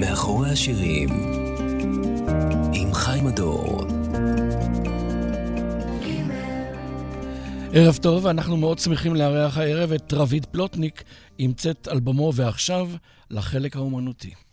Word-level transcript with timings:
מאחורי 0.00 0.50
השירים, 0.50 1.08
עם 2.72 2.94
חיים 2.94 3.26
הדור. 3.26 3.84
ערב 7.72 7.96
טוב, 8.02 8.26
אנחנו 8.26 8.56
מאוד 8.56 8.78
שמחים 8.78 9.14
לארח 9.14 9.58
הערב 9.58 9.92
את 9.92 10.12
רביד 10.12 10.46
פלוטניק 10.46 11.04
עם 11.38 11.52
צאת 11.52 11.88
אלבומו 11.92 12.32
ועכשיו 12.34 12.88
לחלק 13.30 13.76
האומנותי. 13.76 14.45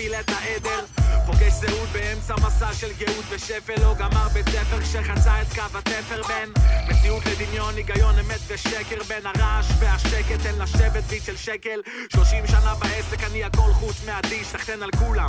נוביל 0.00 0.20
את 0.20 0.28
העדר. 0.28 0.84
פוגש 1.26 1.52
זהות 1.52 1.88
באמצע 1.92 2.34
מסע 2.46 2.72
של 2.74 2.92
גאות 2.98 3.24
ושפל 3.30 3.80
לא 3.80 3.94
גמר 3.94 4.28
בית 4.32 4.48
ספר 4.48 4.80
כשחצה 4.80 5.42
את 5.42 5.46
קו 5.54 5.78
התפר 5.78 6.22
בין 6.28 6.52
מציאות 6.88 7.22
לדמיון, 7.26 7.76
היגיון, 7.76 8.18
אמת 8.18 8.40
ושקר 8.48 9.02
בין 9.08 9.26
הרעש 9.26 9.66
והשקט 9.78 10.46
אין 10.46 10.58
לשבת 10.58 11.04
ביט 11.04 11.24
של 11.24 11.36
שקל. 11.36 11.80
שלושים 12.12 12.46
שנה 12.46 12.74
בעסק 12.74 13.24
אני 13.24 13.44
הכל 13.44 13.72
חוץ 13.72 13.96
מהדיש 14.06 14.46
סחטן 14.46 14.82
על 14.82 14.90
כולם. 14.98 15.28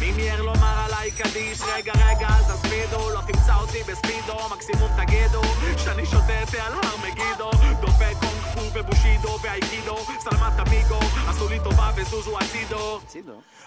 מי 0.00 0.12
מיהר 0.12 0.42
לומר 0.42 0.84
עליי 0.84 1.10
קדיש? 1.10 1.60
רגע 1.60 1.92
רגע 1.92 2.28
אל 2.28 2.54
תספידו 2.54 3.10
לא 3.10 3.20
תמצא 3.26 3.54
אותי 3.54 3.78
בספידו 3.78 4.36
מקסימום 4.52 4.90
תגידו 5.04 5.42
שאני 5.78 6.06
שותה 6.06 6.42
את 6.42 6.54
על 6.54 6.72
הר 6.72 6.96
מגידו. 6.96 7.50
דופק 7.80 8.31
ובושידו 8.74 9.38
ואייקידו 9.42 9.96
סלמת 10.20 10.68
אמיגו 10.68 10.98
עשו 11.28 11.48
לי 11.48 11.58
טובה 11.64 11.90
וזוזו 11.96 12.38
הצידו. 12.38 13.00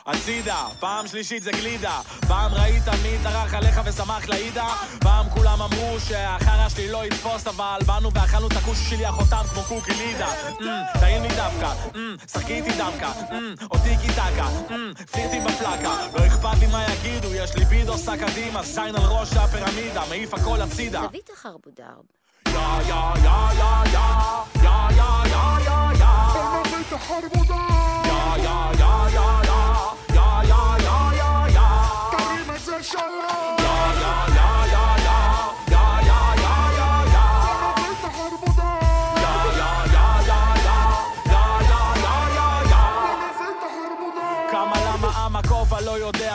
הצידה 0.05 0.67
פעם 0.79 1.07
שלישית 1.07 1.43
זה 1.43 1.51
גלידה. 1.51 2.01
פעם 2.27 2.51
ראית 2.53 2.87
מי 2.87 3.17
טרח 3.23 3.53
עליך 3.53 3.81
ושמח 3.85 4.29
לעידה 4.29 4.67
פעם 4.99 5.29
כולם 5.29 5.61
אמרו 5.61 5.99
שהחרא 5.99 6.69
שלי 6.69 6.91
לא 6.91 7.05
יתפוס 7.05 7.47
אבל 7.47 7.79
באנו 7.85 8.13
ואכלנו 8.13 8.47
את 8.47 8.51
הכוש 8.51 8.77
שלי 8.89 9.05
החותם 9.05 9.43
כמו 9.53 9.61
קוקי 9.63 9.93
לידה. 9.93 10.27
טעים 10.99 11.23
לי 11.23 11.29
דווקא. 11.29 11.73
שחקי 12.27 12.53
איתי 12.53 12.71
דמקה. 12.77 13.11
אותי 13.71 13.97
קיטקה. 14.01 14.47
פלירטי 15.11 15.39
בפלקה. 15.39 16.07
לא 16.13 16.27
אכפת 16.27 16.59
לי 16.59 16.67
מה 16.67 16.85
יגידו 16.93 17.33
יש 17.33 17.55
לי 17.55 17.65
בידו 17.65 17.97
סע 17.97 18.17
קדימה 18.17 18.63
זין 18.63 18.95
על 18.95 19.05
ראש 19.05 19.33
הפירמידה 19.33 20.03
מעיף 20.09 20.33
הכל 20.33 20.61
הצידה. 20.61 21.07
תביא 21.07 21.21
את 21.25 21.29
החרבודר. 21.33 22.01
יא 22.47 22.59
יא 22.87 22.95
יא 23.23 23.51
יא 23.59 23.99
יא 24.63 24.64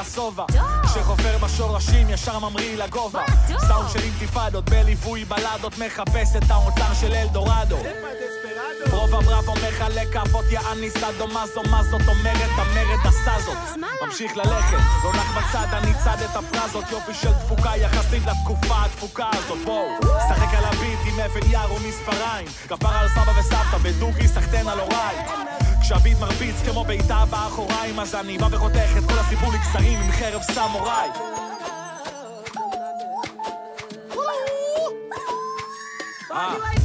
השובע 0.01 0.45
לא 0.55 0.89
שחופר 0.89 1.39
בשורשים 1.39 2.11
ישר 2.11 2.39
ממריא 2.39 2.77
לגובה. 2.77 3.23
סאונד 3.59 3.91
של 3.93 3.99
אינתיפאדות 3.99 4.71
בליווי 4.71 5.25
בלדות 5.25 5.79
מחפש 5.79 6.37
את 6.37 6.51
האוצר 6.51 6.95
של 7.01 7.13
אלדורדו. 7.13 7.77
רוב 8.91 9.15
הבראבו 9.15 9.53
מחלק 9.53 10.13
כאפות 10.13 10.45
יעני 10.51 10.91
סאדו 10.91 11.27
מזו 11.27 11.63
מה 11.71 11.83
זאת 11.83 12.09
אומרת? 12.09 12.51
המרד 12.57 13.07
עשה 13.07 13.41
זאת. 13.45 13.79
ממשיך 14.07 14.37
ללכת. 14.37 14.79
לא 15.05 15.13
נח 15.13 15.39
בצד 15.39 15.67
אני 15.73 15.95
צד 16.05 16.17
את 16.25 16.37
הפרזות. 16.37 16.85
יופי 16.91 17.15
של 17.15 17.33
תפוקה 17.33 17.77
יחסית 17.77 18.23
לתקופה 18.27 18.75
הדפוקה 18.85 19.31
הזאת. 19.33 19.59
בואו 19.65 19.89
שחק 20.03 20.55
על 20.55 20.65
הביט 20.65 20.99
עם 21.07 21.21
אבן 21.21 21.51
יער 21.51 21.73
ומספריים 21.73 22.47
כפר 22.69 22.89
על 22.89 23.09
סבא 23.09 23.33
וסבתא 23.41 23.79
בדוגי 23.83 24.29
סחטן 24.29 24.69
על 24.69 24.81
הוריי. 24.81 25.17
כשהביט 25.83 26.19
מרביץ 26.19 26.57
כמו 26.65 26.85
בעיטה 26.85 27.25
באחוריים 27.31 28.01
אז 28.01 28.15
אני 28.15 28.39
בא 28.39 28.49
וחותך 28.51 28.91
את 28.99 29.05
כל 29.11 29.19
הסיפור 29.19 29.53
לקצרים 29.53 30.01
עם 30.01 30.13
חרב 30.13 30.43
סמוראי. 30.43 31.09
אה 36.33 36.80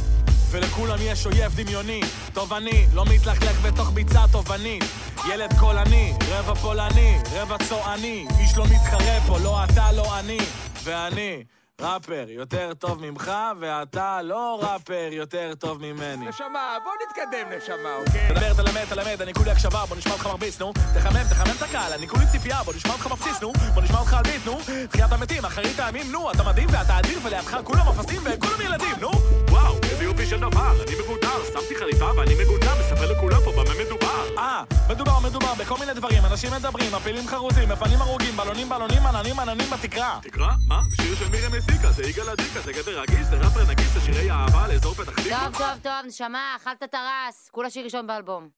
ולכולם 0.56 0.98
יש 1.00 1.26
אויב 1.26 1.54
דמיוני 1.54 2.00
טוב 2.34 2.52
אני 2.52 2.86
לא 2.94 3.04
מתלכלך 3.04 3.60
בתוך 3.60 3.90
ביצה 3.90 4.20
תובענית 4.32 4.84
ילד 5.28 5.52
קולני, 5.60 6.12
רבע 6.30 6.54
פולני, 6.54 7.18
רבע 7.32 7.56
צועני 7.68 8.26
איש 8.38 8.56
לא 8.56 8.64
מתחרה 8.64 9.20
פה, 9.26 9.38
לא 9.38 9.64
אתה, 9.64 9.92
לא 9.92 10.18
אני 10.18 10.38
ואני 10.82 11.44
ראפר 11.80 12.24
יותר 12.28 12.72
טוב 12.78 13.00
ממך, 13.00 13.32
ואתה 13.60 14.22
לא 14.22 14.58
ראפר 14.62 15.08
יותר 15.12 15.52
טוב 15.58 15.78
ממני. 15.78 16.28
נשמה, 16.28 16.76
בוא 16.84 16.92
נתקדם, 17.02 17.56
נשמה, 17.56 17.96
אוקיי? 17.96 18.28
תדבר, 18.28 18.54
תלמד, 18.54 18.84
תלמד, 18.88 19.22
אני 19.22 19.34
כולי 19.34 19.50
הקשבה, 19.50 19.86
בוא 19.88 19.96
נשמע 19.96 20.12
אותך 20.12 20.26
מרביץ, 20.26 20.60
נו. 20.60 20.72
תחמם, 20.72 21.24
תחמם 21.30 21.54
את 21.56 21.62
הקהל, 21.62 21.92
אני 21.92 22.08
כולי 22.08 22.24
ציפייה, 22.32 22.62
בוא 22.64 22.74
נשמע 22.74 22.92
אותך 22.92 23.06
מפציץ, 23.06 23.42
נו. 23.42 23.52
בוא 23.74 23.82
נשמע 23.82 23.98
אותך 23.98 24.14
על 24.14 24.22
ביט, 24.22 24.46
נו. 24.46 24.58
תחיית 24.90 25.12
המתים, 25.12 25.44
אחרית 25.44 25.80
הימים, 25.80 26.12
נו. 26.12 26.30
אתה 26.32 26.42
מדהים 26.42 26.68
ואתה 26.72 26.98
אדיר, 26.98 27.18
ולידך 27.22 27.56
כולם 27.64 27.88
אפסים 27.88 28.22
וכולם 28.24 28.60
ילדים, 28.60 28.96
נו. 29.00 29.10
וואו, 29.50 29.74
בי 30.16 30.26
של 30.26 30.40
דבר, 30.40 30.72
אני 30.82 30.94
מבודר, 31.02 31.44
שמתי 31.52 31.74
חליפה 31.78 32.10
ואני 32.16 32.34
מגונדר, 32.42 32.74
מספר 32.80 33.12
לכולם 33.12 33.40
פה 33.44 33.52
במה 33.52 33.74
מדובר. 33.84 34.38
אה, 34.38 34.64
מדובר, 34.90 35.18
מדובר 35.20 35.54
בכל 35.54 35.74
מיני 35.80 35.94
דברים, 35.94 36.24
אנשים 36.24 36.52
מדברים, 36.52 36.92
מפילים 36.94 37.26
חרוזים, 37.28 37.68
מפנים 37.68 37.98
הרוגים, 38.02 38.36
בלונים, 38.36 38.68
בלונים, 38.68 39.06
עננים, 39.06 39.40
עננים 39.40 39.70
בתקרה. 39.70 40.18
תקרה? 40.22 40.54
מה? 40.68 40.82
זה 40.90 40.96
שיר 40.96 41.14
של 41.16 41.28
מירי 41.30 41.58
מסיקה, 41.58 41.90
זה 41.90 42.02
יגאל 42.02 42.28
אדיקה, 42.30 42.60
זה 42.60 42.72
גבר 42.72 43.00
רגיש, 43.00 43.26
זה 43.30 43.36
ראפר 43.36 43.64
נגיש, 43.70 43.86
זה 43.86 44.00
שירי 44.00 44.30
אהבה 44.30 44.68
לאזור 44.68 44.94
פתח 44.94 45.12
תקווה. 45.12 45.44
טוב, 45.44 45.58
טוב, 45.58 45.78
טוב, 45.82 46.06
נשמה, 46.06 46.56
אכלת 46.56 46.82
את 46.82 46.94
הרס. 46.94 47.48
כולה 47.52 47.70
שיר 47.70 47.84
ראשון 47.84 48.06
באלבום. 48.06 48.48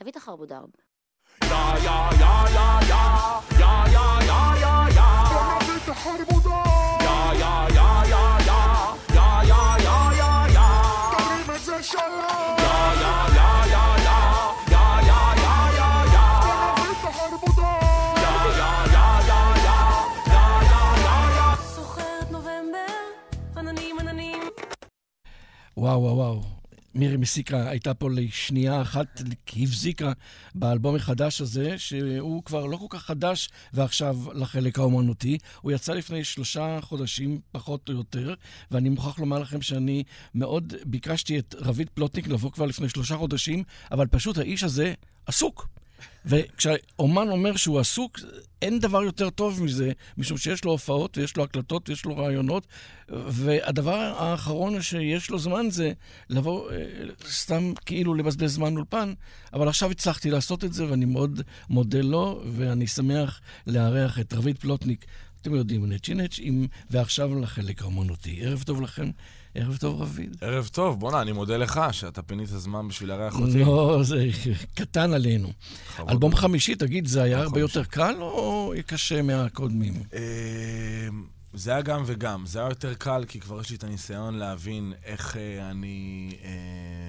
תביא 0.00 0.10
את 0.12 0.16
החרבודרב. 0.16 0.68
יא 1.44 1.48
יא 1.48 1.90
יא 1.90 1.90
יא 2.20 2.25
וואו, 25.86 26.02
וואו, 26.02 26.16
וואו. 26.16 26.42
מירי 26.94 27.16
מסיקה 27.16 27.70
הייתה 27.70 27.94
פה 27.94 28.10
לשנייה 28.10 28.82
אחת, 28.82 29.20
הבזיקה 29.56 30.12
באלבום 30.54 30.96
החדש 30.96 31.40
הזה, 31.40 31.78
שהוא 31.78 32.42
כבר 32.42 32.66
לא 32.66 32.76
כל 32.76 32.86
כך 32.90 33.02
חדש, 33.02 33.48
ועכשיו 33.72 34.16
לחלק 34.34 34.78
האומנותי. 34.78 35.38
הוא 35.60 35.72
יצא 35.72 35.92
לפני 35.92 36.24
שלושה 36.24 36.78
חודשים, 36.82 37.40
פחות 37.52 37.88
או 37.88 37.94
יותר, 37.94 38.34
ואני 38.70 38.88
מוכרח 38.88 39.18
לומר 39.18 39.38
לכם 39.38 39.62
שאני 39.62 40.02
מאוד 40.34 40.74
ביקשתי 40.84 41.38
את 41.38 41.54
רביד 41.58 41.88
פלוטניק 41.94 42.28
לבוא 42.28 42.50
כבר 42.50 42.66
לפני 42.66 42.88
שלושה 42.88 43.16
חודשים, 43.16 43.62
אבל 43.90 44.06
פשוט 44.06 44.38
האיש 44.38 44.64
הזה 44.64 44.94
עסוק. 45.26 45.68
וכשהאומן 46.24 47.28
אומר 47.28 47.56
שהוא 47.56 47.80
עסוק, 47.80 48.20
אין 48.62 48.78
דבר 48.78 49.02
יותר 49.02 49.30
טוב 49.30 49.62
מזה, 49.62 49.92
משום 50.18 50.38
שיש 50.38 50.64
לו 50.64 50.70
הופעות, 50.70 51.18
ויש 51.18 51.36
לו 51.36 51.44
הקלטות, 51.44 51.88
ויש 51.88 52.04
לו 52.04 52.16
רעיונות, 52.16 52.66
והדבר 53.08 54.14
האחרון 54.18 54.82
שיש 54.82 55.30
לו 55.30 55.38
זמן 55.38 55.70
זה 55.70 55.92
לבוא, 56.30 56.70
אה, 56.70 56.76
סתם 57.28 57.72
כאילו 57.86 58.14
לבזבז 58.14 58.54
זמן 58.54 58.76
אולפן, 58.76 59.12
אבל 59.52 59.68
עכשיו 59.68 59.90
הצלחתי 59.90 60.30
לעשות 60.30 60.64
את 60.64 60.72
זה, 60.72 60.90
ואני 60.90 61.04
מאוד 61.04 61.42
מודה 61.70 62.00
לו, 62.00 62.42
ואני 62.52 62.86
שמח 62.86 63.40
לארח 63.66 64.18
את 64.18 64.32
רביד 64.32 64.58
פלוטניק. 64.58 65.04
אתם 65.42 65.54
יודעים, 65.54 65.86
נצ'י 65.86 66.14
נצ' 66.14 66.36
עם 66.38 66.66
ועכשיו 66.90 67.40
לחלק 67.40 67.82
האומנותי. 67.82 68.38
ערב 68.42 68.62
טוב 68.62 68.80
לכם. 68.80 69.10
ערב 69.56 69.76
טוב, 69.76 70.02
רביד. 70.02 70.36
ערב 70.40 70.68
טוב, 70.72 71.00
בואנה, 71.00 71.22
אני 71.22 71.32
מודה 71.32 71.56
לך 71.56 71.80
שאתה 71.92 72.22
פינית 72.22 72.48
זמן 72.48 72.88
בשביל 72.88 73.08
לארח 73.08 73.34
אותי. 73.40 73.64
לא, 73.64 73.98
זה 74.02 74.28
קטן 74.74 75.12
עלינו. 75.12 75.52
אלבום 76.08 76.34
חמישי, 76.34 76.74
תגיד, 76.74 77.06
זה 77.06 77.22
היה 77.22 77.38
הרבה 77.38 77.60
יותר 77.60 77.84
קל 77.84 78.14
או 78.18 78.72
קשה 78.86 79.22
מהקודמים? 79.22 80.02
אה, 80.14 81.08
זה 81.54 81.70
היה 81.70 81.82
גם 81.82 82.02
וגם. 82.06 82.46
זה 82.46 82.58
היה 82.58 82.68
יותר 82.68 82.94
קל, 82.94 83.24
כי 83.28 83.40
כבר 83.40 83.60
יש 83.60 83.70
לי 83.70 83.76
את 83.76 83.84
הניסיון 83.84 84.34
להבין 84.34 84.92
איך 85.04 85.36
אה, 85.36 85.70
אני 85.70 86.36
אה, 86.44 86.50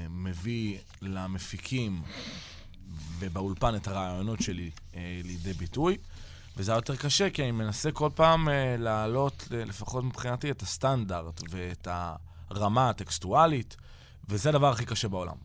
מביא 0.09 0.77
למפיקים 1.01 2.01
ובאולפן 3.19 3.75
את 3.75 3.87
הרעיונות 3.87 4.41
שלי 4.41 4.69
לידי 5.23 5.53
ביטוי. 5.53 5.97
וזה 6.57 6.71
היה 6.71 6.77
יותר 6.77 6.95
קשה, 6.95 7.29
כי 7.29 7.43
אני 7.43 7.51
מנסה 7.51 7.91
כל 7.91 8.09
פעם 8.15 8.49
אה, 8.49 8.75
להעלות, 8.79 9.47
לפחות 9.51 10.03
מבחינתי, 10.03 10.51
את 10.51 10.61
הסטנדרט 10.61 11.41
ואת 11.49 11.87
הרמה 12.49 12.89
הטקסטואלית, 12.89 13.77
וזה 14.29 14.49
הדבר 14.49 14.69
הכי 14.69 14.85
קשה 14.85 15.07
בעולם. 15.07 15.35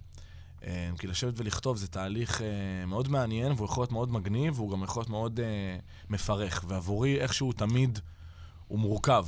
אה, 0.65 0.91
כי 0.99 1.07
לשבת 1.07 1.35
ולכתוב 1.37 1.77
זה 1.77 1.89
תהליך 1.89 2.43
אה, 2.43 2.87
מאוד 2.87 3.09
מעניין, 3.09 3.53
והוא 3.53 3.65
יכול 3.65 3.83
להיות 3.83 3.93
מאוד 3.93 4.13
מגניב, 4.13 4.61
והוא 4.61 4.71
גם 4.73 4.83
יכול 4.83 5.01
להיות 5.01 5.11
מאוד 5.11 5.41
אה, 5.41 5.77
מפרך. 6.11 6.65
ועבורי, 6.69 7.21
איכשהו 7.21 7.53
תמיד 7.53 7.99
הוא 8.69 8.79
מורכב. 8.79 9.27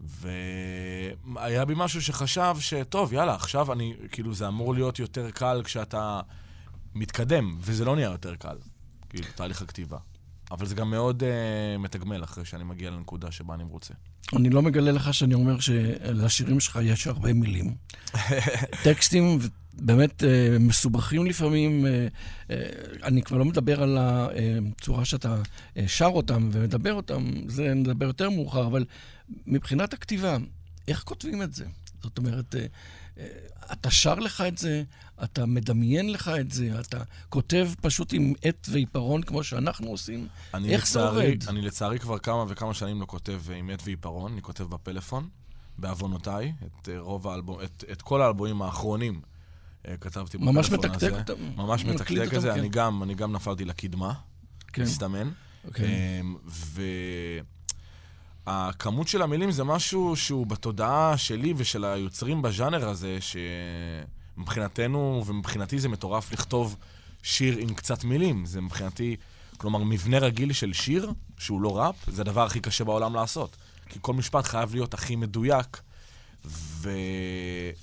והיה 0.00 1.64
בי 1.64 1.74
משהו 1.76 2.02
שחשב 2.02 2.56
שטוב, 2.60 3.12
יאללה, 3.12 3.34
עכשיו 3.34 3.72
אני, 3.72 3.94
כאילו, 4.12 4.34
זה 4.34 4.48
אמור 4.48 4.74
להיות 4.74 4.98
יותר 4.98 5.30
קל 5.30 5.62
כשאתה 5.64 6.20
מתקדם, 6.94 7.58
וזה 7.60 7.84
לא 7.84 7.94
נהיה 7.96 8.10
יותר 8.10 8.36
קל, 8.36 8.56
כאילו, 9.08 9.26
תהליך 9.34 9.62
הכתיבה. 9.62 9.98
אבל 10.50 10.66
זה 10.66 10.74
גם 10.74 10.90
מאוד 10.90 11.22
uh, 11.22 11.78
מתגמל 11.78 12.24
אחרי 12.24 12.44
שאני 12.44 12.64
מגיע 12.64 12.90
לנקודה 12.90 13.30
שבה 13.30 13.54
אני 13.54 13.64
רוצה. 13.64 13.94
אני 14.36 14.50
לא 14.50 14.62
מגלה 14.62 14.92
לך 14.92 15.14
שאני 15.14 15.34
אומר 15.34 15.60
שלשירים 15.60 16.60
שלך 16.60 16.78
יש 16.82 17.06
הרבה 17.06 17.32
מילים. 17.32 17.74
טקסטים 18.84 19.38
באמת 19.80 20.24
אה, 20.24 20.56
מסובכים 20.60 21.26
לפעמים. 21.26 21.86
אה, 21.86 22.08
אה, 22.50 22.56
אני 23.02 23.22
כבר 23.22 23.36
לא 23.36 23.44
מדבר 23.44 23.82
על 23.82 23.98
הצורה 24.00 25.04
שאתה 25.04 25.36
אה, 25.76 25.88
שר 25.88 26.06
אותם 26.06 26.48
ומדבר 26.52 26.94
אותם, 26.94 27.30
זה 27.46 27.74
נדבר 27.74 28.06
יותר 28.06 28.30
מאוחר, 28.30 28.66
אבל 28.66 28.84
מבחינת 29.46 29.92
הכתיבה, 29.92 30.36
איך 30.88 31.02
כותבים 31.02 31.42
את 31.42 31.54
זה? 31.54 31.64
זאת 32.02 32.18
אומרת, 32.18 32.54
אתה 33.72 33.90
שר 33.90 34.14
לך 34.14 34.40
את 34.48 34.58
זה, 34.58 34.82
אתה 35.24 35.46
מדמיין 35.46 36.12
לך 36.12 36.30
את 36.40 36.50
זה, 36.50 36.80
אתה 36.80 37.02
כותב 37.28 37.68
פשוט 37.80 38.12
עם 38.12 38.32
עט 38.42 38.66
ועיפרון 38.70 39.22
כמו 39.22 39.44
שאנחנו 39.44 39.88
עושים. 39.90 40.28
איך 40.54 40.88
זה 40.88 40.98
לצערי, 40.98 41.26
עובד? 41.26 41.48
אני 41.48 41.62
לצערי 41.62 41.98
כבר 41.98 42.18
כמה 42.18 42.44
וכמה 42.48 42.74
שנים 42.74 43.00
לא 43.00 43.06
כותב 43.06 43.40
אה, 43.50 43.56
עם 43.56 43.70
עט 43.70 43.82
ועיפרון, 43.84 44.32
אני 44.32 44.42
כותב 44.42 44.64
בפלאפון, 44.64 45.28
בעוונותיי, 45.78 46.52
את 46.66 46.88
אה, 46.88 46.98
רוב 46.98 47.28
האלבום, 47.28 47.60
את, 47.64 47.84
את 47.92 48.02
כל 48.02 48.22
האלבומים 48.22 48.62
האחרונים 48.62 49.20
אה, 49.88 49.96
כתבתי 49.96 50.38
בפלאפון 50.38 50.54
ממש 50.54 50.66
הזה. 50.66 50.76
מתקתק 50.76 51.12
אותם? 51.12 51.42
ממש 51.56 51.84
מתקתק 51.84 52.34
את 52.34 52.40
זה, 52.40 52.50
כן. 52.52 52.58
אני 52.58 52.68
גם, 52.68 53.02
אני 53.02 53.14
גם 53.14 53.32
נפלתי 53.32 53.64
לקדמה, 53.64 54.12
כן, 54.72 54.82
מסתמן. 54.82 55.30
אוקיי. 55.64 56.20
אמ, 56.20 56.36
והכמות 58.46 59.08
של 59.08 59.22
המילים 59.22 59.50
זה 59.50 59.64
משהו 59.64 60.16
שהוא 60.16 60.46
בתודעה 60.46 61.16
שלי 61.16 61.54
ושל 61.56 61.84
היוצרים 61.84 62.42
בז'אנר 62.42 62.88
הזה, 62.88 63.18
שמבחינתנו 64.36 65.22
ומבחינתי 65.26 65.78
זה 65.78 65.88
מטורף 65.88 66.32
לכתוב 66.32 66.76
שיר 67.22 67.58
עם 67.58 67.74
קצת 67.74 68.04
מילים. 68.04 68.46
זה 68.46 68.60
מבחינתי, 68.60 69.16
כלומר, 69.56 69.82
מבנה 69.82 70.18
רגיל 70.18 70.52
של 70.52 70.72
שיר, 70.72 71.12
שהוא 71.38 71.60
לא 71.60 71.78
ראפ, 71.78 71.96
זה 72.06 72.22
הדבר 72.22 72.46
הכי 72.46 72.60
קשה 72.60 72.84
בעולם 72.84 73.14
לעשות. 73.14 73.56
כי 73.88 73.98
כל 74.02 74.14
משפט 74.14 74.44
חייב 74.44 74.74
להיות 74.74 74.94
הכי 74.94 75.16
מדויק, 75.16 75.80
ו... 76.44 76.90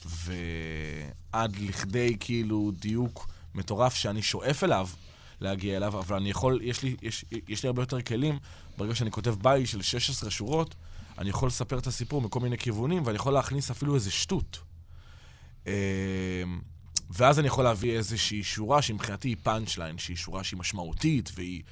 ועד 0.06 1.56
לכדי 1.60 2.18
כאילו 2.20 2.72
דיוק 2.80 3.28
מטורף 3.56 3.94
שאני 3.94 4.22
שואף 4.22 4.64
אליו, 4.64 4.88
להגיע 5.42 5.78
אליו, 5.78 6.00
אבל 6.00 6.16
אני 6.16 6.30
יכול, 6.30 6.60
יש 6.64 6.84
לי, 6.84 6.96
יש, 7.02 7.26
יש 7.48 7.64
לי 7.64 7.68
הרבה 7.68 7.82
יותר 7.82 8.02
כלים. 8.02 8.40
ברגע 8.78 8.96
שאני 8.96 9.12
כותב 9.12 9.36
בית 9.42 9.66
של 9.66 9.82
16 9.82 10.30
שורות, 10.30 10.76
אני 11.18 11.30
יכול 11.30 11.48
לספר 11.48 11.80
את 11.80 11.88
הסיפור 11.88 12.22
מכל 12.22 12.40
מיני 12.40 12.58
כיוונים, 12.58 13.04
ואני 13.06 13.16
יכול 13.16 13.34
להכניס 13.34 13.72
אפילו 13.72 13.96
איזה 13.96 14.12
שטות. 14.12 14.60
אה, 15.68 15.74
ואז 17.10 17.40
אני 17.40 17.48
יכול 17.48 17.64
להביא 17.64 17.98
איזושהי 17.98 18.44
שורה 18.44 18.82
שמבחינתי 18.82 19.28
היא 19.28 19.38
punch 19.44 19.78
line, 19.78 19.98
שהיא 19.98 20.18
שורה 20.18 20.44
שהיא 20.44 20.60
משמעותית, 20.60 21.32
והיא, 21.36 21.64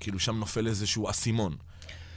כאילו 0.00 0.18
שם 0.18 0.36
נופל 0.36 0.66
איזשהו 0.66 1.10
אסימון. 1.10 1.56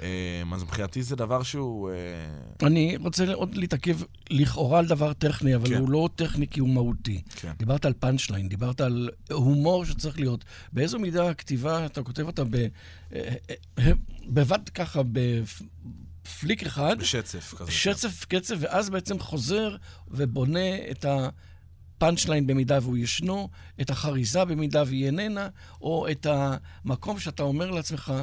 אה, 0.01 0.43
אז 0.53 0.63
מבחינתי 0.63 1.03
זה 1.03 1.15
דבר 1.15 1.43
שהוא... 1.43 1.89
אה, 1.89 2.67
אני 2.67 2.97
רוצה 2.97 3.33
עוד 3.33 3.55
להתעכב 3.55 3.97
לכאורה 4.29 4.79
על 4.79 4.87
דבר 4.87 5.13
טכני, 5.13 5.55
אבל 5.55 5.67
כן. 5.67 5.75
הוא 5.75 5.89
לא 5.89 6.09
טכני 6.15 6.47
כי 6.47 6.59
הוא 6.59 6.69
מהותי. 6.69 7.21
כן. 7.35 7.51
דיברת 7.57 7.85
על 7.85 7.93
פאנצ'ליין, 7.93 8.49
דיברת 8.49 8.81
על 8.81 9.09
הומור 9.31 9.85
שצריך 9.85 10.19
להיות. 10.19 10.45
באיזו 10.73 10.99
מידה 10.99 11.29
הכתיבה, 11.29 11.85
אתה 11.85 12.03
כותב 12.03 12.23
אותה 12.23 12.43
ב... 12.43 12.55
אה, 12.55 13.35
אה, 13.79 13.91
בבת 14.27 14.69
ככה, 14.69 15.01
בפליק 15.11 16.63
אחד, 16.63 16.95
בשצף 16.99 17.53
כזה. 17.57 17.71
שצף 17.71 18.25
קצב, 18.25 18.55
ואז 18.59 18.89
בעצם 18.89 19.19
חוזר 19.19 19.75
ובונה 20.07 20.75
את 20.91 21.05
הפאנצ'ליין 21.05 22.47
במידה 22.47 22.79
והוא 22.81 22.97
ישנו, 22.97 23.49
את 23.81 23.89
החריזה 23.89 24.45
במידה 24.45 24.83
והיא 24.87 25.05
איננה, 25.05 25.47
או 25.81 26.07
את 26.11 26.27
המקום 26.29 27.19
שאתה 27.19 27.43
אומר 27.43 27.71
לעצמך, 27.71 28.13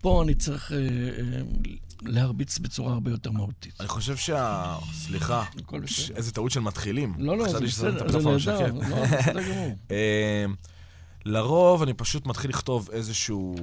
פה 0.00 0.22
אני 0.22 0.34
צריך 0.34 0.72
אה, 0.72 0.78
אה, 0.78 1.42
להרביץ 2.02 2.58
בצורה 2.58 2.92
הרבה 2.92 3.10
יותר 3.10 3.30
מהותית. 3.30 3.80
אני 3.80 3.88
חושב 3.88 4.16
שה... 4.16 4.76
סליחה, 4.92 5.44
ש-. 5.86 6.10
איזה 6.10 6.32
טעות 6.32 6.50
של 6.50 6.60
מתחילים. 6.60 7.14
לא, 7.18 7.38
לא, 7.38 7.48
זה 7.48 7.50
חשבתי 7.50 7.70
ששמת 7.70 8.02
את 8.02 8.02
בסדר, 8.02 8.38
זה 8.38 8.52
נהדר. 8.52 8.74
לא, 8.78 9.06
זה 9.06 9.16
בסדר 9.16 9.40
גמור. 9.40 9.74
אה, 9.90 10.44
לרוב 11.24 11.82
אני 11.82 11.94
פשוט 11.94 12.26
מתחיל 12.26 12.50
לכתוב 12.50 12.90
איזשהו, 12.92 13.56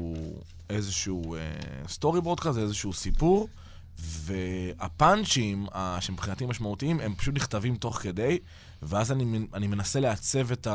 איזשהו 0.69 1.35
סטורי 1.87 2.21
בורד 2.21 2.39
כזה, 2.39 2.61
איזשהו 2.61 2.93
סיפור, 2.93 3.47
והפאנצ'ים 3.99 5.67
שמבחינתי 5.99 6.45
משמעותיים, 6.45 6.99
הם 6.99 7.15
פשוט 7.15 7.35
נכתבים 7.35 7.75
תוך 7.75 7.97
כדי, 7.97 8.39
ואז 8.81 9.11
אני, 9.11 9.47
אני 9.53 9.67
מנסה 9.67 9.99
לעצב 9.99 10.51
את 10.51 10.67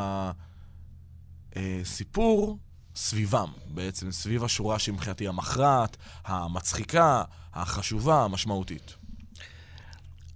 הסיפור 1.57 2.59
סביבם, 2.97 3.53
בעצם 3.67 4.13
סביב 4.13 4.45
השורה 4.45 4.79
שמבחינתי 4.79 5.29
המכרעת, 5.29 5.97
המצחיקה, 6.25 7.23
החשובה, 7.55 8.25
המשמעותית. 8.25 8.95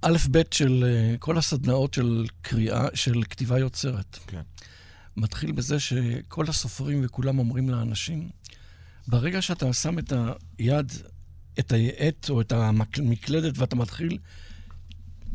א', 0.03 0.17
ב' 0.31 0.43
של 0.51 0.85
אה, 0.87 1.19
כל 1.19 1.39
הסדנאות 1.39 1.95
של 1.95 2.27
קריאה, 2.43 2.87
של 2.95 3.23
כתיבה 3.31 3.59
יוצרת. 3.59 4.19
כן. 4.27 4.43
מתחיל 5.17 5.53
בזה 5.53 5.81
שכל 5.81 6.45
הסופרים 6.49 7.01
וכולם 7.05 7.39
אומרים 7.39 7.69
לאנשים, 7.69 8.31
ברגע 9.09 9.43
שאתה 9.43 9.73
שם 9.73 9.99
את 9.99 10.13
היד, 10.59 10.93
את 11.59 11.73
העט 11.73 12.31
או 12.31 12.41
את 12.41 12.53
המקלדת 12.53 13.59
ואתה 13.59 13.77
מתחיל, 13.77 14.19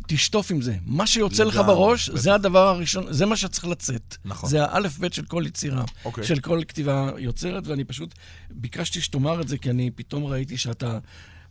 תשטוף 0.09 0.51
עם 0.51 0.61
זה. 0.61 0.75
מה 0.85 1.07
שיוצא 1.07 1.43
לך 1.43 1.55
לגמרי, 1.55 1.75
בראש, 1.75 2.09
בטח. 2.09 2.19
זה 2.19 2.33
הדבר 2.33 2.67
הראשון, 2.67 3.13
זה 3.13 3.25
מה 3.25 3.35
שצריך 3.35 3.65
לצאת. 3.65 4.17
נכון. 4.25 4.49
זה 4.49 4.65
האלף-בית 4.65 5.13
של 5.13 5.25
כל 5.25 5.43
יצירה, 5.47 5.83
אוקיי. 6.05 6.23
של 6.23 6.39
כל 6.39 6.61
כתיבה 6.67 7.11
יוצרת, 7.17 7.67
ואני 7.67 7.83
פשוט 7.83 8.13
ביקשתי 8.51 9.01
שתאמר 9.01 9.41
את 9.41 9.47
זה, 9.47 9.57
כי 9.57 9.69
אני 9.69 9.91
פתאום 9.91 10.25
ראיתי 10.25 10.57
שאתה, 10.57 10.99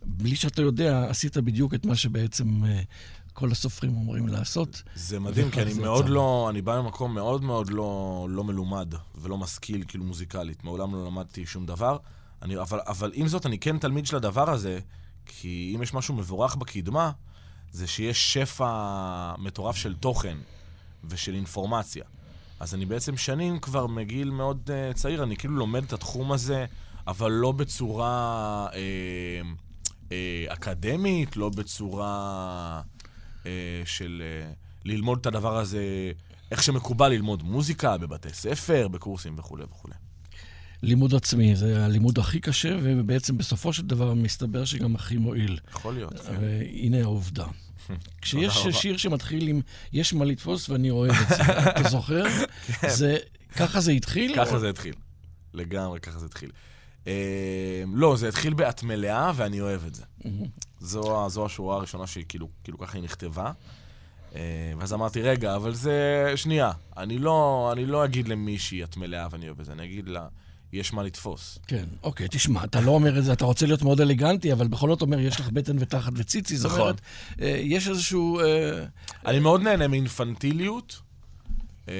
בלי 0.03 0.35
שאתה 0.35 0.61
יודע, 0.61 1.05
עשית 1.09 1.37
בדיוק 1.37 1.73
את 1.73 1.85
מה 1.85 1.95
שבעצם 1.95 2.65
אה, 2.65 2.81
כל 3.33 3.51
הסופרים 3.51 3.95
אומרים 3.95 4.27
לעשות. 4.27 4.83
זה 4.95 5.19
מדהים, 5.19 5.51
כי 5.51 5.61
אני 5.61 5.73
מאוד 5.73 6.05
יצא. 6.05 6.13
לא, 6.13 6.47
אני 6.49 6.61
בא 6.61 6.81
ממקום 6.81 7.15
מאוד 7.15 7.43
מאוד 7.43 7.69
לא, 7.69 8.27
לא 8.29 8.43
מלומד 8.43 8.93
ולא 9.15 9.37
משכיל, 9.37 9.83
כאילו 9.87 10.03
מוזיקלית. 10.03 10.63
מעולם 10.63 10.95
לא 10.95 11.05
למדתי 11.05 11.45
שום 11.45 11.65
דבר. 11.65 11.97
אני, 12.41 12.57
אבל, 12.57 12.79
אבל 12.87 13.11
עם 13.13 13.27
זאת, 13.27 13.45
אני 13.45 13.59
כן 13.59 13.77
תלמיד 13.77 14.05
של 14.05 14.15
הדבר 14.15 14.49
הזה, 14.49 14.79
כי 15.25 15.73
אם 15.75 15.81
יש 15.81 15.93
משהו 15.93 16.15
מבורך 16.15 16.55
בקדמה, 16.55 17.11
זה 17.71 17.87
שיש 17.87 18.33
שפע 18.33 19.35
מטורף 19.37 19.75
של 19.75 19.95
תוכן 19.95 20.37
ושל 21.03 21.35
אינפורמציה. 21.35 22.03
אז 22.59 22.73
אני 22.73 22.85
בעצם 22.85 23.17
שנים 23.17 23.59
כבר 23.59 23.87
מגיל 23.87 24.29
מאוד 24.29 24.69
uh, 24.69 24.93
צעיר, 24.93 25.23
אני 25.23 25.37
כאילו 25.37 25.55
לומד 25.55 25.83
את 25.83 25.93
התחום 25.93 26.31
הזה, 26.31 26.65
אבל 27.07 27.31
לא 27.31 27.51
בצורה 27.51 28.67
אה, 28.73 29.41
אה, 30.11 30.53
אקדמית, 30.53 31.37
לא 31.37 31.49
בצורה 31.49 32.81
אה, 33.45 33.81
של 33.85 34.23
אה, 34.25 34.51
ללמוד 34.85 35.19
את 35.19 35.25
הדבר 35.25 35.57
הזה, 35.57 36.11
איך 36.51 36.63
שמקובל 36.63 37.09
ללמוד 37.09 37.43
מוזיקה 37.43 37.97
בבתי 37.97 38.29
ספר, 38.33 38.87
בקורסים 38.87 39.35
וכולי 39.37 39.63
וכולי. 39.63 39.93
לימוד 40.81 41.15
עצמי, 41.15 41.55
זה 41.55 41.85
הלימוד 41.85 42.19
הכי 42.19 42.39
קשה, 42.39 42.75
ובעצם 42.83 43.37
בסופו 43.37 43.73
של 43.73 43.85
דבר 43.85 44.13
מסתבר 44.13 44.65
שגם 44.65 44.95
הכי 44.95 45.17
מועיל. 45.17 45.59
יכול 45.71 45.93
להיות. 45.93 46.19
כן. 46.19 46.35
והנה 46.41 47.01
העובדה. 47.01 47.45
כשיש. 48.21 48.67
שיר 48.71 48.97
שמתחיל 48.97 49.47
עם 49.47 49.61
יש 49.93 50.13
מה 50.13 50.25
לתפוס 50.25 50.69
ואני 50.69 50.89
אוהב 50.89 51.11
את 51.11 51.29
זה, 51.29 51.43
אתה 51.69 51.89
זוכר? 51.89 52.23
זה, 52.87 53.17
ככה 53.55 53.81
זה 53.81 53.91
התחיל? 53.91 54.35
ככה 54.35 54.59
זה 54.59 54.69
התחיל. 54.69 54.93
לגמרי, 55.53 55.99
ככה 55.99 56.19
זה 56.19 56.25
התחיל. 56.25 56.51
אה, 57.07 57.13
לא, 57.93 58.15
זה 58.17 58.27
התחיל 58.27 58.53
ב"את 58.53 58.83
מלאה" 58.83 59.31
ואני 59.35 59.61
אוהב 59.61 59.85
את 59.85 59.95
זה. 59.95 60.03
זו, 60.79 61.25
ה- 61.25 61.29
זו 61.29 61.45
השורה 61.45 61.75
הראשונה 61.75 62.07
שהיא 62.07 62.25
כאילו, 62.29 62.49
כאילו 62.63 62.77
ככה 62.77 62.97
היא 62.97 63.03
נכתבה. 63.03 63.51
אה, 64.35 64.41
ואז 64.79 64.93
אמרתי, 64.93 65.21
רגע, 65.21 65.55
אבל 65.55 65.73
זה... 65.73 66.23
שנייה, 66.35 66.71
אני 66.97 67.17
לא, 67.19 67.69
אני 67.73 67.85
לא 67.85 68.05
אגיד 68.05 68.27
למישהי 68.27 68.83
את 68.83 68.97
מלאה 68.97 69.27
ואני 69.31 69.45
אוהב 69.47 69.59
את 69.59 69.65
זה, 69.65 69.71
אני 69.71 69.85
אגיד 69.85 70.09
לה, 70.09 70.27
יש 70.73 70.93
מה 70.93 71.03
לתפוס. 71.03 71.59
כן, 71.67 71.85
אוקיי, 72.03 72.27
תשמע, 72.31 72.63
אתה 72.63 72.81
לא 72.81 72.91
אומר 72.91 73.19
את 73.19 73.23
זה, 73.23 73.33
אתה 73.33 73.45
רוצה 73.45 73.65
להיות 73.65 73.81
מאוד 73.81 74.01
אלגנטי, 74.01 74.53
אבל 74.53 74.67
בכל 74.67 74.89
זאת 74.89 75.01
אומר, 75.01 75.19
יש 75.19 75.39
לך 75.39 75.49
בטן 75.49 75.75
ותחת 75.79 76.13
וציצי, 76.15 76.57
זאת 76.57 76.71
נכון. 76.71 76.81
אומרת, 76.81 77.01
אה, 77.41 77.59
יש 77.63 77.87
איזשהו... 77.87 78.39
אה, 78.39 78.85
אני 79.25 79.39
מאוד 79.39 79.61
נהנה 79.61 79.87
מאינפנטיליות, 79.87 81.01
אה, 81.89 81.93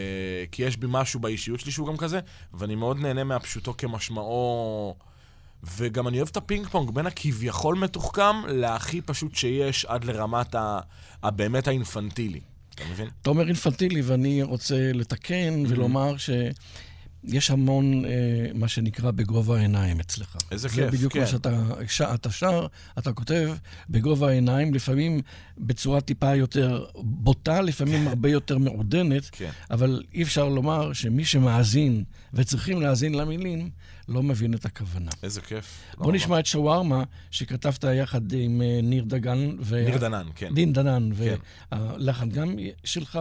כי 0.51 0.63
יש 0.63 0.77
בי 0.77 0.87
משהו 0.89 1.19
באישיות 1.19 1.59
שלי 1.59 1.71
שהוא 1.71 1.87
גם 1.87 1.97
כזה, 1.97 2.19
ואני 2.53 2.75
מאוד 2.75 2.99
נהנה 2.99 3.23
מהפשוטו 3.23 3.77
כמשמעו, 3.77 4.95
וגם 5.77 6.07
אני 6.07 6.17
אוהב 6.17 6.29
את 6.31 6.37
הפינג 6.37 6.67
פונג 6.67 6.91
בין 6.91 7.07
הכביכול 7.07 7.75
מתוחכם 7.75 8.45
להכי 8.47 9.01
פשוט 9.01 9.35
שיש 9.35 9.85
עד 9.85 10.03
לרמת 10.03 10.55
ה... 10.55 10.79
הבאמת 11.23 11.67
האינפנטילי. 11.67 12.39
אתה 12.75 12.83
מבין? 12.91 13.07
אתה 13.21 13.29
אומר 13.29 13.47
אינפנטילי, 13.47 14.01
ואני 14.01 14.43
רוצה 14.43 14.91
לתקן 14.93 15.63
ולומר 15.67 16.17
שיש 17.27 17.51
המון, 17.51 18.05
אה, 18.05 18.09
מה 18.53 18.67
שנקרא, 18.67 19.11
בגובה 19.11 19.57
העיניים 19.57 19.99
אצלך. 19.99 20.37
איזה 20.51 20.67
זה 20.67 20.75
כיף, 20.75 20.93
בדיוק 20.93 21.13
כן. 21.13 21.19
מה 21.19 21.25
שאתה 21.27 21.63
ש- 21.87 22.01
אתה 22.01 22.31
שר, 22.31 22.67
אתה 22.99 23.13
כותב 23.13 23.49
בגובה 23.89 24.27
העיניים, 24.29 24.73
לפעמים 24.73 25.21
בצורה 25.57 26.01
טיפה 26.01 26.35
יותר 26.35 26.85
בוטה, 26.95 27.61
לפעמים 27.61 28.07
הרבה 28.07 28.29
יותר 28.29 28.57
מעודנת, 28.57 29.29
כן. 29.31 29.49
אבל 29.71 30.03
אי 30.13 30.23
אפשר 30.23 30.49
לומר 30.49 30.93
שמי 30.93 31.25
שמאזין 31.25 32.03
וצריכים 32.33 32.81
להאזין 32.81 33.13
למילים, 33.15 33.69
לא 34.07 34.23
מבין 34.23 34.53
את 34.53 34.65
הכוונה. 34.65 35.11
איזה 35.23 35.41
כיף. 35.41 35.79
בוא 35.97 36.05
לא 36.07 36.13
נשמע 36.13 36.39
את 36.39 36.45
שווארמה, 36.45 37.03
שכתבת 37.31 37.83
יחד 37.83 38.31
עם 38.33 38.61
אה, 38.61 38.79
ניר 38.83 39.03
דגן. 39.03 39.49
ו... 39.61 39.83
ניר 39.85 39.97
דנן, 39.97 40.27
כן. 40.35 40.53
דין 40.53 40.73
דנן, 40.73 41.09
כן. 41.17 41.35
והלחן 41.71 42.29
גם 42.29 42.55
שלך, 42.83 43.19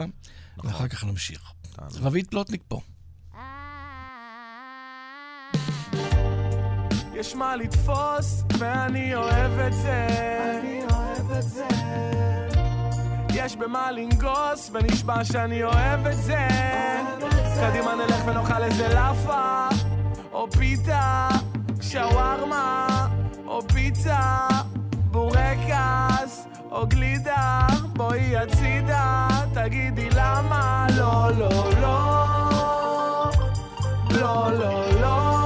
נכון. 0.57 0.71
ואחר 0.71 0.88
כך 0.88 1.05
נמשיך. 1.05 1.52
רביד 1.95 2.26
פלוטניק 2.26 2.62
פה. 2.69 2.81
יש 7.18 7.34
מה 7.34 7.56
לתפוס, 7.56 8.42
ואני 8.58 9.14
אוהב 9.14 9.58
את 9.58 9.72
זה. 9.72 10.06
אני 10.60 10.82
אוהב 10.90 11.30
את 11.38 11.42
זה. 11.42 11.66
יש 13.34 13.56
במה 13.56 13.90
לנגוס, 13.90 14.70
ונשבע 14.72 15.25
שאני 15.25 15.64
אוהב 15.64 16.06
את 16.06 16.16
זה. 16.16 16.48
קדימה 17.60 17.94
נלך 17.94 18.22
ונאכל 18.26 18.62
איזה 18.62 18.88
לאפה, 18.88 19.68
או 20.32 20.50
פיתה, 20.50 21.28
שווארמה, 21.80 23.06
או 23.46 23.62
פיצה, 23.68 24.46
בורקס, 24.92 26.46
או 26.70 26.87
גלידה. 26.87 27.66
בואי 27.96 28.37
הצידה, 28.37 29.28
תגידי 29.54 30.08
למה 30.10 30.87
לא, 30.96 31.30
לא. 31.38 31.70
לא, 31.80 32.22
לא, 34.10 34.50
לא. 34.50 35.00
לא, 35.00 35.38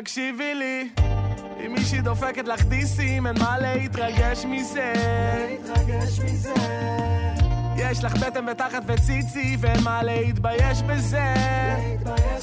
תקשיבי 0.00 0.54
לי, 0.54 0.88
אם 1.66 1.72
מישהי 1.72 2.00
דופקת 2.00 2.48
לך 2.48 2.64
דיסים, 2.64 3.26
אין 3.26 3.38
מה 3.38 3.58
להתרגש 3.58 4.44
מזה. 4.44 4.92
להתרגש 5.48 6.20
מזה. 6.20 6.54
יש 7.76 8.04
לך 8.04 8.14
בטן 8.16 8.48
ותחת 8.48 8.82
וציצי, 8.86 9.56
ואין 9.60 9.80
מה 9.84 10.02
להתבייש 10.02 10.82
בזה. 10.82 11.34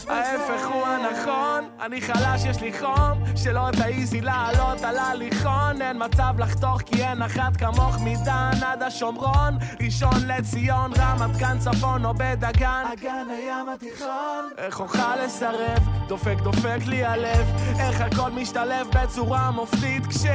ההפך 0.09 0.67
הוא 0.73 0.87
הנכון, 0.87 1.69
אני 1.81 2.01
חלש, 2.01 2.45
יש 2.45 2.61
לי 2.61 2.73
חום, 2.79 3.23
שלא 3.35 3.69
תעיזי 3.77 4.21
לעלות 4.21 4.81
על 4.83 4.97
הליכון, 4.97 5.81
אין 5.81 6.03
מצב 6.05 6.33
לחתוך 6.37 6.81
כי 6.81 7.03
אין 7.03 7.21
אחת 7.21 7.57
כמוך 7.57 7.97
מדן 8.01 8.51
עד 8.65 8.83
השומרון, 8.83 9.57
ראשון 9.81 10.27
לציון, 10.27 10.91
רמת 10.97 11.37
גן 11.37 11.59
צפון 11.59 12.05
או 12.05 12.13
בדגן, 12.13 12.83
אגן 12.93 13.27
הים 13.29 13.69
התיכון, 13.69 14.49
איך 14.57 14.79
אוכל 14.79 15.15
לסרב, 15.25 15.87
דופק 16.07 16.37
דופק 16.43 16.79
לי 16.85 17.05
הלב, 17.05 17.45
איך 17.79 18.01
הכל 18.01 18.31
משתלב 18.31 18.87
בצורה 18.93 19.51
מופתית 19.51 20.07
כש... 20.07 20.25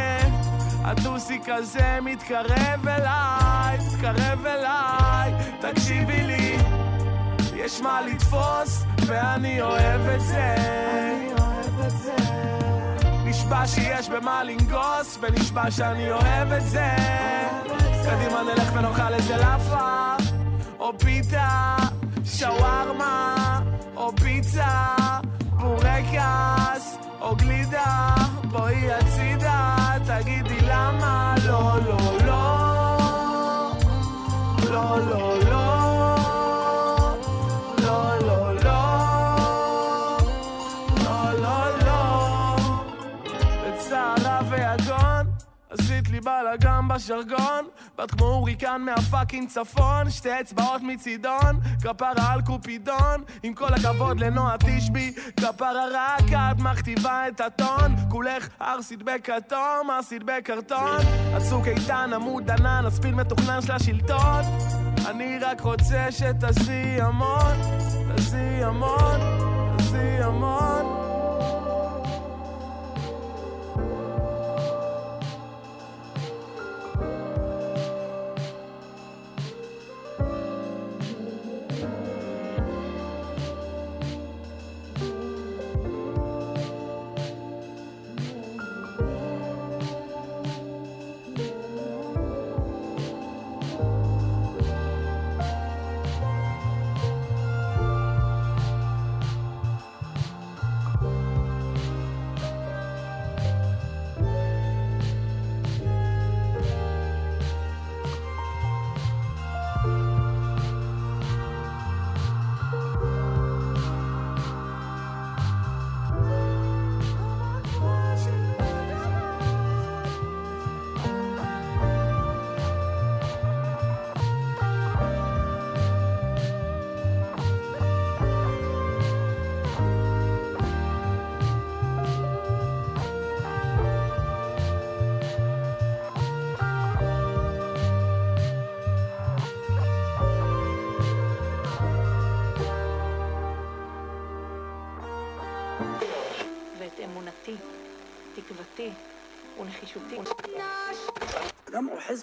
הטוסי 0.87 1.41
כזה 1.47 1.99
מתקרב 2.03 2.89
אליי, 2.89 3.79
מתקרב 3.79 4.47
אליי, 4.47 5.33
תקשיבי 5.61 6.23
לי 6.23 6.57
יש 7.55 7.81
מה 7.81 8.01
לתפוס, 8.01 8.85
ואני 9.07 9.63
אוהב 9.63 10.09
את 10.09 10.21
זה. 10.21 10.55
אני 10.55 11.33
אוהב 11.39 11.81
את 11.87 11.91
זה. 11.91 12.17
נשבע 13.25 13.67
שיש 13.67 14.09
במה 14.09 14.45
לנגוס, 14.45 15.19
ונשבע 15.21 15.71
שאני 15.71 16.11
אוהב 16.11 16.53
את 16.53 16.67
זה. 16.67 16.91
קדימה 18.05 18.43
נלך 18.43 18.71
ונאכל 18.75 19.15
איזה 19.15 19.37
לאפה, 19.37 20.17
או 20.79 20.99
פיתה, 20.99 21.77
שווארמה, 22.25 23.61
או 23.97 24.17
פיצה, 24.17 24.87
בורקס, 25.51 26.97
או 27.21 27.37
גלידה. 27.37 28.15
בואי 28.51 28.93
הצידה, 28.93 29.77
תגידי 30.07 30.56
למה 30.77 31.35
לא, 31.47 31.79
לא, 31.87 31.99
לא. 32.27 32.45
לא, 34.71 34.99
לא, 35.11 35.39
לא. 35.51 35.67
לא, 37.79 38.19
לא, 38.27 38.55
לא. 38.65 38.83
לא, 41.05 41.21
לא, 41.43 41.59
לא. 41.87 42.03
בצערה 43.63 44.41
ויגון, 44.51 44.86
עשית 45.79 46.09
לי 46.09 46.21
בלאגן 46.21 46.89
בשרגון. 46.89 47.69
בת 47.99 48.11
כמו 48.11 48.27
הוריקן 48.27 48.81
מהפאקינג 48.85 49.49
צפון, 49.49 50.11
שתי 50.11 50.41
אצבעות 50.41 50.83
מצידון, 50.83 51.61
כפרה 51.83 52.33
על 52.33 52.43
קופידון. 52.43 53.25
עם 53.43 53.55
כל 53.55 53.75
הכבוד 53.75 54.21
לנועה 54.21 54.57
תשבי, 54.59 55.13
כפרה 55.41 55.85
רק 55.93 56.33
את 56.33 56.59
מכתיבה 56.59 57.29
את 57.29 57.41
הטון. 57.41 57.97
כולך 58.11 58.49
ארסית 58.61 59.03
בכתום, 59.03 59.91
ארסית 59.91 60.23
בקרטון. 60.23 61.01
הצוק 61.35 61.67
איתן, 61.67 62.11
עמוד 62.15 62.51
ענן, 62.51 62.85
הספיל 62.87 63.15
מתוכנן 63.15 63.63
של 63.63 63.73
השלטון. 63.73 64.43
אני 65.07 65.39
רק 65.39 65.61
רוצה 65.61 66.07
שתעשי 66.11 67.01
המון, 67.01 67.57
תעשי 68.17 68.65
המון, 68.65 69.21
תעשי 69.79 70.23
המון. 70.23 70.96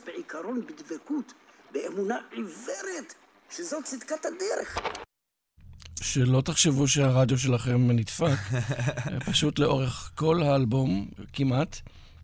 בעיקרון 0.06 0.62
בדבקות, 0.66 1.34
באמונה 1.72 2.18
עיוורת, 2.32 3.14
שזו 3.50 3.78
צדקת 3.84 4.26
הדרך. 4.26 4.78
שלא 6.02 6.42
תחשבו 6.42 6.88
שהרדיו 6.88 7.38
שלכם 7.38 7.92
נדפק, 7.92 8.38
פשוט 9.32 9.60
לאורך 9.60 10.12
כל 10.16 10.42
האלבום, 10.44 11.08
כמעט, 11.34 11.82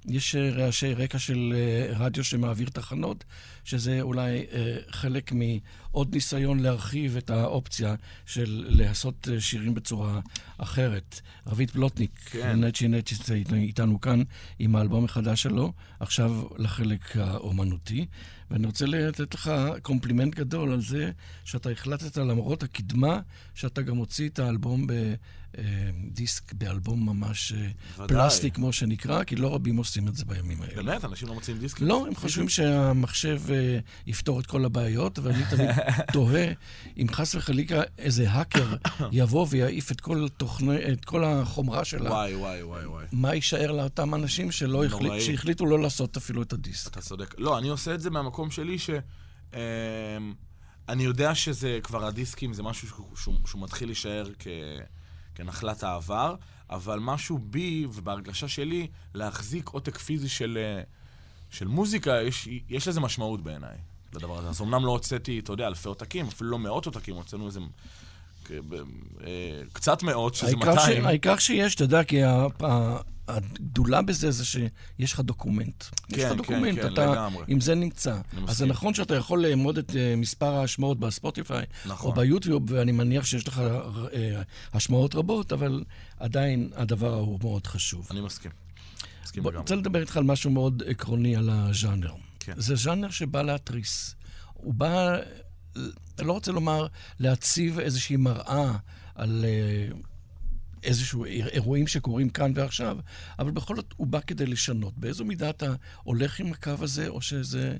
יש 0.07 0.35
רעשי 0.35 0.93
רקע 0.93 1.19
של 1.19 1.53
אה, 1.55 1.97
רדיו 1.97 2.23
שמעביר 2.23 2.69
תחנות, 2.69 3.23
שזה 3.63 4.01
אולי 4.01 4.45
אה, 4.51 4.77
חלק 4.91 5.31
מעוד 5.31 6.13
ניסיון 6.15 6.59
להרחיב 6.59 7.17
את 7.17 7.29
האופציה 7.29 7.95
של 8.25 8.65
לעשות 8.69 9.27
אה, 9.31 9.41
שירים 9.41 9.73
בצורה 9.73 10.19
אחרת. 10.57 11.21
רבית 11.47 11.71
פלוטניק, 11.71 12.19
כן. 12.25 12.63
נצ'י 12.63 12.87
נצ'י 12.87 13.15
איתנו 13.53 14.01
כאן 14.01 14.21
עם 14.59 14.75
האלבום 14.75 15.05
החדש 15.05 15.43
שלו, 15.43 15.73
עכשיו 15.99 16.43
לחלק 16.57 17.17
האומנותי. 17.17 18.05
ואני 18.51 18.67
רוצה 18.67 18.85
לתת 18.85 19.33
לך 19.33 19.51
קומפלימנט 19.81 20.35
גדול 20.35 20.71
על 20.71 20.81
זה 20.81 21.11
שאתה 21.43 21.69
החלטת, 21.69 22.17
למרות 22.17 22.63
הקדמה, 22.63 23.19
שאתה 23.55 23.81
גם 23.81 23.95
מוציא 23.95 24.29
את 24.29 24.39
האלבום 24.39 24.87
בדיסק, 25.53 26.53
באלבום 26.53 27.09
ממש 27.09 27.51
אה, 27.51 27.67
ודאי. 27.95 28.07
פלסטיק, 28.07 28.55
כמו 28.55 28.73
שנקרא, 28.73 29.23
כי 29.23 29.35
לא 29.35 29.55
רבים 29.55 29.77
עושים 29.77 30.07
את 30.07 30.15
זה 30.15 30.25
בימים 30.25 30.61
האלה. 30.61 30.83
באמת? 30.83 31.05
אנשים 31.05 31.27
לא 31.27 31.33
מוצאים 31.33 31.57
דיסקים? 31.57 31.87
לא, 31.87 32.05
הם 32.07 32.15
חושבים 32.15 32.49
שהמחשב 32.49 33.41
אה, 33.49 33.79
יפתור 34.07 34.39
את 34.39 34.45
כל 34.45 34.65
הבעיות, 34.65 35.19
ואני 35.19 35.43
תמיד 35.49 35.69
תוהה 36.13 36.45
אם 36.97 37.07
חס 37.11 37.35
וחלילה 37.35 37.81
איזה 37.97 38.31
האקר 38.31 38.75
יבוא 39.11 39.47
ויעיף 39.49 39.91
את 39.91 40.01
כל, 40.01 40.27
תוכני, 40.37 40.91
את 40.93 41.05
כל 41.05 41.23
החומרה 41.23 41.85
שלה. 41.85 42.11
וואי, 42.11 42.35
וואי, 42.35 42.63
וואי, 42.63 42.85
וואי. 42.85 43.05
מה 43.11 43.35
יישאר 43.35 43.71
לאותם 43.71 44.15
אנשים 44.15 44.51
שלא 44.51 44.85
החליט, 44.85 45.03
נוראי. 45.03 45.21
שהחליטו 45.21 45.65
לא 45.65 45.79
לעשות 45.79 46.17
אפילו 46.17 46.41
את 46.41 46.53
הדיסק? 46.53 46.91
אתה 46.91 47.01
צודק. 47.01 47.35
לא, 47.37 47.57
אני 47.57 47.69
עושה 47.69 47.93
את 47.93 48.01
זה 48.01 48.09
מהמקום 48.09 48.51
שלי 48.51 48.77
ש... 48.79 48.89
אני 50.89 51.03
יודע 51.03 51.35
שזה 51.35 51.79
כבר 51.83 52.05
הדיסקים, 52.05 52.53
זה 52.53 52.63
משהו 52.63 52.87
שהוא 53.15 53.61
מתחיל 53.61 53.87
להישאר 53.87 54.25
כ, 54.39 54.47
כנחלת 55.39 55.83
העבר, 55.83 56.35
אבל 56.69 56.99
משהו 56.99 57.37
בי 57.37 57.87
ובהרגשה 57.93 58.47
שלי, 58.47 58.87
להחזיק 59.13 59.69
עותק 59.69 59.97
פיזי 59.97 60.29
של, 60.29 60.57
אה, 60.61 60.81
של 61.49 61.67
מוזיקה, 61.67 62.21
יש, 62.21 62.47
יש 62.69 62.87
לזה 62.87 62.99
משמעות 62.99 63.41
בעיניי, 63.41 63.77
לדבר 64.15 64.37
הזה. 64.37 64.49
אז 64.49 64.61
אמנם 64.61 64.85
לא 64.85 64.91
הוצאתי, 64.91 65.39
אתה 65.39 65.53
יודע, 65.53 65.67
אלפי 65.67 65.87
עותקים, 65.87 66.27
אפילו 66.27 66.49
לא 66.49 66.59
מאות 66.59 66.85
עותקים, 66.85 67.15
הוצאנו 67.15 67.47
איזה... 67.47 67.59
אה, 68.51 69.61
קצת 69.73 70.03
מאות, 70.03 70.35
שזה 70.35 70.47
העיקר, 70.47 70.71
200. 70.71 71.03
ש... 71.03 71.05
העיקר 71.05 71.37
שיש, 71.37 71.75
אתה 71.75 71.83
יודע, 71.83 72.03
כי. 72.03 72.21
הגדולה 73.29 74.01
בזה 74.01 74.31
זה 74.31 74.45
שיש 74.45 75.13
לך 75.13 75.19
דוקומנט. 75.19 75.83
יש 76.09 76.15
כן, 76.15 76.21
לך 76.21 76.29
כן, 76.29 76.37
דוקומנט, 76.37 76.79
כן, 76.79 76.93
אתה, 76.93 77.05
לגמרי. 77.05 77.43
עם 77.47 77.61
זה 77.61 77.75
נמצא. 77.75 78.19
אז 78.47 78.57
זה. 78.57 78.65
נכון 78.65 78.93
שאתה 78.93 79.15
יכול 79.15 79.45
לאמוד 79.45 79.77
את 79.77 79.95
אה, 79.95 80.15
מספר 80.15 80.53
ההשמעות 80.55 80.99
בספוטיפיי, 80.99 81.65
נכון. 81.85 82.11
או 82.11 82.15
ביוטיוב, 82.15 82.63
ואני 82.67 82.91
מניח 82.91 83.25
שיש 83.25 83.47
לך 83.47 83.59
אה, 84.13 84.41
השמעות 84.73 85.15
רבות, 85.15 85.53
אבל 85.53 85.83
עדיין 86.19 86.69
הדבר 86.75 87.13
ההוא 87.13 87.39
מאוד 87.43 87.67
חשוב. 87.67 88.07
אני 88.11 88.21
מסכים. 88.21 88.51
מסכים 89.23 89.43
לגמרי. 89.43 89.57
רוצה 89.57 89.75
לדבר 89.75 90.01
איתך 90.01 90.17
על 90.17 90.23
משהו 90.23 90.51
מאוד 90.51 90.83
עקרוני, 90.87 91.35
על 91.35 91.49
הז'אנר. 91.49 92.13
כן. 92.39 92.53
זה 92.57 92.75
ז'אנר 92.75 93.09
שבא 93.09 93.41
להתריס. 93.41 94.15
הוא 94.53 94.73
בא, 94.73 95.17
אני 96.19 96.27
לא 96.27 96.33
רוצה 96.33 96.51
לומר 96.51 96.87
להציב 97.19 97.79
איזושהי 97.79 98.17
מראה 98.17 98.71
על 99.15 99.45
אה, 99.47 99.95
איזשהו 100.83 101.25
איר- 101.25 101.47
אירועים 101.47 101.87
שקורים 101.87 102.29
כאן 102.29 102.51
ועכשיו, 102.55 102.97
אבל 103.39 103.51
בכל 103.51 103.75
זאת 103.75 103.93
הוא 103.97 104.07
בא 104.07 104.19
כדי 104.19 104.45
לשנות. 104.45 104.97
באיזו 104.97 105.25
מידה 105.25 105.49
אתה 105.49 105.73
הולך 106.03 106.39
עם 106.39 106.51
הקו 106.53 106.71
הזה, 106.81 107.07
או 107.07 107.21
שזה 107.21 107.77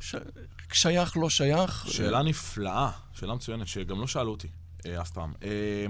ש... 0.00 0.14
שייך, 0.72 1.16
לא 1.16 1.30
שייך? 1.30 1.86
שאלה 1.90 2.22
נפלאה, 2.22 2.90
שאלה 3.14 3.34
מצוינת, 3.34 3.66
שגם 3.66 4.00
לא 4.00 4.06
שאלו 4.06 4.30
אותי 4.30 4.48
אה, 4.86 5.00
אף 5.00 5.10
פעם. 5.10 5.32
אה, 5.42 5.86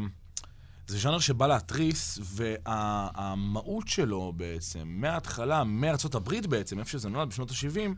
זה 0.86 0.98
ז'אנר 0.98 1.18
שבא 1.18 1.46
להתריס, 1.46 2.18
והמהות 2.22 3.88
שלו 3.88 4.32
בעצם, 4.36 4.82
מההתחלה, 4.88 5.64
מארצות 5.64 6.14
הברית 6.14 6.46
בעצם, 6.46 6.78
איפה 6.78 6.90
שזה 6.90 7.08
נולד 7.08 7.28
בשנות 7.28 7.50
ה-70, 7.50 7.90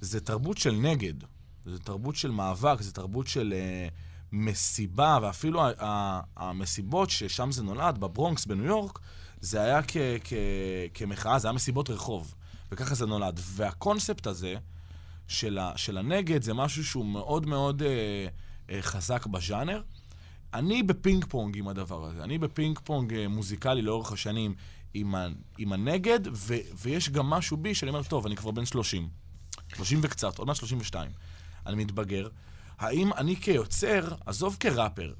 זה 0.00 0.20
תרבות 0.20 0.58
של 0.58 0.70
נגד. 0.74 1.14
זה 1.66 1.78
תרבות 1.78 2.16
של 2.16 2.30
מאבק, 2.30 2.80
זה 2.82 2.92
תרבות 2.92 3.26
של 3.26 3.54
אה, 3.56 3.88
מסיבה, 4.32 5.18
ואפילו 5.22 5.62
המסיבות 6.36 7.10
ששם 7.10 7.52
זה 7.52 7.62
נולד, 7.62 7.98
בברונקס 7.98 8.46
בניו 8.46 8.64
יורק, 8.64 8.98
זה 9.40 9.62
היה 9.62 9.82
כ- 9.82 9.96
כ- 10.24 10.32
כמחאה, 10.94 11.38
זה 11.38 11.48
היה 11.48 11.52
מסיבות 11.52 11.90
רחוב. 11.90 12.34
וככה 12.72 12.94
זה 12.94 13.06
נולד. 13.06 13.40
והקונספט 13.42 14.26
הזה, 14.26 14.54
של, 15.28 15.58
ה, 15.58 15.72
של 15.76 15.98
הנגד 15.98 16.42
זה 16.42 16.54
משהו 16.54 16.84
שהוא 16.84 17.06
מאוד 17.06 17.46
מאוד 17.46 17.82
אה, 17.82 18.26
אה, 18.70 18.82
חזק 18.82 19.26
בז'אנר. 19.26 19.82
אני 20.54 20.82
בפינג 20.82 21.24
פונג 21.24 21.58
עם 21.58 21.68
הדבר 21.68 22.04
הזה. 22.04 22.24
אני 22.24 22.38
בפינג 22.38 22.78
פונג 22.84 23.14
אה, 23.14 23.28
מוזיקלי 23.28 23.82
לאורך 23.82 24.12
השנים 24.12 24.54
עם, 24.94 25.14
ה, 25.14 25.26
עם 25.58 25.72
הנגד, 25.72 26.20
ו, 26.32 26.54
ויש 26.82 27.10
גם 27.10 27.30
משהו 27.30 27.56
בי 27.56 27.74
שאני 27.74 27.88
אומר, 27.88 28.02
טוב, 28.02 28.26
אני 28.26 28.36
כבר 28.36 28.50
בן 28.50 28.66
30. 28.66 29.08
30 29.74 29.98
וקצת, 30.02 30.38
עוד 30.38 30.46
מעט 30.46 30.56
32. 30.56 31.10
אני 31.66 31.76
מתבגר. 31.76 32.28
האם 32.78 33.12
אני 33.12 33.36
כיוצר, 33.36 34.14
עזוב 34.26 34.56
כראפר, 34.60 35.12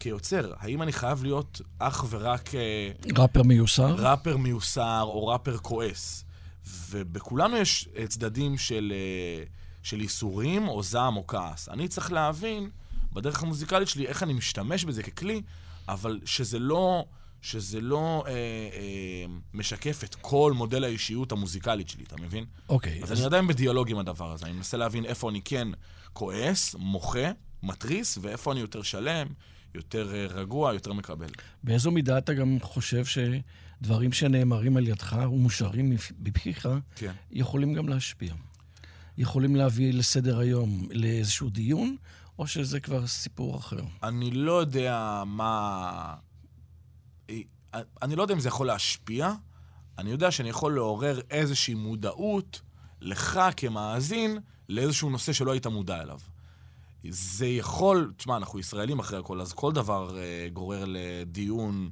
כיוצר, 0.00 0.52
האם 0.58 0.82
אני 0.82 0.92
חייב 0.92 1.22
להיות 1.22 1.60
אך 1.78 2.04
ורק... 2.10 2.54
אה, 2.54 2.90
ראפר 3.16 3.42
מיוסר? 3.42 3.94
ראפר 3.94 4.36
מיוסר 4.36 5.02
או 5.02 5.26
ראפר 5.26 5.58
כועס. 5.58 6.24
ובכולנו 6.90 7.56
יש 7.56 7.88
אה, 7.96 8.06
צדדים 8.06 8.58
של, 8.58 8.92
אה, 8.96 9.44
של 9.82 10.00
איסורים 10.00 10.68
או 10.68 10.82
זעם 10.82 11.16
או 11.16 11.26
כעס. 11.26 11.68
אני 11.68 11.88
צריך 11.88 12.12
להבין 12.12 12.70
בדרך 13.12 13.42
המוזיקלית 13.42 13.88
שלי 13.88 14.06
איך 14.06 14.22
אני 14.22 14.32
משתמש 14.32 14.84
בזה 14.84 15.02
ככלי, 15.02 15.42
אבל 15.88 16.20
שזה 16.24 16.58
לא, 16.58 17.04
שזה 17.42 17.80
לא 17.80 18.24
אה, 18.26 18.32
אה, 18.32 19.24
משקף 19.54 20.04
את 20.04 20.14
כל 20.14 20.52
מודל 20.56 20.84
האישיות 20.84 21.32
המוזיקלית 21.32 21.88
שלי, 21.88 22.04
אתה 22.04 22.16
מבין? 22.16 22.44
אוקיי. 22.68 23.00
אז 23.02 23.12
אני 23.12 23.24
עדיין 23.24 23.46
בדיאלוג 23.46 23.90
עם 23.90 23.98
הדבר 23.98 24.32
הזה. 24.32 24.46
אני 24.46 24.52
מנסה 24.52 24.76
להבין 24.76 25.04
איפה 25.04 25.30
אני 25.30 25.40
כן 25.44 25.68
כועס, 26.12 26.74
מוחה, 26.78 27.30
מתריס, 27.62 28.18
ואיפה 28.22 28.52
אני 28.52 28.60
יותר 28.60 28.82
שלם, 28.82 29.26
יותר 29.74 30.14
אה, 30.14 30.26
רגוע, 30.26 30.74
יותר 30.74 30.92
מקבל. 30.92 31.28
באיזו 31.64 31.90
מידה 31.90 32.18
אתה 32.18 32.34
גם 32.34 32.58
חושב 32.62 33.04
שדברים 33.04 34.12
שנאמרים 34.12 34.76
על 34.76 34.88
ידך 34.88 35.16
ומושרים 35.32 35.96
מפיך, 36.18 36.68
כן. 36.96 37.12
יכולים 37.30 37.74
גם 37.74 37.88
להשפיע? 37.88 38.34
יכולים 39.18 39.56
להביא 39.56 39.92
לסדר 39.92 40.38
היום 40.38 40.88
לאיזשהו 40.90 41.50
דיון, 41.50 41.96
או 42.38 42.46
שזה 42.46 42.80
כבר 42.80 43.06
סיפור 43.06 43.58
אחר? 43.58 43.80
אני 44.02 44.30
לא 44.30 44.60
יודע 44.60 45.22
מה... 45.26 46.14
אני 48.02 48.16
לא 48.16 48.22
יודע 48.22 48.34
אם 48.34 48.40
זה 48.40 48.48
יכול 48.48 48.66
להשפיע, 48.66 49.32
אני 49.98 50.10
יודע 50.10 50.30
שאני 50.30 50.48
יכול 50.48 50.74
לעורר 50.74 51.20
איזושהי 51.30 51.74
מודעות 51.74 52.60
לך 53.00 53.40
כמאזין 53.56 54.38
לאיזשהו 54.70 55.10
נושא 55.10 55.32
שלא 55.32 55.52
היית 55.52 55.66
מודע 55.66 56.02
אליו. 56.02 56.18
זה 57.08 57.46
יכול, 57.46 58.12
תשמע, 58.16 58.36
אנחנו 58.36 58.58
ישראלים 58.58 58.98
אחרי 58.98 59.18
הכל, 59.18 59.40
אז 59.40 59.52
כל 59.52 59.72
דבר 59.72 60.18
אה, 60.18 60.48
גורר 60.52 60.84
לדיון, 60.86 61.90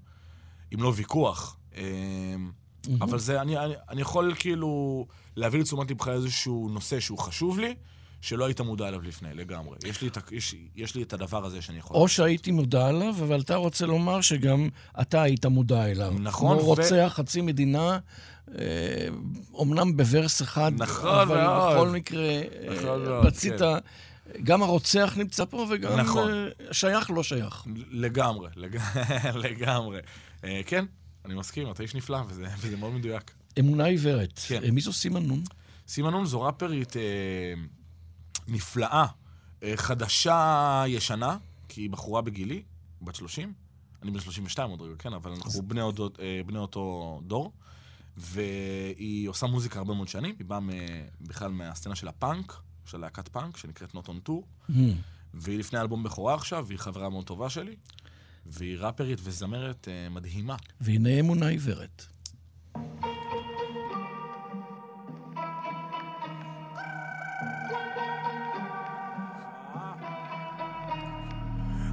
אם 0.75 0.83
לא 0.83 0.93
ויכוח. 0.97 1.57
אה, 1.77 1.83
אבל 3.01 3.19
זה, 3.19 3.41
אני, 3.41 3.59
אני, 3.59 3.75
אני 3.89 4.01
יכול 4.01 4.35
כאילו 4.39 5.07
להביא 5.37 5.61
לתשומת 5.61 5.91
לבך 5.91 6.09
איזשהו 6.09 6.69
נושא 6.73 7.01
שהוא 7.01 7.19
חשוב 7.19 7.59
לי, 7.59 7.75
שלא 8.21 8.45
היית 8.45 8.61
מודע 8.61 8.89
אליו 8.89 9.01
לפני, 9.01 9.35
לגמרי. 9.35 9.77
יש 9.85 10.03
לי, 10.03 10.09
את, 10.09 10.19
יש, 10.33 10.55
יש 10.77 10.95
לי 10.95 11.03
את 11.03 11.13
הדבר 11.13 11.45
הזה 11.45 11.63
שאני 11.63 11.79
יכול... 11.79 11.97
או 11.97 12.09
שהייתי 12.09 12.51
מודע 12.51 12.87
עליו, 12.87 13.15
אבל 13.19 13.41
אתה 13.41 13.57
רוצה 13.57 13.87
לומר 13.87 14.21
שגם 14.21 14.69
אתה 15.01 15.23
היית 15.23 15.47
מודע 15.47 15.87
אליו. 15.87 16.15
נכון, 16.19 16.59
כמו 16.59 16.67
ו- 16.67 16.69
רוצח 16.69 17.13
חצי 17.17 17.41
מדינה, 17.41 17.99
אה, 18.59 19.09
אומנם 19.55 19.97
בוורס 19.97 20.43
אחד, 20.43 20.73
נכון 20.77 21.19
אבל 21.19 21.41
מאוד. 21.43 21.77
בכל 21.77 21.89
מקרה, 21.89 22.29
אה, 22.29 22.43
נכון 22.77 23.05
מאוד, 23.05 23.27
רצית... 23.27 23.55
גם 24.45 24.63
הרוצח 24.63 25.15
נמצא 25.17 25.45
פה 25.45 25.67
וגם 25.71 26.01
נכון. 26.01 26.31
אה, 26.31 26.49
שייך, 26.73 27.11
לא 27.11 27.23
שייך. 27.23 27.65
לגמרי, 27.91 28.49
לג... 28.57 28.79
לגמרי. 29.45 30.01
אה, 30.45 30.61
כן, 30.67 30.85
אני 31.25 31.35
מסכים, 31.35 31.71
אתה 31.71 31.83
איש 31.83 31.95
נפלא, 31.95 32.19
וזה, 32.29 32.47
וזה 32.59 32.77
מאוד 32.77 32.93
מדויק. 32.93 33.31
אמונה 33.59 33.85
עיוורת. 33.85 34.41
כן. 34.47 34.65
אה, 34.65 34.71
מי 34.71 34.81
זו 34.81 34.93
סימה 34.93 35.21
נון? 35.21 35.43
סימה 35.89 36.11
נון 36.11 36.27
זו 36.27 36.43
ראפרית 36.43 36.97
אה, 36.97 37.03
נפלאה, 38.49 39.07
אה, 39.63 39.73
חדשה 39.77 40.85
ישנה, 40.87 41.37
כי 41.69 41.81
היא 41.81 41.91
בחורה 41.91 42.23
בגילי, 42.23 42.63
בת 43.03 43.15
30. 43.15 43.53
אני 44.03 44.11
בן 44.11 44.21
32 44.21 44.71
עוד 44.71 44.81
רגע, 44.81 44.95
כן, 44.99 45.13
אבל 45.13 45.31
אנחנו 45.31 45.63
בני, 45.63 45.81
אותו, 45.81 46.11
אה, 46.19 46.41
בני 46.47 46.59
אותו 46.59 47.21
דור. 47.27 47.53
והיא 48.17 49.29
עושה 49.29 49.47
מוזיקה 49.47 49.79
הרבה 49.79 49.95
מאוד 49.95 50.09
שנים, 50.09 50.35
היא 50.39 50.47
באה 50.47 50.59
בכלל 51.21 51.51
מהסצנה 51.51 51.95
של 51.95 52.09
הפאנק, 52.09 52.57
של 52.85 52.99
להקת 52.99 53.29
פאנק, 53.29 53.57
שנקראת 53.57 53.95
Not 53.95 54.07
on 54.07 54.29
Tour. 54.29 54.71
והיא 55.35 55.59
לפני 55.59 55.81
אלבום 55.81 56.03
בכורה 56.03 56.35
עכשיו, 56.35 56.65
והיא 56.67 56.79
חברה 56.79 57.09
מאוד 57.09 57.25
טובה 57.25 57.51
שלי. 57.51 57.77
והיא 58.47 58.79
ראפרית 58.79 59.19
וזמרת 59.23 59.89
אה, 59.89 60.09
מדהימה. 60.09 60.57
והנה 60.81 61.21
אמונה 61.21 61.49
עיוורת. 61.49 62.07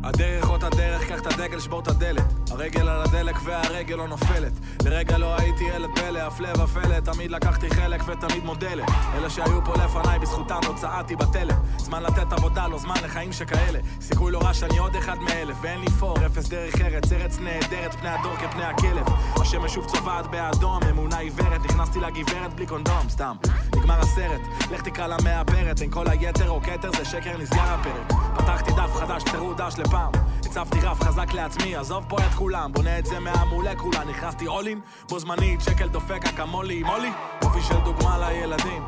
הדרך 0.05 0.49
אותה 0.49 0.67
הדרך, 0.67 1.07
קח 1.07 1.19
את 1.19 1.27
הדגל, 1.27 1.59
שבור 1.59 1.79
את 1.79 1.87
הדלת. 1.87 2.44
הרגל 2.51 2.89
על 2.89 3.01
הדלק 3.01 3.35
והרגל 3.43 3.95
לא 3.95 4.07
נופלת. 4.07 4.51
לרגע 4.85 5.17
לא 5.17 5.35
הייתי 5.39 5.63
ילד 5.63 5.89
פלא, 5.95 6.19
הפלא 6.19 6.63
ופלא, 6.63 6.99
תמיד 6.99 7.31
לקחתי 7.31 7.69
חלק 7.69 8.01
ותמיד 8.07 8.45
מודלת. 8.45 8.85
אלה 9.13 9.29
שהיו 9.29 9.65
פה 9.65 9.73
לפניי, 9.73 10.19
בזכותם 10.19 10.59
לא 10.67 10.73
צעדתי 10.75 11.15
בתלם. 11.15 11.57
זמן 11.77 12.03
לתת 12.03 12.33
עבודה, 12.33 12.67
לא 12.67 12.77
זמן 12.77 12.95
לחיים 13.03 13.33
שכאלה. 13.33 13.79
סיכוי 14.01 14.31
לא 14.31 14.39
רע 14.39 14.53
שאני 14.53 14.77
עוד 14.77 14.95
אחד 14.95 15.17
מאלף, 15.17 15.57
ואין 15.61 15.79
לי 15.79 15.87
פור, 15.99 16.25
אפס 16.25 16.49
דרך 16.49 16.81
ארץ, 16.81 17.11
ארץ 17.11 17.39
נהדרת, 17.39 17.95
פני 17.95 18.09
הדור 18.09 18.35
כפני 18.35 18.63
הכלב. 18.63 19.05
השמש 19.41 19.73
שוב 19.73 19.85
צובעת 19.85 20.27
באדום, 20.27 20.79
אמונה 20.89 21.17
עיוורת, 21.17 21.65
נכנסתי 21.65 21.99
לגברת 21.99 22.53
בלי 22.53 22.65
קונדום, 22.67 23.09
סתם. 23.09 23.35
נגמר 23.75 23.99
הסרט, 23.99 24.41
לך 24.71 24.81
תקרא 24.81 25.07
לה 25.07 25.17
מהברת, 25.23 25.81
אין 25.81 25.91
כל 25.91 26.07
היתר 26.07 26.49
או 26.49 26.61
כתר, 26.61 26.91
זה 26.97 27.05
שקר, 27.05 27.37
נסגר 27.37 27.61
הפרק. 27.61 28.19
פתחתי 28.37 28.71
דף 28.71 28.93
חדש, 28.93 29.23
פירו 29.23 29.53
דש 29.53 29.73
לפעם. 29.77 30.11
הצבתי 30.45 30.79
רף 30.79 31.03
חזק 31.03 31.33
לעצמי, 31.33 31.75
עזוב 31.75 32.05
פה 32.07 32.17
את 32.17 32.33
כולם, 32.35 32.71
בונה 32.73 32.99
את 32.99 33.05
זה 33.05 33.19
מהמולקולה, 33.19 34.03
נכנסתי 34.03 34.47
אולין, 34.47 34.79
בו 35.09 35.19
זמנית, 35.19 35.61
שקל 35.61 35.87
דופק 35.87 36.25
אקמולי, 36.25 36.83
מולי, 36.83 37.09
יופי 37.43 37.61
של 37.61 37.79
דוגמה 37.83 38.17
לילדים. 38.17 38.83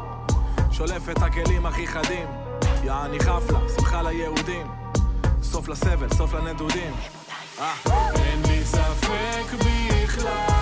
שולף 0.72 1.10
את 1.10 1.22
הכלים 1.22 1.66
הכי 1.66 1.88
חדים, 1.88 2.28
יעני 2.84 3.20
חפלה, 3.20 3.60
שמחה 3.76 4.02
ליהודים. 4.02 4.68
סוף 5.44 5.68
לסבל, 5.68 6.10
סוף 6.14 6.34
לנדודים. 6.34 6.94
אה. 7.60 7.74
אין 8.16 8.42
לי 8.48 8.66
ספק 8.66 9.54
בכלל 9.54 10.57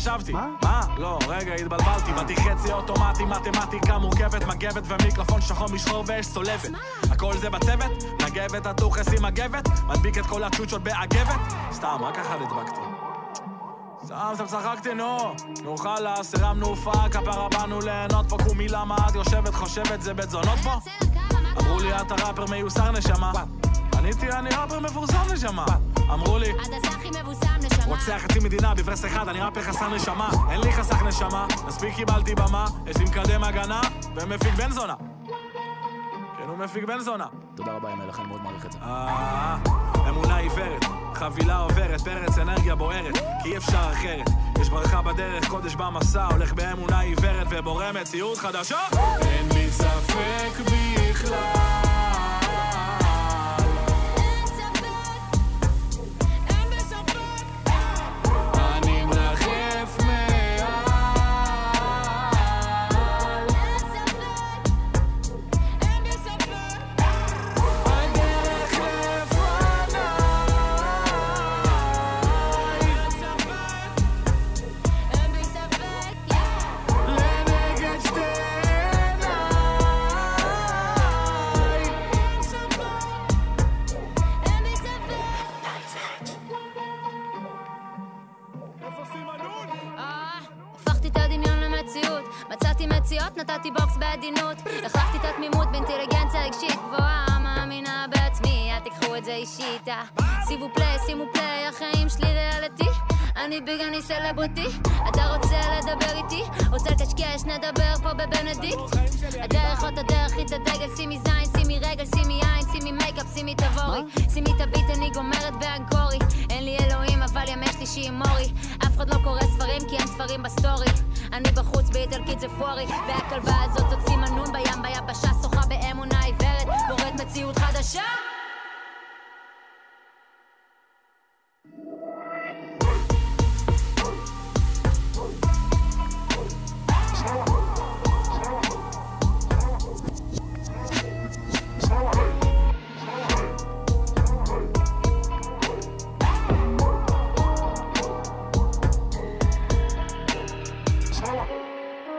שחשבתי? 0.00 0.32
מה? 0.32 0.80
לא, 0.96 1.18
רגע, 1.28 1.54
התבלבלתי. 1.54 2.12
באתי 2.12 2.36
חצי 2.36 2.72
אוטומטי, 2.72 3.24
מתמטיקה 3.24 3.98
מורכבת, 3.98 4.44
מגבת 4.44 4.82
ומיקרופון 4.86 5.40
שחור 5.40 5.68
משחור 5.68 6.04
ואש 6.06 6.26
צולבת. 6.26 6.70
הכל 7.10 7.36
זה 7.36 7.50
בצוות? 7.50 8.04
מגבת, 8.22 8.66
הטוחס 8.66 9.08
עם 9.16 9.22
מגבת? 9.22 9.68
מדביק 9.86 10.18
את 10.18 10.26
כל 10.26 10.44
הצ'וצ'ות 10.44 10.82
באגבת? 10.82 11.40
סתם, 11.72 11.98
רק 12.02 12.18
אחד 12.18 12.36
הדבקתי. 12.40 12.80
סתם, 14.04 14.32
סתם 14.34 14.46
צחקתי, 14.46 14.94
נו. 14.94 15.34
נו 15.62 15.76
חלאס, 15.76 16.34
הרמנו 16.34 16.66
הופעה, 16.66 17.08
כפרה 17.08 17.48
באנו 17.48 17.80
ליהנות 17.80 18.28
פה 18.28 18.36
קומי 18.48 18.68
למה 18.68 18.96
את 19.08 19.14
יושבת, 19.14 19.54
חושבת, 19.54 20.02
זה 20.02 20.14
בית 20.14 20.30
זונות 20.30 20.58
פה? 20.64 20.74
אמרו 21.60 21.80
לי, 21.80 22.00
אתה 22.00 22.14
ראפר 22.14 22.46
מיוסר 22.46 22.90
נשמה. 22.90 23.32
עניתי, 23.98 24.30
אני 24.30 24.50
ראפר 24.50 24.80
מפורסם 24.80 25.32
נשמה. 25.32 25.66
אמרו 26.12 26.38
לי, 26.38 26.50
הדסה 26.50 26.88
הכי 26.88 27.08
מבוסם. 27.20 27.57
רוצח 27.88 28.22
חצי 28.22 28.38
מדינה 28.38 28.74
בברס 28.74 29.04
אחד, 29.04 29.28
אני 29.28 29.40
ראפר 29.40 29.62
חסר 29.62 29.88
נשמה. 29.88 30.30
אין 30.50 30.60
לי 30.60 30.72
חסך 30.72 31.02
נשמה, 31.02 31.46
מספיק 31.66 31.94
קיבלתי 31.94 32.34
במה, 32.34 32.66
יש 32.86 32.96
לי 32.96 33.04
מקדם 33.04 33.44
הגנה, 33.44 33.80
ומפיק 34.16 34.54
בן 34.54 34.70
זונה. 34.70 34.94
כן, 36.38 36.48
הוא 36.48 36.58
מפיק 36.58 36.84
בן 36.84 37.00
זונה. 37.00 37.26
תודה 37.56 37.72
רבה, 37.72 37.90
ימל, 37.90 38.06
לכן 38.08 38.22
מאוד 38.26 38.42
מעריך 38.42 38.66
את 38.66 38.72
זה. 38.72 38.78
אה, 38.82 39.56
אמונה 40.08 40.36
עיוורת, 40.36 40.84
חבילה 41.14 41.58
עוברת, 41.58 42.00
פרץ 42.00 42.38
אנרגיה 42.38 42.74
בוערת, 42.74 43.18
כי 43.42 43.52
אי 43.52 43.56
אפשר 43.56 43.90
אחרת. 43.92 44.28
יש 44.60 44.68
ברכה 44.68 45.02
בדרך, 45.02 45.48
קודש 45.48 45.74
במסע, 45.74 46.24
הולך 46.24 46.52
באמונה 46.52 47.00
עיוורת 47.00 47.46
ובורא 47.50 47.92
מציאות 47.92 48.38
חדשה. 48.38 48.78
אין 49.20 49.48
לי 49.54 49.70
ספק 49.70 50.60
בכלל. 50.66 51.77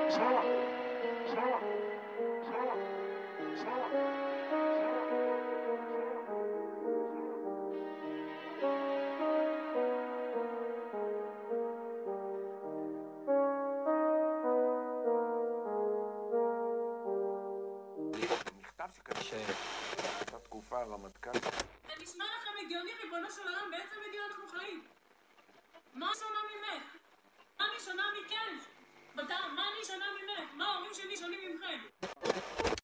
זה 0.10 0.59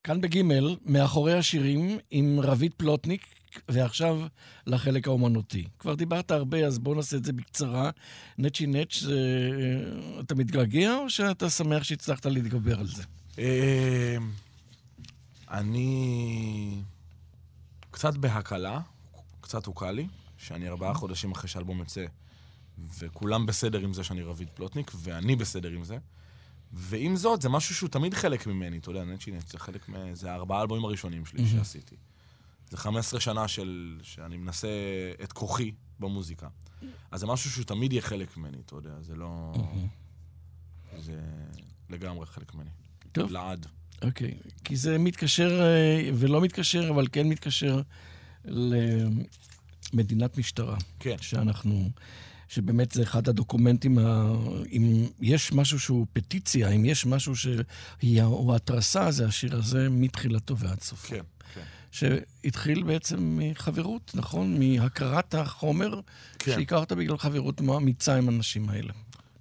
כאן 0.06 0.22
בגימל, 0.22 0.76
מאחורי 0.86 1.34
השירים, 1.34 1.98
עם 2.12 2.40
רבית 2.40 2.74
פלוטניק, 2.74 3.26
ועכשיו 3.70 4.22
לחלק 4.68 5.08
האומנותי. 5.08 5.68
כבר 5.80 5.96
דיברת 5.96 6.32
הרבה, 6.32 6.66
אז 6.66 6.80
בואו 6.80 6.96
נעשה 6.96 7.18
את 7.18 7.26
זה 7.26 7.34
בקצרה. 7.34 7.90
נצ'י 8.38 8.68
נץ', 8.68 9.00
זה... 9.00 9.20
אתה 10.20 10.36
מתגעגע 10.36 10.96
או 10.98 11.10
שאתה 11.10 11.50
שמח 11.50 11.84
שהצלחת 11.84 12.26
להתגבר 12.26 12.80
על 12.80 12.88
זה? 12.88 13.04
אה, 13.40 14.18
אני 15.52 16.82
קצת 17.92 18.18
בהקלה, 18.18 18.80
קצת 19.42 19.66
הוקל 19.66 19.92
לי, 19.92 20.08
שאני 20.38 20.68
ארבעה 20.68 20.94
חודשים 20.94 21.32
אחרי 21.32 21.50
שאלבום 21.50 21.80
יוצא, 21.80 22.06
וכולם 23.00 23.46
בסדר 23.46 23.80
עם 23.80 23.94
זה 23.94 24.04
שאני 24.04 24.22
רביד 24.22 24.48
פלוטניק, 24.54 24.92
ואני 24.96 25.36
בסדר 25.36 25.70
עם 25.70 25.84
זה. 25.84 25.98
ועם 26.78 27.16
זאת, 27.16 27.42
זה 27.42 27.50
משהו 27.50 27.76
שהוא 27.76 27.90
תמיד 27.90 28.14
חלק 28.14 28.48
ממני, 28.48 28.78
אתה 28.78 28.90
יודע, 28.90 29.04
נטשינט, 29.04 29.48
זה 29.48 29.60
חלק 29.60 29.90
מ... 29.90 30.16
זה 30.16 30.32
הארבעה 30.32 30.62
אלבומים 30.62 30.86
הראשונים 30.86 31.26
שלי 31.26 31.42
מהמם. 31.42 31.58
שעשיתי. 31.58 31.96
זה 32.70 32.78
15 32.78 33.20
שנה 33.20 33.48
של... 33.48 34.00
שאני 34.04 34.38
מנסה 34.38 34.68
את 35.24 35.34
כוחי 35.34 35.72
במוזיקה. 36.00 36.48
אז 37.12 37.20
זה 37.20 37.28
משהו 37.28 37.52
שהוא 37.52 37.66
תמיד 37.66 37.94
יהיה 37.94 38.02
חלק 38.02 38.38
ממני, 38.38 38.58
אתה 38.66 38.76
יודע, 38.76 39.02
זה 39.02 39.16
לא... 39.16 39.54
זה 40.98 41.20
לגמרי 41.90 42.26
חלק 42.26 42.56
ממני. 42.56 42.70
טוב. 43.12 43.32
לעד. 43.32 43.66
אוקיי, 44.02 44.38
כי 44.64 44.76
זה 44.76 44.98
מתקשר 44.98 45.62
אה, 45.62 46.10
ולא 46.14 46.42
מתקשר, 46.42 46.90
אבל 46.90 47.08
כן 47.12 47.28
מתקשר 47.28 47.82
למדינת 49.94 50.38
משטרה. 50.38 50.78
כן. 51.00 51.16
שאנחנו, 51.22 51.90
שבאמת 52.48 52.92
זה 52.92 53.04
אחד 53.04 53.30
הדוקומנטים, 53.30 53.98
ה... 53.98 54.34
אם 54.72 55.06
יש 55.22 55.54
משהו 55.54 55.80
שהוא 55.80 56.06
פטיציה, 56.14 56.70
אם 56.70 56.86
יש 56.86 57.06
משהו 57.06 57.36
שהוא 57.36 58.56
התרסה, 58.56 59.12
זה 59.12 59.26
השיר 59.26 59.56
הזה 59.56 59.90
מתחילתו 59.90 60.58
ועד 60.58 60.82
סופו. 60.82 61.08
כן, 61.08 61.24
כן. 61.54 61.62
שהתחיל 61.92 62.84
בעצם 62.84 63.40
מחברות, 63.42 64.12
נכון? 64.14 64.60
מהכרת 64.60 65.36
החומר 65.36 66.00
כן. 66.40 66.52
שהכרת 66.56 66.92
בגלל 66.92 67.18
חברות 67.18 67.62
אמיצה 67.62 68.16
עם 68.16 68.30
האנשים 68.30 68.70
האלה. 68.70 68.94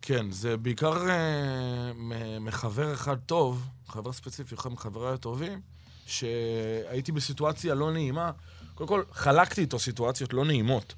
כן, 0.03 0.31
זה 0.31 0.57
בעיקר 0.57 1.09
אה, 1.09 1.93
מחבר 2.41 2.95
אחד 2.95 3.17
טוב, 3.27 3.69
חבר 3.89 4.13
ספציפי, 4.13 4.55
אחד 4.55 4.71
מחבריי 4.71 5.15
הטובים, 5.15 5.61
שהייתי 6.07 7.13
בסיטואציה 7.13 7.75
לא 7.75 7.93
נעימה. 7.93 8.31
קודם 8.75 8.89
כל, 8.89 9.03
חלקתי 9.13 9.61
איתו 9.61 9.79
סיטואציות 9.79 10.33
לא 10.33 10.45
נעימות, 10.45 10.95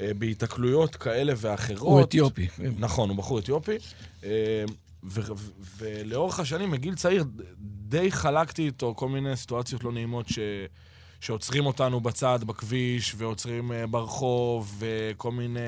בהיתקלויות 0.00 0.96
כאלה 0.96 1.32
ואחרות. 1.36 1.80
הוא 1.80 2.00
אתיופי. 2.02 2.48
נכון, 2.78 3.08
הוא 3.08 3.18
בחור 3.18 3.38
אתיופי. 3.38 3.76
אה, 4.24 4.64
ולאורך 5.78 6.40
השנים, 6.40 6.70
מגיל 6.70 6.94
צעיר, 6.94 7.24
די 7.88 8.12
חלקתי 8.12 8.66
איתו 8.66 8.94
כל 8.96 9.08
מיני 9.08 9.36
סיטואציות 9.36 9.84
לא 9.84 9.92
נעימות 9.92 10.28
ש... 10.28 10.38
שעוצרים 11.20 11.66
אותנו 11.66 12.00
בצד 12.00 12.38
בכביש, 12.44 13.14
ועוצרים 13.16 13.72
אה, 13.72 13.86
ברחוב, 13.86 14.76
וכל 14.78 15.32
מיני 15.32 15.60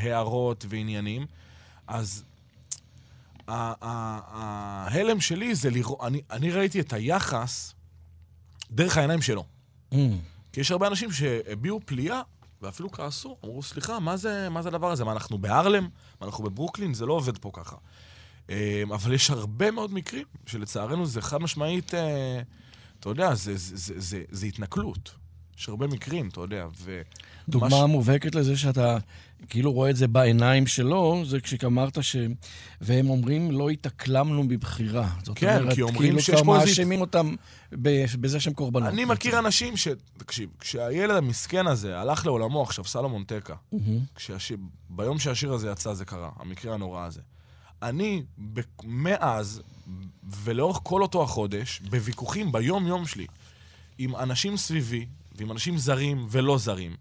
הערות 0.00 0.66
ועניינים. 0.68 1.26
אז 1.86 2.24
ההלם 3.48 5.20
שלי 5.20 5.54
זה 5.54 5.70
לראות, 5.70 5.98
אני, 6.02 6.20
אני 6.30 6.50
ראיתי 6.50 6.80
את 6.80 6.92
היחס 6.92 7.74
דרך 8.70 8.96
העיניים 8.96 9.22
שלו. 9.22 9.44
Mm. 9.92 9.96
כי 10.52 10.60
יש 10.60 10.70
הרבה 10.70 10.86
אנשים 10.86 11.12
שהביעו 11.12 11.80
פליאה, 11.84 12.22
ואפילו 12.62 12.92
כעסו, 12.92 13.36
אמרו, 13.44 13.62
סליחה, 13.62 13.98
מה 14.00 14.16
זה, 14.16 14.48
מה 14.48 14.62
זה 14.62 14.68
הדבר 14.68 14.90
הזה? 14.90 15.04
מה, 15.04 15.12
אנחנו 15.12 15.38
בהרלם? 15.38 15.88
מה, 16.20 16.26
אנחנו 16.26 16.44
בברוקלין? 16.44 16.94
זה 16.94 17.06
לא 17.06 17.12
עובד 17.12 17.38
פה 17.38 17.50
ככה. 17.52 17.76
אה, 18.50 18.82
אבל 18.94 19.12
יש 19.12 19.30
הרבה 19.30 19.70
מאוד 19.70 19.92
מקרים 19.94 20.24
שלצערנו 20.46 21.06
זה 21.06 21.22
חד 21.22 21.38
משמעית, 21.38 21.94
אה, 21.94 22.40
אתה 23.00 23.08
יודע, 23.08 23.34
זה, 23.34 23.56
זה, 23.56 23.76
זה, 23.76 23.94
זה, 24.00 24.22
זה 24.30 24.46
התנכלות. 24.46 25.14
יש 25.58 25.68
הרבה 25.68 25.86
מקרים, 25.86 26.28
אתה 26.28 26.40
יודע, 26.40 26.66
ו... 26.78 27.00
דוגמה 27.48 27.68
מה 27.68 27.76
ש- 27.76 27.90
מובהקת 27.90 28.34
לזה 28.34 28.56
שאתה 28.56 28.98
כאילו 29.48 29.72
רואה 29.72 29.90
את 29.90 29.96
זה 29.96 30.08
בעיניים 30.08 30.66
שלו, 30.66 31.22
זה 31.26 31.40
כשאמרת 31.40 32.02
ש... 32.04 32.16
והם 32.80 33.10
אומרים, 33.10 33.50
לא 33.50 33.70
התאקלמנו 33.70 34.42
מבחירה. 34.42 35.08
זאת 35.24 35.38
כן, 35.38 35.58
אומרת, 35.60 35.74
כי 35.74 35.82
אומרים 35.82 35.98
כאילו 36.02 36.20
שיש 36.20 36.40
פה 36.44 36.54
איזה- 36.56 36.66
מאשימים 36.66 37.00
אותם 37.00 37.34
בזה 38.20 38.40
שהם 38.40 38.52
קורבנות. 38.54 38.88
אני 38.88 39.04
מכיר 39.04 39.38
אנשים 39.38 39.76
ש... 39.76 39.88
תקשיב, 40.16 40.50
כשהילד 40.60 41.16
המסכן 41.16 41.66
הזה 41.66 41.98
הלך 41.98 42.26
לעולמו 42.26 42.62
עכשיו, 42.62 42.84
סלומון 42.84 43.24
טקה, 43.24 43.54
מהמם. 43.72 43.98
כשהשיר, 44.14 44.56
ביום 44.90 45.18
שהשיר 45.18 45.52
הזה 45.52 45.70
יצא 45.70 45.94
זה 45.94 46.04
קרה, 46.04 46.30
המקרה 46.36 46.74
הנורא 46.74 47.04
הזה. 47.06 47.20
אני, 47.82 48.22
ב- 48.54 48.60
מאז, 48.84 49.62
ולאורך 50.44 50.78
כל 50.82 51.02
אותו 51.02 51.22
החודש, 51.22 51.80
בוויכוחים 51.90 52.52
ביום-יום 52.52 53.06
שלי, 53.06 53.26
עם 53.98 54.16
אנשים 54.16 54.56
סביבי, 54.56 55.06
ועם 55.36 55.52
אנשים 55.52 55.78
זרים 55.78 56.26
ולא 56.30 56.58
זרים, 56.58 56.96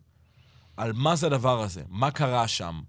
על 0.78 0.94
מה 0.94 1.16
זה 1.16 1.28
הדבר 1.28 1.62
הזה, 1.62 1.84
מה 1.90 2.12
קרה 2.12 2.48
שם, 2.48 2.82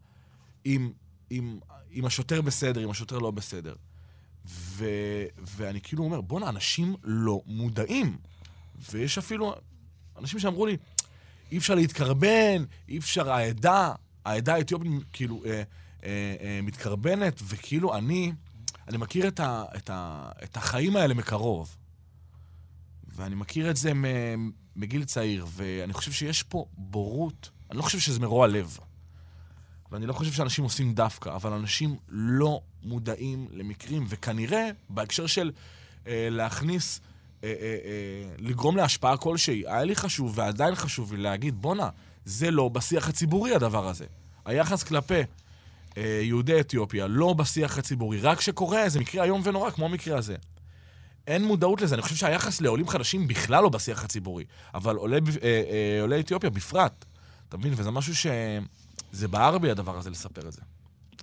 אם, 0.67 0.93
אם, 1.31 1.59
אם 1.93 2.05
השוטר 2.05 2.41
בסדר, 2.43 2.85
אם 2.85 2.91
השוטר 2.91 3.19
לא 3.19 3.31
בסדר. 3.31 3.75
ו, 4.47 4.85
ואני 5.39 5.81
כאילו 5.81 6.05
אומר, 6.05 6.21
בואנה, 6.21 6.49
אנשים 6.49 6.95
לא 7.05 7.41
מודעים. 7.47 8.17
ויש 8.91 9.19
אפילו 9.19 9.55
אנשים 10.19 10.41
שאמרו 10.41 10.67
לי, 10.67 10.77
אי 11.53 11.59
אפשר 11.59 11.75
להתקרבן, 11.75 12.65
אי 12.89 12.99
אפשר, 12.99 13.31
העדה, 13.31 13.93
העדה 14.25 14.55
האתיופית 14.55 14.91
כאילו 15.13 15.43
אה, 15.45 15.51
אה, 16.05 16.35
אה, 16.41 16.61
מתקרבנת, 16.63 17.41
וכאילו 17.45 17.97
אני, 17.97 18.33
אני 18.89 18.97
מכיר 18.97 19.29
את, 19.29 19.41
ה, 19.41 19.65
את, 19.77 19.91
ה, 19.91 20.31
את 20.45 20.57
החיים 20.57 20.97
האלה 20.97 21.15
מקרוב. 21.15 21.77
ואני 23.09 23.35
מכיר 23.35 23.71
את 23.71 23.77
זה 23.77 23.93
מגיל 24.77 25.05
צעיר, 25.05 25.47
ואני 25.51 25.93
חושב 25.93 26.13
שיש 26.13 26.43
פה 26.43 26.67
בורות, 26.73 27.51
אני 27.71 27.79
לא 27.79 27.83
חושב 27.83 27.99
שזה 27.99 28.21
מרוע 28.21 28.47
לב. 28.47 28.79
ואני 29.93 30.07
לא 30.07 30.13
חושב 30.13 30.33
שאנשים 30.33 30.65
עושים 30.65 30.95
דווקא, 30.95 31.29
אבל 31.29 31.53
אנשים 31.53 31.97
לא 32.09 32.61
מודעים 32.83 33.49
למקרים, 33.53 34.07
וכנראה 34.09 34.71
בהקשר 34.89 35.27
של 35.27 35.53
אה, 36.07 36.29
להכניס, 36.31 37.01
אה, 37.45 37.49
אה, 37.49 37.55
אה, 37.85 38.35
לגרום 38.39 38.77
להשפעה 38.77 39.17
כלשהי, 39.17 39.63
היה 39.67 39.85
לי 39.85 39.97
חשוב 39.97 40.33
ועדיין 40.39 40.75
חשוב 40.75 41.13
לי 41.13 41.23
להגיד, 41.23 41.63
בואנה, 41.63 41.89
זה 42.25 42.51
לא 42.51 42.69
בשיח 42.69 43.09
הציבורי 43.09 43.55
הדבר 43.55 43.89
הזה. 43.89 44.07
היחס 44.45 44.83
כלפי 44.83 45.23
אה, 45.97 46.21
יהודי 46.23 46.61
אתיופיה 46.61 47.07
לא 47.07 47.33
בשיח 47.33 47.79
הציבורי, 47.79 48.21
רק 48.21 48.39
כשקורה 48.39 48.83
איזה 48.85 49.01
מקרה 49.01 49.25
איום 49.25 49.41
ונורא 49.45 49.71
כמו 49.71 49.85
המקרה 49.85 50.19
הזה. 50.19 50.37
אין 51.27 51.45
מודעות 51.45 51.81
לזה. 51.81 51.95
אני 51.95 52.03
חושב 52.03 52.17
שהיחס 52.17 52.61
לעולים 52.61 52.89
חדשים 52.89 53.29
בכלל 53.29 53.63
לא 53.63 53.69
בשיח 53.69 54.05
הציבורי, 54.05 54.45
אבל 54.75 54.97
עולי, 54.97 55.17
אה, 55.17 55.23
אה, 55.43 56.03
עולי 56.03 56.21
אתיופיה 56.21 56.51
בפרט. 56.51 57.05
אתה 57.49 57.57
מבין? 57.57 57.73
וזה 57.77 57.91
משהו 57.91 58.17
ש... 58.17 58.27
זה 59.13 59.29
בער 59.29 59.59
בי 59.59 59.71
הדבר 59.71 59.99
הזה 59.99 60.11
לספר 60.11 60.49
את 60.49 60.53
זה. 60.53 60.61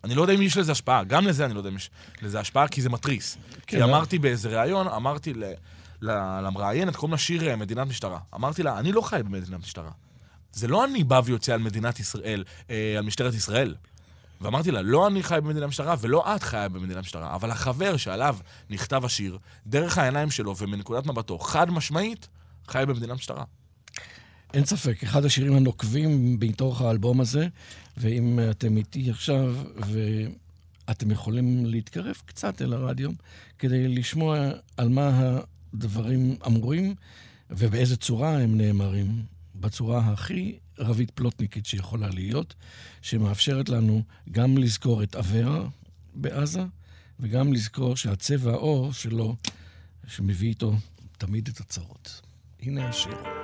אני 0.03 0.15
לא 0.15 0.21
יודע 0.21 0.33
אם 0.33 0.41
יש 0.41 0.57
לזה 0.57 0.71
השפעה, 0.71 1.03
גם 1.03 1.27
לזה 1.27 1.45
אני 1.45 1.53
לא 1.53 1.59
יודע 1.59 1.69
אם 1.69 1.75
יש 1.75 1.89
לזה 2.21 2.39
השפעה, 2.39 2.67
כי 2.67 2.81
זה 2.81 2.89
מתריס. 2.89 3.37
כן, 3.53 3.59
כי 3.67 3.79
לא. 3.79 3.85
אמרתי 3.85 4.19
באיזה 4.19 4.61
ראיון, 4.61 4.87
אמרתי 4.87 5.33
ל- 5.33 5.53
למראיינת, 6.41 6.95
קוראים 6.95 7.11
לה 7.11 7.17
שיר 7.17 7.49
אה, 7.49 7.55
מדינת 7.55 7.87
משטרה. 7.87 8.19
אמרתי 8.35 8.63
לה, 8.63 8.79
אני 8.79 8.91
לא 8.91 9.01
חי 9.01 9.21
במדינת 9.25 9.59
משטרה. 9.59 9.91
זה 10.53 10.67
לא 10.67 10.85
אני 10.85 11.03
בא 11.03 11.21
ויוצא 11.25 11.53
על 11.53 11.59
מדינת 11.59 11.99
ישראל, 11.99 12.43
אה, 12.69 12.95
על 12.97 13.05
משטרת 13.05 13.33
ישראל. 13.33 13.75
ואמרתי 14.41 14.71
לה, 14.71 14.81
לא 14.81 15.07
אני 15.07 15.23
חי 15.23 15.39
במדינת 15.43 15.67
משטרה 15.67 15.95
ולא 16.01 16.35
את 16.35 16.43
חיה 16.43 16.69
במדינת 16.69 17.03
משטרה, 17.03 17.35
אבל 17.35 17.51
החבר 17.51 17.97
שעליו 17.97 18.37
נכתב 18.69 19.05
השיר, 19.05 19.37
דרך 19.67 19.97
העיניים 19.97 20.31
שלו 20.31 20.57
ומנקודת 20.57 21.05
מבטו, 21.05 21.39
חד 21.39 21.71
משמעית, 21.71 22.27
חי 22.67 22.83
במדינת 22.87 23.15
משטרה. 23.17 23.43
אין 24.53 24.65
ספק, 24.65 25.03
אחד 25.03 25.25
השירים 25.25 25.53
הנוקבים 25.53 26.37
מתוך 26.39 26.81
האלבום 26.81 27.21
הזה, 27.21 27.47
ואם 27.97 28.39
אתם 28.51 28.77
איתי 28.77 29.09
עכשיו 29.09 29.55
ואתם 30.87 31.11
יכולים 31.11 31.65
להתקרב 31.65 32.15
קצת 32.25 32.61
אל 32.61 32.73
הרדיו 32.73 33.11
כדי 33.59 33.87
לשמוע 33.87 34.49
על 34.77 34.89
מה 34.89 35.39
הדברים 35.73 36.35
אמורים 36.47 36.95
ובאיזה 37.49 37.97
צורה 37.97 38.39
הם 38.39 38.57
נאמרים, 38.57 39.23
בצורה 39.55 39.99
הכי 39.99 40.55
רבית 40.79 41.11
פלוטניקית 41.11 41.65
שיכולה 41.65 42.09
להיות, 42.09 42.53
שמאפשרת 43.01 43.69
לנו 43.69 44.03
גם 44.31 44.57
לזכור 44.57 45.03
את 45.03 45.15
אברה 45.15 45.67
בעזה, 46.15 46.63
וגם 47.19 47.53
לזכור 47.53 47.97
שהצבע 47.97 48.51
העור 48.51 48.93
שלו, 48.93 49.35
שמביא 50.07 50.49
איתו 50.49 50.73
תמיד 51.17 51.47
את 51.47 51.59
הצרות. 51.59 52.21
הנה 52.61 52.89
השיר. 52.89 53.42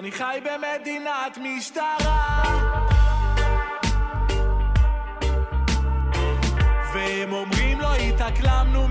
אני 0.00 0.12
חי 0.12 0.40
במדינת 0.44 1.38
משטרה. 1.38 2.42
והם 6.94 7.32
אומרים 7.32 7.80
לא 7.80 7.94
התאקלמנו 7.94 8.88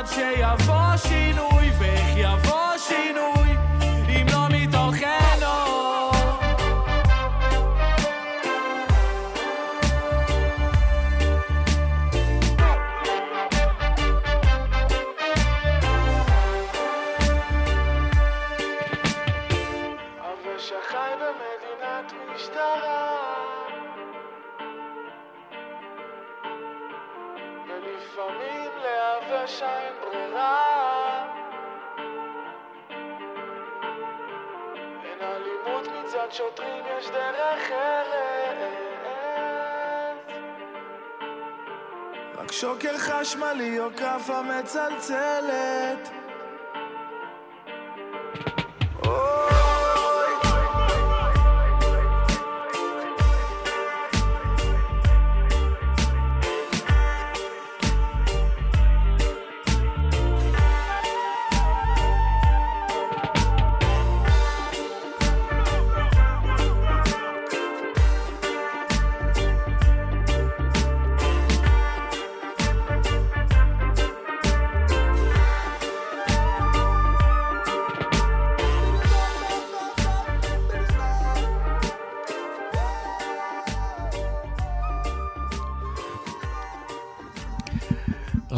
עד 0.00 0.06
שיבוא 0.06 0.96
שינוי 0.96 1.70
ואיך 1.78 2.08
יבוא 2.16 2.76
שינוי 2.78 3.29
שוקר 42.60 42.98
חשמלי 42.98 43.80
או 43.80 43.86
כאפה 43.96 44.42
מצלצלת 44.42 46.19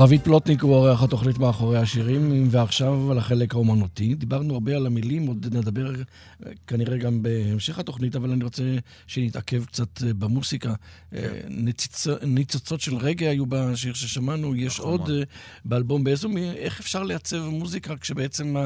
רביד 0.02 0.20
פלוטניק 0.20 0.62
הוא 0.62 0.74
אורח 0.74 1.02
התוכנית 1.02 1.38
מאחורי 1.38 1.78
השירים, 1.78 2.48
ועכשיו 2.50 3.10
על 3.10 3.18
החלק 3.18 3.54
האומנותי. 3.54 4.14
דיברנו 4.14 4.54
הרבה 4.54 4.76
על 4.76 4.86
המילים, 4.86 5.26
עוד 5.26 5.56
נדבר 5.56 5.94
אה, 5.94 6.52
כנראה 6.66 6.96
גם 6.96 7.22
בהמשך 7.22 7.78
התוכנית, 7.78 8.16
אבל 8.16 8.30
אני 8.30 8.44
רוצה 8.44 8.62
שנתעכב 9.06 9.64
קצת 9.64 10.02
אה, 10.02 10.14
במוסיקה. 10.14 10.74
אה, 11.14 11.40
ניצוצ... 11.48 12.06
ניצוצות 12.26 12.80
של 12.80 12.96
רגע 12.96 13.30
היו 13.30 13.46
בשיר 13.48 13.94
ששמענו, 13.94 14.56
יש 14.56 14.80
נכון 14.80 15.00
עוד. 15.00 15.10
אה, 15.10 15.22
באלבום. 15.64 16.04
באיזו, 16.04 16.28
מ- 16.28 16.36
איך 16.36 16.80
אפשר 16.80 17.02
לייצב 17.02 17.48
מוזיקה 17.48 17.96
כשבעצם 17.96 18.56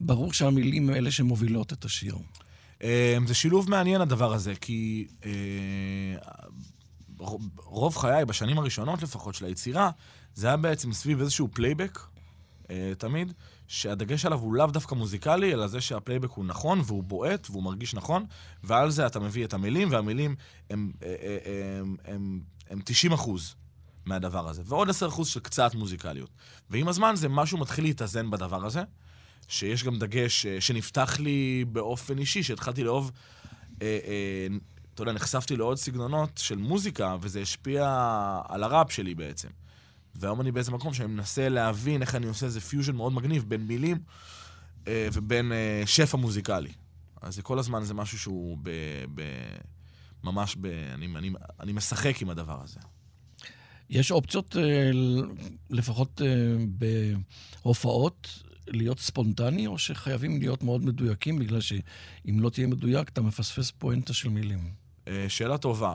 ברור 0.00 0.32
שהמילים 0.32 0.90
אלה 0.90 1.10
שמובילות 1.10 1.72
את 1.72 1.84
השיר? 1.84 2.16
אה, 2.82 3.18
זה 3.26 3.34
שילוב 3.34 3.70
מעניין 3.70 4.00
הדבר 4.00 4.32
הזה, 4.32 4.54
כי 4.60 5.06
רוב- 7.18 7.96
חיי, 7.96 8.24
בשנים 8.24 8.58
הראשונות 8.58 9.02
לפחות 9.02 9.34
של 9.34 9.44
היצירה, 9.44 9.90
זה 10.34 10.46
היה 10.46 10.56
בעצם 10.56 10.92
סביב 10.92 11.20
איזשהו 11.20 11.48
פלייבק, 11.52 11.98
אה, 12.70 12.92
תמיד, 12.98 13.32
שהדגש 13.68 14.26
עליו 14.26 14.38
הוא 14.38 14.54
לאו 14.54 14.66
דווקא 14.66 14.94
מוזיקלי, 14.94 15.52
אלא 15.52 15.66
זה 15.66 15.80
שהפלייבק 15.80 16.30
הוא 16.30 16.44
נכון, 16.44 16.80
והוא 16.84 17.02
בועט, 17.02 17.46
והוא 17.50 17.62
מרגיש 17.62 17.94
נכון, 17.94 18.24
ועל 18.64 18.90
זה 18.90 19.06
אתה 19.06 19.20
מביא 19.20 19.44
את 19.44 19.54
המילים, 19.54 19.88
והמילים 19.90 20.34
הם, 20.70 20.92
אה, 21.02 21.14
אה, 21.22 21.80
הם, 21.80 21.96
הם, 22.04 22.40
הם 22.70 22.80
90 22.84 23.12
אחוז 23.12 23.54
מהדבר 24.04 24.48
הזה, 24.48 24.62
ועוד 24.64 24.90
10 24.90 25.08
אחוז 25.08 25.28
של 25.28 25.40
קצת 25.40 25.74
מוזיקליות. 25.74 26.30
ועם 26.70 26.88
הזמן 26.88 27.16
זה 27.16 27.28
משהו 27.28 27.58
מתחיל 27.58 27.84
להתאזן 27.84 28.30
בדבר 28.30 28.66
הזה, 28.66 28.82
שיש 29.48 29.84
גם 29.84 29.98
דגש 29.98 30.46
אה, 30.46 30.60
שנפתח 30.60 31.18
לי 31.18 31.64
באופן 31.72 32.18
אישי, 32.18 32.42
שהתחלתי 32.42 32.84
לאהוב, 32.84 33.12
אה, 33.82 33.98
אה, 34.06 34.46
אתה 34.96 35.02
יודע, 35.02 35.12
נחשפתי 35.12 35.56
לעוד 35.56 35.76
סגנונות 35.76 36.38
של 36.38 36.56
מוזיקה, 36.56 37.16
וזה 37.20 37.40
השפיע 37.40 37.84
על 38.48 38.62
הראפ 38.62 38.92
שלי 38.92 39.14
בעצם. 39.14 39.48
והיום 40.14 40.40
אני 40.40 40.52
באיזה 40.52 40.72
מקום 40.72 40.94
שאני 40.94 41.08
מנסה 41.08 41.48
להבין 41.48 42.02
איך 42.02 42.14
אני 42.14 42.26
עושה 42.26 42.46
איזה 42.46 42.60
פיוז'ן 42.60 42.96
מאוד 42.96 43.12
מגניב 43.12 43.44
בין 43.48 43.60
מילים 43.60 43.98
אה, 44.88 45.08
ובין 45.12 45.52
אה, 45.52 45.82
שפע 45.86 46.16
מוזיקלי. 46.16 46.72
אז 47.22 47.34
זה 47.34 47.42
כל 47.42 47.58
הזמן 47.58 47.84
זה 47.84 47.94
משהו 47.94 48.18
שהוא 48.18 48.58
ב... 48.62 48.70
ב 49.14 49.22
ממש 50.24 50.56
ב... 50.60 50.66
אני, 50.66 51.06
אני, 51.16 51.30
אני 51.60 51.72
משחק 51.72 52.22
עם 52.22 52.30
הדבר 52.30 52.62
הזה. 52.62 52.80
יש 53.90 54.10
אופציות, 54.10 54.56
אה, 54.56 54.90
לפחות 55.70 56.22
אה, 56.22 56.56
בהופעות, 57.64 58.44
להיות 58.68 59.00
ספונטני, 59.00 59.66
או 59.66 59.78
שחייבים 59.78 60.40
להיות 60.40 60.62
מאוד 60.62 60.84
מדויקים, 60.84 61.38
בגלל 61.38 61.60
שאם 61.60 62.40
לא 62.40 62.50
תהיה 62.50 62.66
מדויק, 62.66 63.08
אתה 63.08 63.22
מפספס 63.22 63.70
פואנטה 63.70 64.14
של 64.14 64.28
מילים. 64.28 64.85
אה, 65.08 65.24
שאלה 65.28 65.58
טובה. 65.58 65.94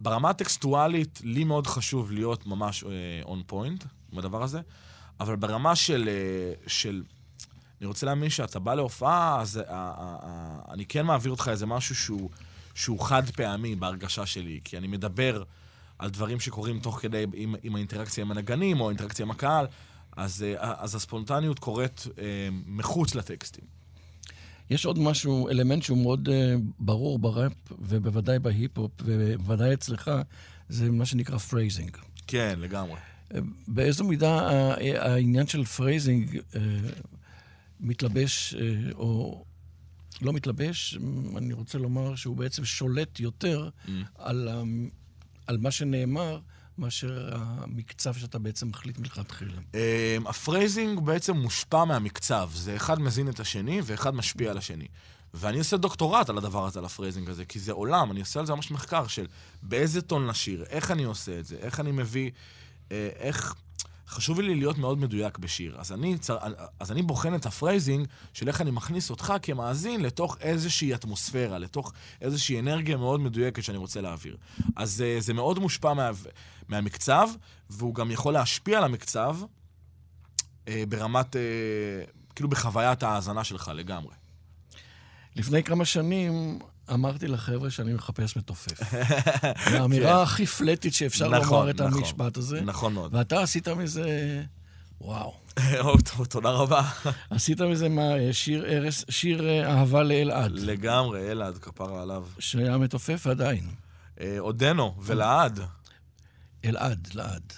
ברמה 0.00 0.30
הטקסטואלית, 0.30 1.20
לי 1.24 1.44
מאוד 1.44 1.66
חשוב 1.66 2.12
להיות 2.12 2.46
ממש 2.46 2.84
און 3.24 3.42
פוינט 3.46 3.84
בדבר 4.12 4.42
הזה, 4.42 4.60
אבל 5.20 5.36
ברמה 5.36 5.76
של, 5.76 6.08
אה, 6.08 6.52
של... 6.66 7.02
אני 7.80 7.86
רוצה 7.86 8.06
להאמין 8.06 8.30
שאתה 8.30 8.58
בא 8.58 8.74
להופעה, 8.74 9.40
אז 9.40 9.58
אה, 9.58 9.62
אה, 9.68 10.16
אה, 10.22 10.72
אני 10.72 10.86
כן 10.86 11.06
מעביר 11.06 11.30
אותך 11.30 11.48
איזה 11.50 11.66
משהו 11.66 11.94
שהוא, 11.94 12.30
שהוא 12.74 13.00
חד 13.00 13.30
פעמי 13.30 13.74
בהרגשה 13.74 14.26
שלי, 14.26 14.60
כי 14.64 14.78
אני 14.78 14.86
מדבר 14.86 15.42
על 15.98 16.10
דברים 16.10 16.40
שקורים 16.40 16.80
תוך 16.80 17.00
כדי 17.00 17.26
עם, 17.34 17.54
עם 17.62 17.76
האינטראקציה 17.76 18.24
עם 18.24 18.30
הנגנים 18.30 18.80
או 18.80 18.86
האינטראקציה 18.86 19.24
עם 19.24 19.30
הקהל, 19.30 19.66
אז, 20.16 20.42
אה, 20.42 20.74
אז 20.78 20.94
הספונטניות 20.94 21.58
קורית 21.58 22.06
אה, 22.18 22.48
מחוץ 22.66 23.14
לטקסטים. 23.14 23.64
יש 24.70 24.86
עוד 24.86 24.98
משהו, 24.98 25.48
אלמנט 25.48 25.82
שהוא 25.82 25.98
מאוד 25.98 26.28
אה, 26.28 26.32
ברור 26.78 27.18
בראפ, 27.18 27.52
ובוודאי 27.78 28.38
בהיפ-הופ, 28.38 28.92
ובוודאי 29.04 29.74
אצלך, 29.74 30.10
זה 30.68 30.90
מה 30.90 31.06
שנקרא 31.06 31.38
פרייזינג. 31.38 31.96
כן, 32.26 32.54
לגמרי. 32.58 32.96
Uh, 33.32 33.36
באיזו 33.68 34.04
מידה 34.04 34.48
העניין 34.98 35.46
של 35.46 35.64
phrasing 35.64 36.38
אה, 36.56 36.60
מתלבש, 37.80 38.54
אה, 38.54 38.92
או 38.92 39.44
לא 40.22 40.32
מתלבש, 40.32 40.98
אני 41.36 41.52
רוצה 41.52 41.78
לומר 41.78 42.14
שהוא 42.14 42.36
בעצם 42.36 42.64
שולט 42.64 43.20
יותר 43.20 43.68
ממ. 43.86 43.90
על, 44.18 44.48
על 45.46 45.58
מה 45.58 45.70
שנאמר, 45.70 46.40
מאשר 46.78 47.28
המקצב 47.32 48.14
שאתה 48.14 48.38
בעצם 48.38 48.68
מחליט 48.68 48.98
מלכתחילה. 48.98 49.60
אמ, 49.74 50.26
ה 50.26 50.34
phrasing 50.34 51.00
בעצם 51.00 51.36
מושפע 51.36 51.84
מהמקצב. 51.84 52.50
זה 52.54 52.76
אחד 52.76 53.00
מזין 53.00 53.28
את 53.28 53.40
השני 53.40 53.80
ואחד 53.84 54.14
משפיע 54.14 54.50
על 54.50 54.58
השני. 54.58 54.86
ואני 55.34 55.58
עושה 55.58 55.76
דוקטורט 55.76 56.28
על 56.28 56.38
הדבר 56.38 56.66
הזה, 56.66 56.78
על 56.78 56.84
ה 56.84 56.89
phrasing 56.89 57.30
הזה, 57.30 57.44
כי 57.44 57.58
זה 57.58 57.72
עולם, 57.72 58.10
אני 58.10 58.20
עושה 58.20 58.40
על 58.40 58.46
זה 58.46 58.54
ממש 58.54 58.70
מחקר 58.70 59.06
של 59.06 59.26
באיזה 59.62 60.02
טון 60.02 60.26
לשיר, 60.26 60.64
איך 60.68 60.90
אני 60.90 61.04
עושה 61.04 61.38
את 61.38 61.44
זה, 61.44 61.56
איך 61.56 61.80
אני 61.80 61.92
מביא, 61.92 62.30
אה, 62.92 63.08
איך... 63.16 63.54
חשוב 64.08 64.40
לי 64.40 64.54
להיות 64.54 64.78
מאוד 64.78 64.98
מדויק 64.98 65.38
בשיר. 65.38 65.76
אז 65.78 65.92
אני, 65.92 66.18
צר... 66.18 66.36
אז 66.80 66.92
אני 66.92 67.02
בוחן 67.02 67.34
את 67.34 67.46
ה 67.46 67.53
phrasing 67.53 68.06
של 68.32 68.48
איך 68.48 68.60
אני 68.60 68.70
מכניס 68.70 69.10
אותך 69.10 69.34
כמאזין 69.42 70.00
לתוך 70.00 70.36
איזושהי 70.40 70.94
אטמוספירה, 70.94 71.58
לתוך 71.58 71.92
איזושהי 72.20 72.60
אנרגיה 72.60 72.96
מאוד 72.96 73.20
מדויקת 73.20 73.62
שאני 73.62 73.78
רוצה 73.78 74.00
להעביר. 74.00 74.36
אז 74.76 75.02
אה, 75.06 75.16
זה 75.20 75.34
מאוד 75.34 75.58
מושפע 75.58 75.94
מה... 75.94 76.10
מהמקצב, 76.68 77.28
והוא 77.70 77.94
גם 77.94 78.10
יכול 78.10 78.32
להשפיע 78.32 78.78
על 78.78 78.84
המקצב 78.84 79.36
אה, 80.68 80.84
ברמת, 80.88 81.36
אה, 81.36 81.42
כאילו 82.34 82.48
בחוויית 82.48 83.02
ההאזנה 83.02 83.44
שלך 83.44 83.70
לגמרי. 83.74 84.14
לפני 85.36 85.62
כמה 85.62 85.84
שנים 85.84 86.58
אמרתי 86.92 87.28
לחבר'ה 87.28 87.70
שאני 87.70 87.92
מחפש 87.92 88.36
מתופף. 88.36 88.94
האמירה 89.72 90.22
הכי 90.22 90.46
פלטית 90.46 90.94
שאפשר 90.94 91.28
כן. 91.30 91.34
נכון, 91.34 91.58
לומר 91.58 91.70
את 91.70 91.80
נכון. 91.80 91.98
המשפט 91.98 92.36
הזה. 92.36 92.60
נכון 92.60 92.92
מאוד. 92.92 93.14
ואתה 93.14 93.42
עשית 93.42 93.68
מזה... 93.68 94.42
וואו. 95.00 95.34
תודה 96.28 96.50
רבה. 96.50 96.82
עשית 97.30 97.60
מזה 97.60 97.88
מה, 97.88 98.12
שיר, 98.32 98.66
ארס, 98.66 99.04
שיר 99.08 99.48
אה, 99.48 99.70
אהבה 99.70 100.02
לאלעד, 100.02 100.52
לגמרי, 100.52 101.30
אלעד, 101.32 101.58
כפרה 101.58 102.02
עליו. 102.02 102.26
שהיה 102.38 102.78
מתופף 102.78 103.26
עדיין. 103.26 103.64
אה, 104.20 104.36
עודנו, 104.38 104.94
ולעד. 105.02 105.60
אלעד, 106.64 107.08
לעד. 107.14 107.52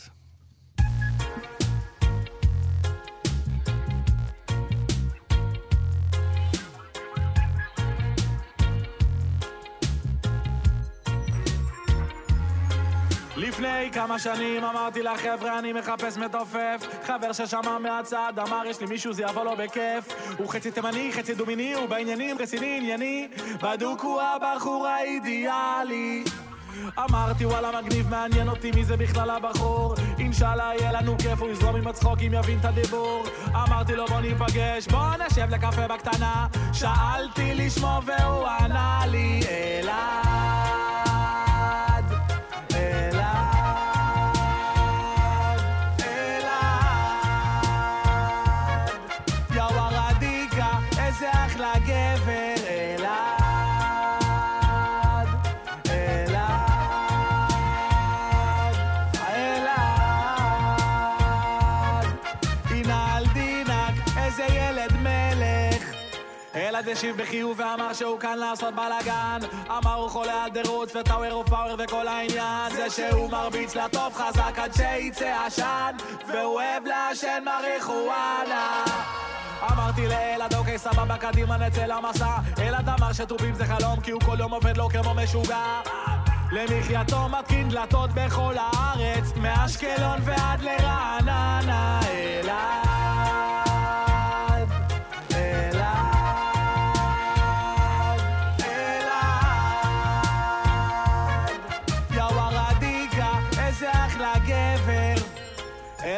לפני 13.56 13.90
כמה 13.92 14.18
שנים 14.18 14.64
אמרתי 14.64 15.02
לחבר'ה 15.02 15.58
אני 15.58 15.72
מחפש 15.72 16.16
מתופף. 16.16 16.86
חבר 17.06 17.32
ששמע 17.32 17.78
מהצד 17.78 18.32
אמר 18.38 18.62
יש 18.66 18.80
לי 18.80 18.86
מישהו 18.86 19.12
זה 19.12 19.22
יבוא 19.22 19.44
לו 19.44 19.56
בכיף. 19.56 20.34
הוא 20.38 20.48
חצי 20.48 20.70
תימני, 20.70 21.12
חצי 21.12 21.34
דומיני, 21.34 21.74
הוא 21.74 21.88
בעניינים 21.88 22.38
רציני 22.38 22.76
ענייני. 22.76 23.28
בדוק 23.62 24.00
הוא 24.00 24.20
הבחור 24.22 24.86
האידיאלי. 24.86 26.24
אמרתי 26.98 27.46
וואלה 27.46 27.80
מגניב 27.80 28.08
מעניין 28.10 28.48
אותי 28.48 28.70
מי 28.70 28.84
זה 28.84 28.96
בכלל 28.96 29.30
הבחור. 29.30 29.94
אינשאללה 30.18 30.70
יהיה 30.78 30.92
לנו 30.92 31.18
כיף 31.18 31.40
הוא 31.40 31.50
יזרום 31.50 31.76
עם 31.76 31.86
הצחוק 31.86 32.18
אם 32.26 32.32
יבין 32.34 32.58
את 32.58 32.64
הדיבור. 32.64 33.24
אמרתי 33.54 33.96
לו 33.96 34.06
בוא 34.06 34.20
ניפגש 34.20 34.86
בוא 34.86 35.26
נשב 35.26 35.46
לקפה 35.50 35.88
בקטנה. 35.88 36.46
שאלתי 36.72 37.54
לשמו 37.54 38.00
והוא 38.06 38.46
ענה 38.46 39.00
לי 39.06 39.40
אלעד 39.48 40.35
אלעד 66.86 66.96
השיב 66.96 67.16
בחיוב 67.16 67.60
ואמר 67.60 67.92
שהוא 67.92 68.20
כאן 68.20 68.38
לעשות 68.38 68.74
בלאגן. 68.74 69.38
אמר 69.70 69.94
הוא 69.94 70.08
חולה 70.08 70.44
על 70.44 70.50
דירוץ 70.50 70.96
וטאוור 70.96 71.32
אוף 71.32 71.48
פאוור 71.48 71.76
וכל 71.78 72.08
העניין. 72.08 72.72
זה 72.76 72.90
שהוא 72.90 73.30
מרביץ 73.30 73.74
לטוב 73.74 74.14
חזק 74.14 74.58
עד 74.58 74.72
שיצא 74.72 75.36
עשן 75.46 75.92
והוא 76.28 76.54
אוהב 76.54 76.86
לעשן 76.86 77.44
מריחואנה. 77.44 78.84
אמרתי 79.72 80.06
לאלעד 80.08 80.54
אוקיי 80.54 80.78
סבבה 80.78 81.16
קדימה 81.16 81.56
נצא 81.56 81.86
למסע. 81.86 82.36
אלעד 82.58 82.88
אמר 82.88 83.12
שטובים 83.12 83.54
זה 83.54 83.64
חלום 83.64 84.00
כי 84.00 84.10
הוא 84.10 84.20
כל 84.20 84.36
יום 84.40 84.52
עובד 84.52 84.76
לו 84.76 84.88
כמו 84.88 85.14
משוגע. 85.14 85.80
למחייתו 86.52 87.28
מתקין 87.28 87.68
דלתות 87.68 88.10
בכל 88.14 88.54
הארץ 88.58 89.32
מאשקלון 89.36 90.18
ועד 90.24 90.60
לרעננה. 90.62 92.00
אלעד 92.08 92.85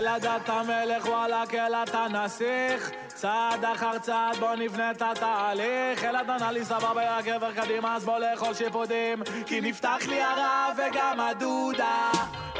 אלעד 0.09 0.27
אתה 0.27 0.63
מלך 0.63 1.07
וואלכ 1.07 1.55
אלעד 1.55 1.89
אתה 1.89 2.07
נסיך 2.09 2.93
צעד 3.09 3.65
אחר 3.65 3.99
צעד 3.99 4.37
בוא 4.41 4.55
נבנה 4.55 4.91
את 4.91 5.03
התהליך. 5.03 6.05
אלעד 6.05 6.31
ענה 6.31 6.53
לי 6.53 6.65
סבבה 6.65 7.03
יא 7.03 7.21
גבר 7.25 7.53
קדימה 7.53 7.97
אז 7.97 8.05
בוא 8.05 8.19
לאכול 8.19 8.55
שיפודים. 8.55 9.23
כי 9.47 9.61
נפתח 9.61 9.99
לי 10.09 10.23
הרעב 10.23 10.79
וגם 10.79 11.21
הדודה. 11.21 12.11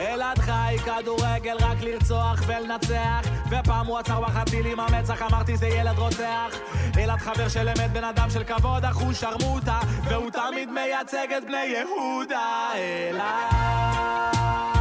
אלעד 0.01 0.39
חי 0.39 0.77
כדורגל 0.85 1.57
רק 1.61 1.77
לרצוח 1.81 2.41
ולנצח. 2.47 3.21
ופעם 3.51 3.87
הוא 3.87 3.99
עצר 3.99 4.21
וחתי 4.23 4.63
לי 4.63 4.73
עם 4.73 4.81
המצח 4.81 5.23
אמרתי 5.23 5.57
זה 5.57 5.67
ילד 5.67 5.99
רוצח. 5.99 6.59
אלעד 6.99 7.19
חבר 7.19 7.49
של 7.49 7.69
אמת 7.69 7.93
בן 7.93 8.05
אדם 8.05 8.31
של 8.31 8.45
כבוד 8.45 8.85
אך 8.85 8.97
הוא 8.97 9.13
שרמוטה. 9.13 9.79
והוא 10.05 10.31
תמיד 10.31 10.71
מייצג 10.71 11.33
את 11.33 11.45
בני 11.45 11.65
יהודה. 11.65 12.69
אלעד 12.75 14.78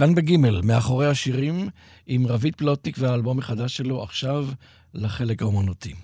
כאן 0.00 0.14
בגימל, 0.14 0.60
מאחורי 0.60 1.06
השירים, 1.06 1.68
עם 2.06 2.26
רביד 2.26 2.56
פלוטניק 2.56 2.96
והאלבום 2.98 3.38
החדש 3.38 3.76
שלו, 3.76 4.02
עכשיו 4.02 4.48
לחלק 4.94 5.42
האומנותי. 5.42 5.94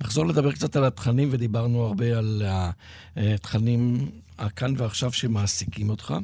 נחזור 0.00 0.26
לדבר 0.26 0.52
קצת 0.52 0.76
על 0.76 0.84
התכנים, 0.84 1.28
ודיברנו 1.30 1.82
הרבה 1.82 2.18
על 2.18 2.42
התכנים 3.16 4.10
הכאן 4.38 4.74
ועכשיו 4.76 5.12
שמעסיקים 5.12 5.90
אותך. 5.90 6.14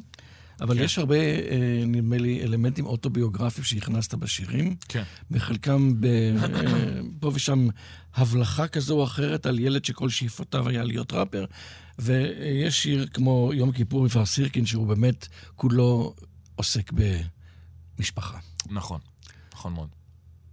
אבל 0.60 0.76
כן. 0.78 0.82
יש 0.82 0.98
הרבה, 0.98 1.16
אה, 1.16 1.82
נדמה 1.86 2.16
לי, 2.16 2.42
אלמנטים 2.42 2.86
אוטוביוגרפיים 2.86 3.64
שהכנסת 3.64 4.14
בשירים. 4.14 4.76
כן. 4.88 5.02
בחלקם 5.30 6.00
ב, 6.00 6.06
אה, 6.06 7.00
פה 7.20 7.30
ושם 7.34 7.68
הבלחה 8.14 8.68
כזו 8.68 8.98
או 8.98 9.04
אחרת 9.04 9.46
על 9.46 9.58
ילד 9.58 9.84
שכל 9.84 10.08
שאיפותיו 10.08 10.68
היה 10.68 10.84
להיות 10.84 11.12
ראפר. 11.12 11.44
ויש 11.98 12.82
שיר 12.82 13.06
כמו 13.06 13.50
יום 13.54 13.72
כיפור 13.72 14.04
מפר 14.04 14.26
סירקין, 14.26 14.66
שהוא 14.66 14.86
באמת 14.86 15.28
כולו 15.56 16.14
עוסק 16.56 16.92
במשפחה. 17.98 18.38
נכון, 18.70 19.00
נכון 19.52 19.72
מאוד. 19.72 19.88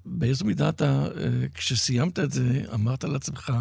באיזו 0.05 0.45
מידה 0.45 0.69
אתה, 0.69 1.05
אה, 1.05 1.47
כשסיימת 1.53 2.19
את 2.19 2.31
זה, 2.31 2.65
אמרת 2.73 3.03
לעצמך, 3.03 3.51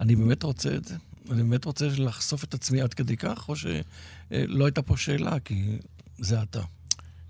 אני 0.00 0.16
באמת 0.16 0.42
רוצה 0.42 0.74
את 0.74 0.84
זה? 0.84 0.96
אני 1.30 1.42
באמת 1.42 1.64
רוצה 1.64 1.88
לחשוף 1.98 2.44
את 2.44 2.54
עצמי 2.54 2.80
עד 2.80 2.94
כדי 2.94 3.16
כך, 3.16 3.48
או 3.48 3.56
שלא 3.56 4.64
הייתה 4.64 4.82
פה 4.82 4.96
שאלה, 4.96 5.40
כי 5.40 5.78
זה 6.18 6.42
אתה. 6.42 6.60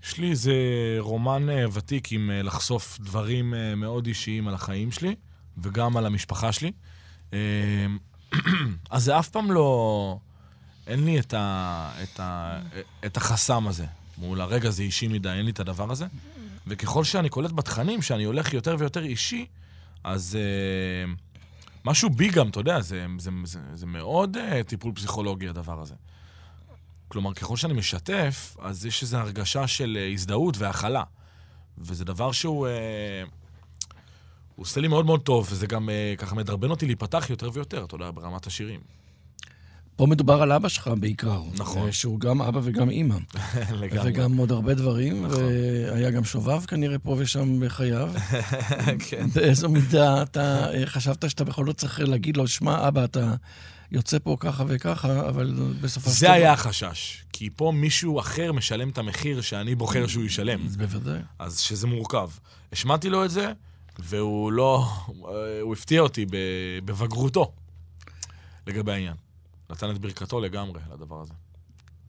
יש 0.03 0.17
לי 0.17 0.29
איזה 0.29 0.53
רומן 0.99 1.49
אה, 1.49 1.65
ותיק 1.73 2.11
עם 2.11 2.31
אה, 2.31 2.41
לחשוף 2.41 2.99
דברים 2.99 3.53
אה, 3.53 3.75
מאוד 3.75 4.07
אישיים 4.07 4.47
על 4.47 4.53
החיים 4.53 4.91
שלי, 4.91 5.15
וגם 5.57 5.97
על 5.97 6.05
המשפחה 6.05 6.51
שלי. 6.51 6.71
אה, 7.33 7.85
אז 8.89 9.03
זה 9.03 9.19
אף 9.19 9.29
פעם 9.29 9.51
לא... 9.51 10.19
אין 10.87 11.05
לי 11.05 11.19
את, 11.19 11.33
ה... 11.33 11.91
את, 12.03 12.19
ה... 12.19 12.59
את 13.05 13.17
החסם 13.17 13.67
הזה. 13.67 13.85
מול 14.17 14.41
הרגע 14.41 14.69
זה 14.69 14.83
אישי 14.83 15.07
מדי, 15.07 15.29
אין 15.29 15.45
לי 15.45 15.51
את 15.51 15.59
הדבר 15.59 15.91
הזה. 15.91 16.05
וככל 16.67 17.03
שאני 17.03 17.29
קולט 17.29 17.51
בתכנים, 17.51 18.01
שאני 18.01 18.23
הולך 18.23 18.53
יותר 18.53 18.75
ויותר 18.79 19.03
אישי, 19.03 19.45
אז 20.03 20.37
אה, 20.39 21.13
משהו 21.85 22.09
בי 22.09 22.29
גם, 22.29 22.49
אתה 22.49 22.59
יודע, 22.59 22.81
זה, 22.81 23.05
זה, 23.19 23.31
זה, 23.43 23.59
זה 23.73 23.85
מאוד 23.85 24.37
אה, 24.37 24.63
טיפול 24.63 24.91
פסיכולוגי 24.95 25.47
הדבר 25.49 25.81
הזה. 25.81 25.95
כלומר, 27.07 27.33
ככל 27.33 27.55
שאני 27.55 27.73
משתף, 27.73 28.57
אז 28.59 28.85
יש 28.85 29.01
איזו 29.01 29.17
הרגשה 29.17 29.67
של 29.67 29.97
אה, 29.99 30.11
הזדהות 30.11 30.57
והכלה. 30.57 31.03
וזה 31.77 32.05
דבר 32.05 32.31
שהוא... 32.31 32.67
אה, 32.67 33.23
הוא 34.55 34.63
עושה 34.63 34.81
לי 34.81 34.87
מאוד 34.87 35.05
מאוד 35.05 35.21
טוב, 35.21 35.47
וזה 35.51 35.67
גם 35.67 35.89
אה, 35.89 36.13
ככה 36.17 36.35
מדרבן 36.35 36.69
אותי 36.69 36.85
להיפתח 36.85 37.29
יותר 37.29 37.49
ויותר, 37.53 37.83
אתה 37.83 37.95
יודע, 37.95 38.11
ברמת 38.11 38.47
השירים. 38.47 38.79
פה 39.95 40.05
מדובר 40.05 40.41
על 40.41 40.51
אבא 40.51 40.69
שלך 40.69 40.91
בעיקר. 40.99 41.41
נכון. 41.57 41.87
אה, 41.87 41.91
שהוא 41.91 42.19
גם 42.19 42.41
אבא 42.41 42.59
וגם 42.63 42.89
אימא. 42.89 43.15
לגמרי. 43.81 44.09
וגם 44.11 44.37
עוד 44.37 44.51
הרבה 44.51 44.73
דברים, 44.73 45.25
נכון. 45.25 45.43
והיה 45.43 46.11
גם 46.11 46.23
שובב 46.23 46.65
כנראה 46.65 46.99
פה 46.99 47.15
ושם 47.19 47.59
בחייו. 47.59 48.09
כן. 49.09 49.27
באיזו 49.35 49.69
מידה 49.69 50.23
אתה 50.23 50.73
אה, 50.73 50.85
חשבת 50.85 51.29
שאתה 51.29 51.43
בכל 51.43 51.65
זאת 51.65 51.77
צריך 51.77 51.99
להגיד 51.99 52.37
לו, 52.37 52.47
שמע, 52.47 52.87
אבא, 52.87 53.03
אתה 53.03 53.33
יוצא 53.91 54.17
פה 54.23 54.37
ככה 54.39 54.63
וככה, 54.67 55.29
אבל 55.29 55.53
בסופו 55.81 56.09
של 56.09 56.15
זה 56.15 56.31
היה 56.31 56.53
החשש. 56.53 57.23
כי 57.33 57.49
פה 57.55 57.71
מישהו 57.75 58.19
אחר 58.19 58.51
משלם 58.51 58.89
את 58.89 58.97
המחיר 58.97 59.41
שאני 59.41 59.75
בוחר 59.75 60.07
שהוא 60.07 60.23
ישלם. 60.23 60.67
בוודאי. 60.67 61.19
אז 61.39 61.59
שזה 61.59 61.87
מורכב. 61.87 62.29
השמעתי 62.71 63.09
לו 63.09 63.25
את 63.25 63.31
זה, 63.31 63.51
והוא 63.99 64.51
לא... 64.51 64.87
הוא 65.61 65.73
הפתיע 65.73 66.01
אותי 66.01 66.25
בבגרותו 66.85 67.51
לגבי 68.67 68.91
העניין. 68.91 69.24
נתן 69.69 69.89
את 69.91 69.97
ברכתו 69.97 70.39
לגמרי 70.39 70.79
לדבר 70.93 71.21
הזה. 71.21 71.33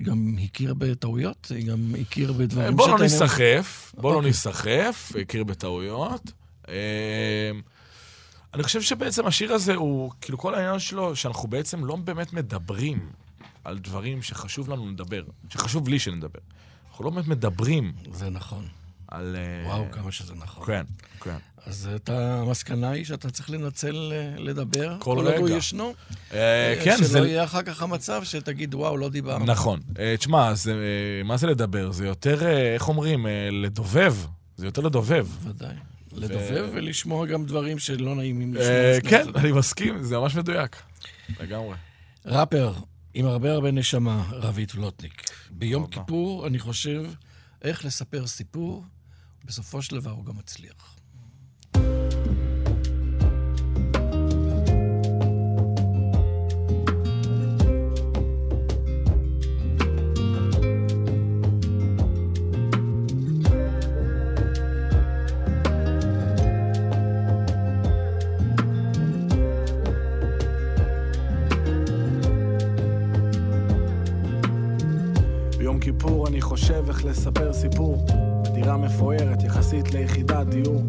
גם 0.02 0.36
הכיר 0.44 0.74
בטעויות, 0.74 1.52
גם 1.68 1.94
הכיר 2.00 2.32
בדברים 2.32 2.76
בוא 2.76 2.88
לא 2.88 2.92
שאתה- 2.92 3.02
ניסחף, 3.02 3.92
בוא 3.96 4.10
לא 4.12 4.16
אוקיי. 4.16 4.28
ניסחף, 4.30 5.12
הכיר 5.22 5.44
בטעויות. 5.44 6.32
אה, 6.68 7.50
אני 8.54 8.62
חושב 8.62 8.82
שבעצם 8.82 9.26
השיר 9.26 9.52
הזה 9.52 9.74
הוא, 9.74 10.12
כאילו 10.20 10.38
כל 10.38 10.54
העניין 10.54 10.78
שלו, 10.78 11.16
שאנחנו 11.16 11.48
בעצם 11.48 11.84
לא 11.84 11.96
באמת 11.96 12.32
מדברים 12.32 13.10
על 13.64 13.78
דברים 13.78 14.22
שחשוב 14.22 14.68
לנו 14.70 14.90
לדבר, 14.90 15.22
שחשוב 15.50 15.88
לי 15.88 15.98
שנדבר. 15.98 16.38
אנחנו 16.90 17.04
לא 17.04 17.10
באמת 17.10 17.26
מדברים 17.28 17.92
זה 18.12 18.30
נכון. 18.30 18.68
על... 19.08 19.36
אה, 19.38 19.66
וואו, 19.68 19.84
כמה 19.92 20.12
שזה 20.12 20.34
נכון. 20.34 20.66
כן, 20.66 20.84
כן. 21.20 21.36
אז 21.66 21.88
אתה, 21.96 22.40
המסקנה 22.40 22.90
היא 22.90 23.04
שאתה 23.04 23.30
צריך 23.30 23.50
לנצל 23.50 24.12
אה, 24.12 24.40
לדבר. 24.42 24.96
כל 25.00 25.16
עוד 25.16 25.26
הוא 25.26 25.46
רגע. 25.48 25.56
ישנו. 25.56 25.94
אה, 26.32 26.80
כן, 26.84 26.96
שלא 26.96 27.06
זה... 27.06 27.18
יהיה 27.18 27.44
אחר 27.44 27.62
כך 27.62 27.82
המצב 27.82 28.24
שתגיד, 28.24 28.74
וואו, 28.74 28.96
לא 28.96 29.08
דיברנו. 29.08 29.44
נכון. 29.44 29.80
אה, 29.98 30.14
תשמע, 30.18 30.54
זה, 30.54 30.72
אה, 30.72 31.22
מה 31.24 31.36
זה 31.36 31.46
לדבר? 31.46 31.92
זה 31.92 32.06
יותר, 32.06 32.46
אה, 32.46 32.74
איך 32.74 32.88
אומרים, 32.88 33.26
אה, 33.26 33.48
לדובב. 33.52 34.14
זה 34.56 34.66
יותר 34.66 34.82
לדובב. 34.82 35.26
ודאי. 35.42 35.74
לדובב 36.12 36.68
ולשמוע 36.72 37.26
גם 37.26 37.46
דברים 37.46 37.78
שלא 37.78 38.14
נעימים 38.14 38.54
לשמוע. 38.54 38.70
אה, 38.70 38.98
כן. 39.08 39.26
אני 39.34 39.52
מסכים, 39.52 40.02
זה 40.02 40.18
ממש 40.18 40.34
מדויק. 40.34 40.76
לגמרי. 41.40 41.76
ראפר 42.26 42.72
עם 43.14 43.26
הרבה 43.26 43.52
הרבה 43.52 43.70
נשמה, 43.70 44.24
רביד 44.30 44.70
פלוטניק. 44.70 45.30
ביום 45.50 45.84
תודה. 45.84 45.96
כיפור, 45.96 46.46
אני 46.46 46.58
חושב, 46.58 47.04
איך 47.62 47.84
לספר 47.84 48.26
סיפור, 48.26 48.84
בסופו 49.44 49.82
של 49.82 49.96
דבר 49.96 50.10
הוא 50.10 50.24
גם 50.24 50.36
מצליח. 50.38 50.95
חושב 76.56 76.84
איך 76.88 77.04
לספר 77.04 77.52
סיפור. 77.52 78.04
דירה 78.54 78.76
מפוארת 78.76 79.42
יחסית 79.42 79.94
ליחידת 79.94 80.46
דיור. 80.46 80.82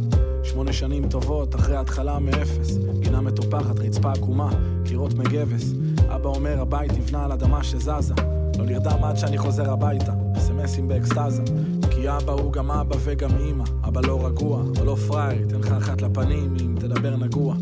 שמונה 0.43 0.73
שנים 0.73 1.09
טובות 1.09 1.55
אחרי 1.55 1.77
התחלה 1.77 2.19
מאפס. 2.19 2.77
גינה 2.99 3.21
מטופחת, 3.21 3.79
רצפה 3.79 4.11
עקומה, 4.11 4.49
קירות 4.85 5.13
מגבס. 5.13 5.73
אבא 6.07 6.29
אומר 6.29 6.61
הבית 6.61 6.91
נבנה 6.91 7.25
על 7.25 7.31
אדמה 7.31 7.63
שזזה. 7.63 8.13
לא 8.57 8.65
נרדם 8.65 9.03
עד 9.03 9.17
שאני 9.17 9.37
חוזר 9.37 9.71
הביתה. 9.71 10.13
אסמסים 10.37 10.87
באקסטזה. 10.87 11.43
כי 11.91 12.09
אבא 12.09 12.33
הוא 12.33 12.53
גם 12.53 12.71
אבא 12.71 12.95
וגם 12.99 13.31
אמא. 13.49 13.63
אבא 13.87 14.01
לא 14.01 14.25
רגוע, 14.25 14.61
אבל 14.77 14.85
לא 14.85 14.95
פראייר. 14.95 15.41
ייתן 15.41 15.59
לך 15.59 15.71
אחת 15.71 16.01
לפנים 16.01 16.55
אם 16.61 16.75
תדבר 16.79 17.15
נגוע. 17.15 17.55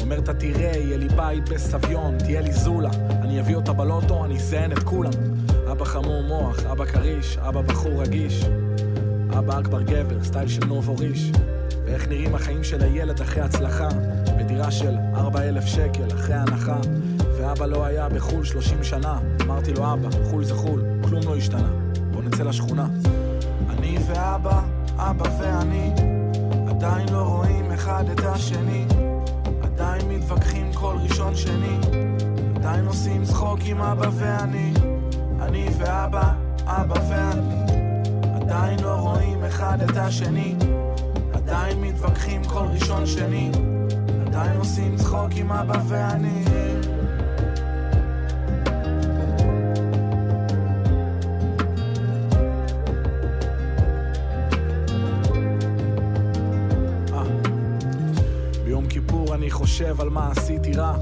אומר 0.00 0.18
אתה 0.18 0.34
תראה, 0.34 0.72
יהיה 0.76 0.96
לי 0.96 1.08
בית 1.08 1.48
בסביון, 1.48 2.18
תהיה 2.18 2.40
לי 2.40 2.52
זולה. 2.52 2.90
אני 3.10 3.40
אביא 3.40 3.56
אותה 3.56 3.72
בלוטו, 3.72 4.24
אני 4.24 4.36
אזיין 4.36 4.72
את 4.72 4.78
כולם 4.78 5.12
אבא 5.72 5.84
חמור 5.84 6.22
מוח, 6.22 6.64
אבא 6.72 6.84
כריש, 6.84 7.38
אבא 7.38 7.60
בחור 7.60 8.02
רגיש. 8.02 8.44
אבא 9.38 9.60
אכבר 9.60 9.82
גבר, 9.82 10.24
סטייל 10.24 10.48
של 10.48 10.64
נובו 10.66 10.96
ריש. 10.96 11.30
ואיך 11.84 12.08
נראים 12.08 12.34
החיים 12.34 12.64
של 12.64 12.82
הילד 12.82 13.20
אחרי 13.20 13.42
הצלחה? 13.42 13.88
בדירה 14.38 14.70
של 14.70 14.94
4,000 15.14 15.66
שקל 15.66 16.14
אחרי 16.14 16.34
הנחה. 16.34 16.76
ואבא 17.36 17.66
לא 17.66 17.84
היה 17.84 18.08
בחו"ל 18.08 18.44
30 18.44 18.84
שנה. 18.84 19.18
אמרתי 19.40 19.72
לו 19.72 19.92
אבא, 19.92 20.08
חו"ל 20.30 20.44
זה 20.44 20.54
חו"ל, 20.54 20.82
כלום 21.08 21.22
לא 21.24 21.36
השתנה. 21.36 21.70
בוא 22.10 22.22
נצא 22.22 22.42
לשכונה. 22.42 22.86
אני 23.70 23.98
ואבא, 24.06 24.60
אבא 24.96 25.28
ואני 25.40 25.92
עדיין 26.68 27.08
לא 27.08 27.22
רואים 27.22 27.72
אחד 27.72 28.04
את 28.12 28.20
השני. 28.24 28.86
עדיין 29.62 30.08
מתווכחים 30.08 30.72
כל 30.74 30.96
ראשון 31.02 31.36
שני. 31.36 31.78
עדיין 32.56 32.86
עושים 32.86 33.24
צחוק 33.24 33.58
עם 33.66 33.80
אבא 33.80 34.08
ואני 34.12 34.91
אני 35.52 35.68
ואבא, 35.78 36.32
אבא 36.64 36.94
ואני. 37.08 37.54
עדיין 38.34 38.80
לא 38.80 38.94
רואים 38.94 39.44
אחד 39.44 39.78
את 39.82 39.96
השני. 39.96 40.54
עדיין 41.32 41.80
מתווכחים 41.80 42.44
כל 42.44 42.64
ראשון 42.72 43.06
שני. 43.06 43.50
עדיין 44.26 44.58
עושים 44.58 44.96
צחוק 44.96 45.30
עם 45.36 45.52
אבא 45.52 45.82
ואני. 45.88 46.44
אה. 57.12 57.22
אני 59.34 59.50
חושב 59.50 60.00
על 60.00 60.10
מה 60.10 60.30
עשיתי 60.30 60.72
רע. 60.72 60.94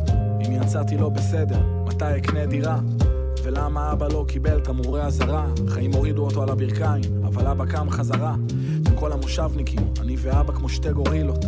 אם 0.47 0.53
יצאתי 0.53 0.97
לא 0.97 1.09
בסדר, 1.09 1.61
מתי 1.87 2.19
אקנה 2.19 2.47
דירה 2.47 2.79
ולמה 3.43 3.93
אבא 3.93 4.09
לא 4.09 4.25
קיבל 4.29 4.61
תמרורי 4.61 5.03
אזהרה? 5.03 5.47
חיים 5.69 5.93
הורידו 5.93 6.25
אותו 6.25 6.43
על 6.43 6.49
הברכיים 6.49 7.03
אבל 7.25 7.47
אבא 7.47 7.67
קם 7.67 7.91
חזרה. 7.91 8.35
וכל 8.85 9.13
המושבניקים, 9.13 9.81
אני 10.01 10.17
ואבא 10.19 10.53
כמו 10.53 10.69
שתי 10.69 10.93
גורילות. 10.93 11.45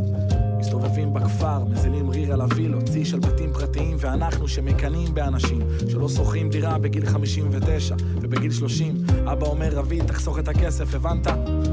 מסתובבים 0.58 1.14
בכפר, 1.14 1.64
מזילים 1.64 2.10
ריר 2.10 2.32
על 2.32 2.40
הווילות 2.40 2.84
צי 2.84 3.04
של 3.04 3.18
בתים 3.18 3.52
פרטיים 3.52 3.96
ואנחנו 4.00 4.48
שמקנאים 4.48 5.14
באנשים 5.14 5.60
שלא 5.88 6.08
שוכרים 6.08 6.50
דירה 6.50 6.78
בגיל 6.78 7.06
59 7.06 7.94
ובגיל 8.22 8.52
30 8.52 8.94
אבא 9.32 9.46
אומר 9.46 9.68
רביד 9.72 10.06
תחסוך 10.06 10.38
את 10.38 10.48
הכסף, 10.48 10.94
הבנת? 10.94 11.26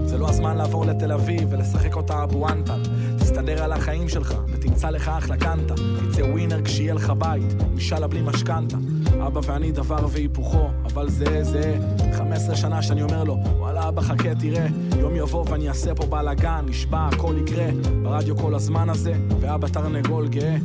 זה 0.06 0.18
לא 0.18 0.30
הזמן 0.30 0.58
לעבור 0.58 0.86
לתל 0.86 1.12
אביב 1.12 1.48
ולשחק 1.52 1.96
אותה 1.96 2.24
אבו 2.24 2.50
אנטן 2.50 2.82
תסתדר 3.20 3.64
על 3.64 3.72
החיים 3.72 4.10
שלך 4.10 4.36
ותמצא 4.48 4.90
לך 4.90 5.08
אחלה 5.08 5.38
קנטה. 5.38 5.74
תצא 5.76 6.22
ווינר 6.22 6.62
כשיהיה 6.64 6.94
לך 6.94 7.14
בית 7.18 7.54
משאלה 7.76 8.08
בלי 8.08 8.22
משכנתה 8.22 8.78
אבא 9.30 9.42
ואני 9.44 9.72
דבר 9.72 10.06
והיפוכו 10.10 10.70
אבל 10.86 11.10
זה 11.10 11.44
זה 11.44 11.78
חמש 12.14 12.40
15 12.40 12.56
שנה 12.56 12.82
שאני 12.82 13.02
אומר 13.02 13.24
לו, 13.24 13.38
וואלה 13.58 13.88
אבא 13.88 14.02
חכה 14.02 14.36
תראה, 14.36 14.68
יום 15.00 15.16
יבוא 15.16 15.46
ואני 15.50 15.70
אעשה 15.70 15.96
פה 15.96 16.06
בלאגן, 16.06 16.66
נשבע 16.66 17.10
הכל 17.12 17.36
יקרה, 17.42 17.68
ברדיו 18.04 18.38
כל 18.38 18.56
הזמן 18.56 18.90
הזה, 18.90 19.14
ואבא 19.40 19.68
תרנגול 19.68 20.28
גאה. 20.28 20.58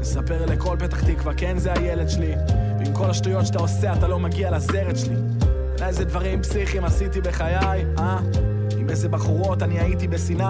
מספר 0.00 0.46
לכל 0.46 0.76
פתח 0.78 1.04
תקווה, 1.04 1.34
כן 1.34 1.58
זה 1.58 1.72
הילד 1.72 2.08
שלי, 2.08 2.34
ועם 2.78 2.94
כל 2.94 3.10
השטויות 3.10 3.46
שאתה 3.46 3.58
עושה 3.58 3.92
אתה 3.92 4.08
לא 4.08 4.18
מגיע 4.18 4.50
לזרת 4.50 4.96
שלי. 4.96 5.16
איזה 5.82 6.04
דברים 6.04 6.42
פסיכיים 6.42 6.84
עשיתי 6.84 7.20
בחיי, 7.20 7.84
אה? 7.98 8.18
עם 8.78 8.90
איזה 8.90 9.08
בחורות 9.08 9.62
אני 9.62 9.80
הייתי 9.80 10.08
בסיני, 10.08 10.44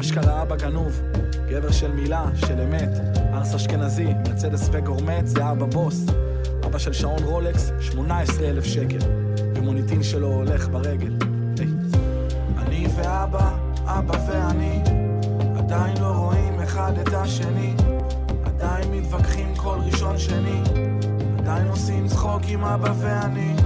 אשכרה 0.00 0.42
אבא 0.42 0.56
גנוב, 0.56 1.02
גבר 1.48 1.70
של 1.70 1.92
מילה, 1.92 2.24
של 2.34 2.60
אמת, 2.60 2.90
ארס 3.34 3.54
אשכנזי, 3.54 4.08
מרצדס 4.28 4.68
וגורמט, 4.72 5.26
זה 5.26 5.50
אבא 5.50 5.66
בוס. 5.66 6.06
אבא 6.74 6.80
של 6.80 6.92
שעון 6.92 7.22
רולקס, 7.24 7.72
18 7.80 8.48
אלף 8.48 8.64
שקל, 8.64 8.98
ומוניטין 9.54 10.02
שלו 10.02 10.26
הולך 10.26 10.68
ברגל. 10.68 11.16
היי. 11.58 11.68
אני 12.56 12.86
ואבא, 12.96 13.50
אבא 13.84 14.18
ואני, 14.28 14.82
עדיין 15.58 15.96
לא 16.00 16.06
רואים 16.06 16.60
אחד 16.60 16.92
את 16.98 17.14
השני, 17.14 17.74
עדיין 18.44 18.90
מתווכחים 18.90 19.54
כל 19.56 19.78
ראשון 19.84 20.18
שני, 20.18 20.62
עדיין 21.38 21.66
עושים 21.66 22.08
צחוק 22.08 22.42
עם 22.48 22.64
אבא 22.64 22.92
ואני, 22.98 23.56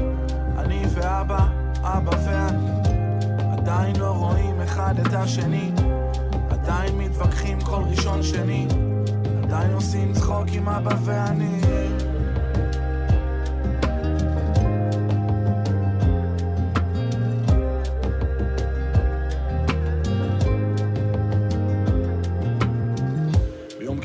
אני 0.59 0.83
ואבא, 0.95 1.47
אבא 1.83 2.17
ואני, 2.27 2.91
עדיין 3.53 3.97
לא 3.97 4.11
רואים 4.11 4.61
אחד 4.61 4.95
את 5.07 5.13
השני, 5.15 5.71
עדיין 6.51 6.99
מתווכחים 6.99 7.61
כל 7.61 7.83
ראשון 7.91 8.23
שני, 8.23 8.67
עדיין 9.43 9.73
עושים 9.75 10.13
צחוק 10.13 10.47
עם 10.53 10.69
אבא 10.69 10.95
ואני. 11.05 11.59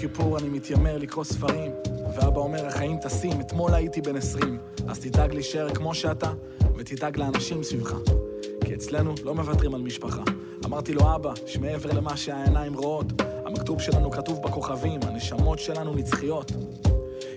כיפור 0.04 0.38
אני 0.38 0.50
מתיימר 0.50 0.98
לקרוא 0.98 1.24
ספרים, 1.24 1.72
ואבא 2.16 2.40
אומר, 2.40 2.66
החיים 2.66 2.98
טסים, 2.98 3.42
אתמול 3.42 3.74
הייתי 3.74 4.02
בן 4.02 4.16
עשרים, 4.16 4.58
אז 4.88 5.00
תדאג 5.00 5.34
להישאר 5.34 5.76
כמו 5.76 5.96
שאתה, 5.96 6.32
ותדאג 6.78 7.18
לאנשים 7.18 7.64
סביבך. 7.64 7.96
כי 8.66 8.74
אצלנו 8.74 9.14
לא 9.24 9.36
מוותרים 9.36 9.76
על 9.76 9.82
משפחה. 9.82 10.22
אמרתי 10.66 10.94
לו, 10.94 11.16
אבא, 11.16 11.34
שמעבר 11.46 11.92
למה 11.92 12.18
שהעיניים 12.18 12.74
רואות, 12.74 13.06
המכתוב 13.46 13.82
שלנו 13.82 14.12
כתוב 14.12 14.42
בכוכבים, 14.44 15.00
הנשמות 15.04 15.60
שלנו 15.60 15.96
נצחיות. 15.96 16.52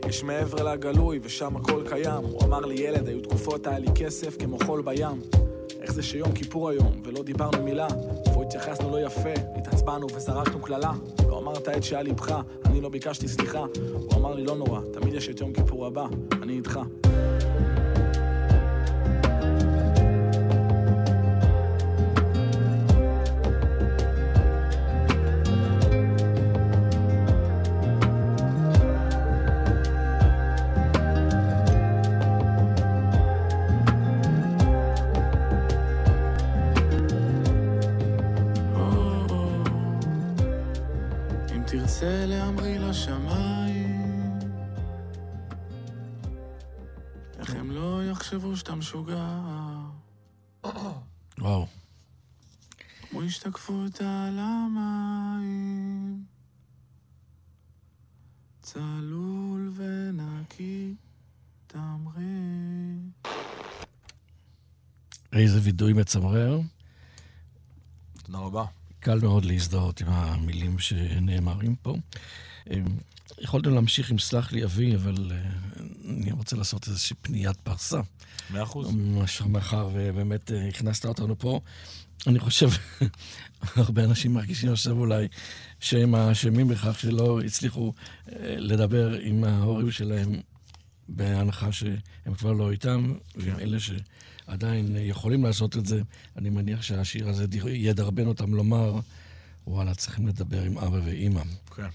יש 0.09 0.23
מעבר 0.23 0.63
לגלוי, 0.63 1.21
ושם 1.23 1.57
הכל 1.57 1.83
קיים. 1.89 2.25
הוא 2.25 2.43
אמר 2.45 2.61
לי, 2.61 2.75
ילד, 2.75 3.09
היו 3.09 3.21
תקופות 3.21 3.67
היה 3.67 3.79
לי 3.79 3.89
כסף 3.95 4.37
כמו 4.39 4.59
חול 4.67 4.83
בים. 4.83 5.23
איך 5.81 5.93
זה 5.93 6.03
שיום 6.03 6.33
כיפור 6.33 6.69
היום, 6.69 7.03
ולא 7.05 7.23
דיברנו 7.23 7.63
מילה, 7.63 7.89
פה 8.37 8.43
התייחסנו 8.43 8.91
לא 8.91 9.01
יפה, 9.01 9.33
התעצבנו 9.57 10.07
וזרקנו 10.15 10.63
קללה. 10.63 10.93
לא 11.29 11.39
אמרת 11.39 11.69
את 11.69 11.83
שעל 11.83 12.05
ליבך, 12.05 12.41
אני 12.65 12.81
לא 12.81 12.89
ביקשתי 12.89 13.29
סליחה. 13.29 13.65
הוא 13.91 14.15
אמר 14.17 14.35
לי, 14.35 14.45
לא 14.45 14.57
נורא, 14.57 14.81
תמיד 14.93 15.15
יש 15.15 15.29
את 15.29 15.41
יום 15.41 15.53
כיפור 15.53 15.87
הבא, 15.87 16.07
אני 16.43 16.53
איתך. 16.53 16.81
כמו 53.47 53.55
השתקפות 53.55 54.01
על 54.01 54.39
המים, 54.39 56.25
צלול 58.61 59.73
ונקי, 59.77 60.95
תמריא. 61.67 62.25
איזה 65.33 65.61
וידוי 65.63 65.93
מצמרר. 65.93 66.61
תודה 68.23 68.39
רבה. 68.39 68.65
קל 69.01 69.19
מאוד 69.23 69.45
להזדהות 69.45 70.01
עם 70.01 70.09
המילים 70.09 70.79
שנאמרים 70.79 71.77
פה. 71.83 71.97
אה, 72.71 72.77
יכולתם 73.39 73.75
להמשיך 73.75 74.11
עם 74.11 74.19
סלח 74.19 74.53
לי 74.53 74.65
אבי, 74.65 74.95
אבל 74.95 75.33
אה, 75.33 75.51
אני 76.05 76.33
רוצה 76.33 76.57
לעשות 76.57 76.89
איזושהי 76.89 77.17
פניית 77.23 77.57
פרסה. 77.57 78.01
מאה 78.51 78.63
אחוז. 78.63 78.95
מאחר 79.47 79.89
ובאמת 79.93 80.53
אה, 80.53 80.69
הכנסת 80.69 81.07
אותנו 81.07 81.39
פה. 81.39 81.61
אני 82.27 82.39
חושב, 82.39 82.69
הרבה 83.77 84.05
אנשים 84.05 84.35
מרגישים 84.35 84.73
עכשיו 84.73 84.99
אולי 84.99 85.29
שהם 85.81 86.15
האשמים 86.15 86.69
בכך 86.69 86.99
שלא 87.01 87.41
הצליחו 87.41 87.93
אה, 88.29 88.35
לדבר 88.59 89.15
עם 89.21 89.45
ההורים 89.45 89.91
שלהם, 89.91 90.33
בהנחה 91.09 91.73
שהם 91.73 92.35
כבר 92.39 92.53
לא 92.53 92.71
איתם, 92.71 93.15
ועם 93.37 93.59
אלה 93.59 93.79
שעדיין 93.81 94.97
יכולים 95.01 95.45
לעשות 95.45 95.77
את 95.77 95.87
זה, 95.87 96.03
אני 96.37 96.51
מניח 96.51 96.83
שהשיר 96.83 97.29
הזה 97.29 97.47
דר- 97.47 97.69
ידרבן 97.69 98.27
אותם 98.27 98.55
לומר, 98.55 99.01
וואלה, 99.67 99.95
צריכים 99.95 100.27
לדבר 100.27 100.63
עם 100.63 100.79
אבא 100.79 101.01
ואימא. 101.05 101.43
כן. 101.77 101.89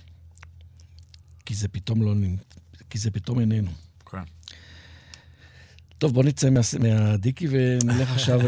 כי 1.45 1.55
זה 1.55 1.67
פתאום 1.67 2.01
לא... 2.01 2.15
נ- 2.15 2.37
כי 2.89 2.97
זה 2.97 3.11
פתאום 3.11 3.39
איננו. 3.39 3.71
טוב, 6.01 6.13
בוא 6.13 6.23
נצא 6.23 6.49
מה, 6.49 6.59
מהדיקי 6.79 7.47
ונלך 7.49 8.11
עכשיו 8.11 8.39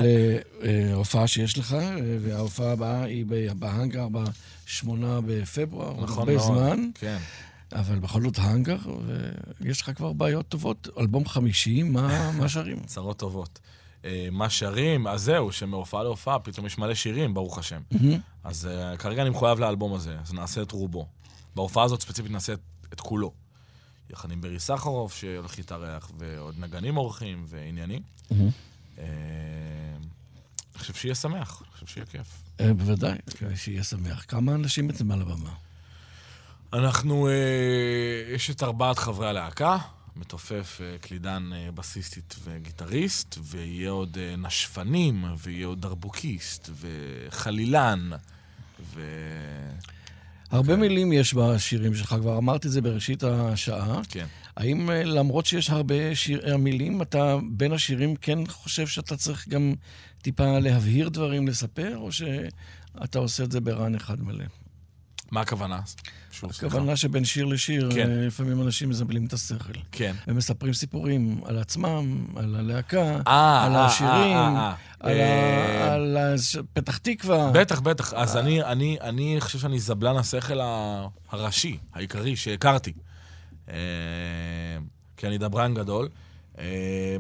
להופעה 0.62 1.28
שיש 1.28 1.58
לך, 1.58 1.78
וההופעה 2.22 2.72
הבאה 2.72 3.04
היא 3.04 3.26
בהאנגר 3.56 4.08
ב-8 4.12 4.88
בפברואר, 5.26 6.04
נכון 6.04 6.20
הרבה 6.20 6.36
מאוד. 6.36 6.58
זמן, 6.58 6.89
כן. 6.95 7.18
אבל 7.72 7.99
בכל 7.99 8.22
זאת 8.22 8.38
האנגר, 8.38 8.78
ויש 9.62 9.82
לך 9.82 9.91
כבר 9.95 10.14
בעיות 10.14 10.47
טובות. 10.47 10.88
אלבום 10.99 11.26
חמישי, 11.26 11.84
מה, 11.84 12.32
מה 12.32 12.49
שרים? 12.49 12.80
צרות 12.93 13.18
טובות. 13.18 13.60
אה, 14.06 14.28
מה 14.32 14.49
שרים? 14.49 15.08
אז 15.08 15.22
זהו, 15.22 15.51
שמהופעה 15.51 16.04
להופעה 16.04 16.39
פתאום 16.39 16.66
יש 16.66 16.78
מלא 16.78 16.93
שירים, 16.93 17.34
ברוך 17.34 17.58
השם. 17.58 17.82
אז 18.43 18.70
uh, 18.72 18.97
כרגע 18.97 19.22
אני 19.22 19.30
מחויב 19.30 19.60
לאלבום 19.60 19.93
הזה, 19.93 20.16
אז 20.22 20.34
נעשה 20.34 20.62
את 20.62 20.72
רובו. 20.72 21.08
בהופעה 21.56 21.84
הזאת 21.84 22.01
ספציפית 22.01 22.32
נעשה 22.32 22.54
את, 22.54 22.60
את 22.93 22.99
כולו. 22.99 23.42
יחד 24.10 24.32
עם 24.32 24.41
ברי 24.41 24.60
סחרוף, 24.60 25.16
שהולך 25.16 25.58
להתארח, 25.58 26.12
ועוד 26.18 26.56
נגנים 26.60 26.97
אורחים 26.97 27.45
ועניינים. 27.47 28.01
מהמם. 28.32 28.49
אה, 28.97 29.06
אני 30.74 30.80
חושב 30.80 30.93
שיהיה 30.93 31.16
שמח, 31.16 31.62
אני 31.62 31.72
חושב 31.72 31.88
שיהיה 31.88 32.06
כיף. 32.06 32.28
אה, 32.60 32.74
בוודאי, 32.74 33.18
שיהיה 33.56 33.84
שמח. 33.84 34.26
כמה 34.28 34.56
אנשים 34.56 34.88
בעצם 34.88 35.12
על 35.12 35.22
הבמה? 35.22 35.54
אנחנו, 36.74 37.28
אה, 37.28 37.34
יש 38.36 38.49
את 38.49 38.64
ארבעת 38.64 38.97
חברי 38.97 39.30
הלהקה, 39.30 39.78
מתופף, 40.16 40.82
קלידן, 41.01 41.49
בסיסטית 41.76 42.36
וגיטריסט, 42.43 43.38
ויהיה 43.41 43.89
עוד 43.89 44.18
נשפנים, 44.38 45.26
ויהיה 45.38 45.68
עוד 45.68 45.82
דרבוקיסט, 45.82 46.70
וחלילן, 46.80 48.10
ו... 48.93 49.01
הרבה 50.54 50.76
מילים 50.76 51.14
יש 51.14 51.34
בשירים 51.34 51.95
שלך, 51.95 52.16
כבר 52.20 52.38
אמרתי 52.38 52.68
את 52.68 52.72
זה 52.72 52.82
בראשית 52.82 53.24
השעה. 53.24 54.01
כן. 54.10 54.26
האם 54.58 54.89
אה, 54.89 55.04
למרות 55.04 55.45
שיש 55.45 55.70
הרבה 55.70 56.16
שיר, 56.16 56.58
מילים, 56.58 57.01
אתה 57.01 57.38
בין 57.51 57.72
השירים 57.72 58.16
כן 58.16 58.47
חושב 58.47 58.88
שאתה 58.88 59.18
צריך 59.18 59.47
גם 59.47 59.74
טיפה 60.22 60.60
להבהיר 60.60 61.10
דברים, 61.10 61.47
לספר, 61.47 61.97
או 61.97 62.12
שאתה 62.12 63.20
עושה 63.20 63.43
את 63.43 63.51
זה 63.51 63.60
ברן 63.60 63.95
אחד 63.95 64.22
מלא? 64.22 64.45
מה 65.34 65.41
הכוונה? 65.41 65.79
שוב. 66.31 66.49
הכוונה 66.57 66.95
שבין 66.95 67.25
שיר 67.25 67.45
לשיר, 67.45 67.89
כן. 67.93 68.09
אה, 68.09 68.27
לפעמים 68.27 68.61
אנשים 68.61 68.89
מזבלים 68.89 69.25
את 69.25 69.34
השכל. 69.34 69.73
כן. 69.91 70.15
ומספרים 70.27 70.73
סיפורים 70.73 71.41
על 71.45 71.57
עצמם, 71.57 72.25
על 72.36 72.55
הלהקה, 72.55 73.19
אה, 73.27 73.63
על 73.65 73.75
אה, 73.75 73.86
השירים, 73.86 74.38
אה, 74.38 74.73
אה, 75.03 75.13
על 75.93 76.17
אה. 76.17 76.29
ה- 76.29 76.31
על 76.31 76.36
פתח 76.73 76.97
תקווה. 76.97 77.51
בטח, 77.53 77.79
בטח. 77.79 78.13
אז 78.13 78.38
אני, 78.38 78.63
אני, 78.63 78.97
אני 79.01 79.36
חושב 79.39 79.59
שאני 79.59 79.79
זבלן 79.79 80.15
השכל 80.17 80.59
הראשי, 81.31 81.77
העיקרי, 81.93 82.36
שהכרתי. 82.36 82.93
אה, 83.69 83.75
כי 85.17 85.27
אני 85.27 85.38
דברן 85.38 85.73
גדול. 85.73 86.09
אה, 86.59 86.63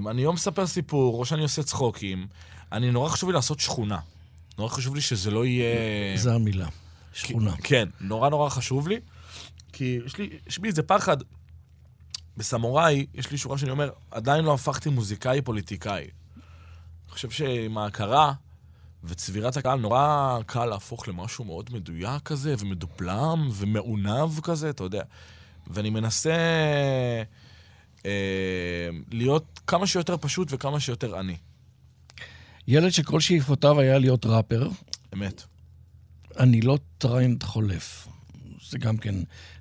אני 0.09 0.25
או 0.25 0.33
מספר 0.33 0.67
סיפור, 0.67 1.19
או 1.19 1.25
שאני 1.25 1.41
עושה 1.41 1.63
צחוקים. 1.63 2.27
אני, 2.71 2.91
נורא 2.91 3.09
חשוב 3.09 3.29
לי 3.29 3.35
לעשות 3.35 3.59
שכונה. 3.59 3.99
נורא 4.57 4.69
חשוב 4.69 4.95
לי 4.95 5.01
שזה 5.01 5.31
לא 5.31 5.45
יהיה... 5.45 5.75
זו 6.17 6.33
המילה, 6.33 6.67
שכונה. 7.13 7.55
כן, 7.63 7.89
נורא 8.01 8.29
נורא 8.29 8.49
חשוב 8.49 8.87
לי. 8.87 8.99
כי 9.73 9.99
יש 10.05 10.17
לי, 10.17 10.29
יש 10.47 10.59
בי 10.59 10.67
איזה 10.67 10.83
פחד. 10.83 11.17
בסמוראי, 12.37 13.05
יש 13.13 13.31
לי 13.31 13.37
שורה 13.37 13.57
שאני 13.57 13.71
אומר, 13.71 13.89
עדיין 14.11 14.45
לא 14.45 14.53
הפכתי 14.53 14.89
מוזיקאי 14.89 15.41
פוליטיקאי. 15.41 16.01
אני 16.03 17.11
חושב 17.11 17.29
שעם 17.29 17.77
ההכרה 17.77 18.33
וצבירת 19.03 19.57
הקהל, 19.57 19.79
נורא 19.79 20.37
קל 20.45 20.65
להפוך 20.65 21.07
למשהו 21.07 21.45
מאוד 21.45 21.69
מדויק 21.73 22.23
כזה, 22.25 22.55
ומדופלם, 22.59 23.49
ומעונב 23.53 24.39
כזה, 24.43 24.69
אתה 24.69 24.83
יודע. 24.83 25.03
ואני 25.67 25.89
מנסה 25.89 26.35
אה, 28.05 28.89
להיות 29.11 29.59
כמה 29.67 29.87
שיותר 29.87 30.17
פשוט 30.17 30.47
וכמה 30.51 30.79
שיותר 30.79 31.17
עני. 31.17 31.37
ילד 32.67 32.89
שכל 32.89 33.19
שאיפותיו 33.19 33.79
היה 33.79 33.97
להיות 33.99 34.25
ראפר, 34.25 34.69
אמת. 35.13 35.43
אני 36.39 36.61
לא 36.61 36.77
טרנד 36.97 37.43
חולף. 37.43 38.07
זה 38.69 38.77
גם 38.77 38.97
כן 38.97 39.15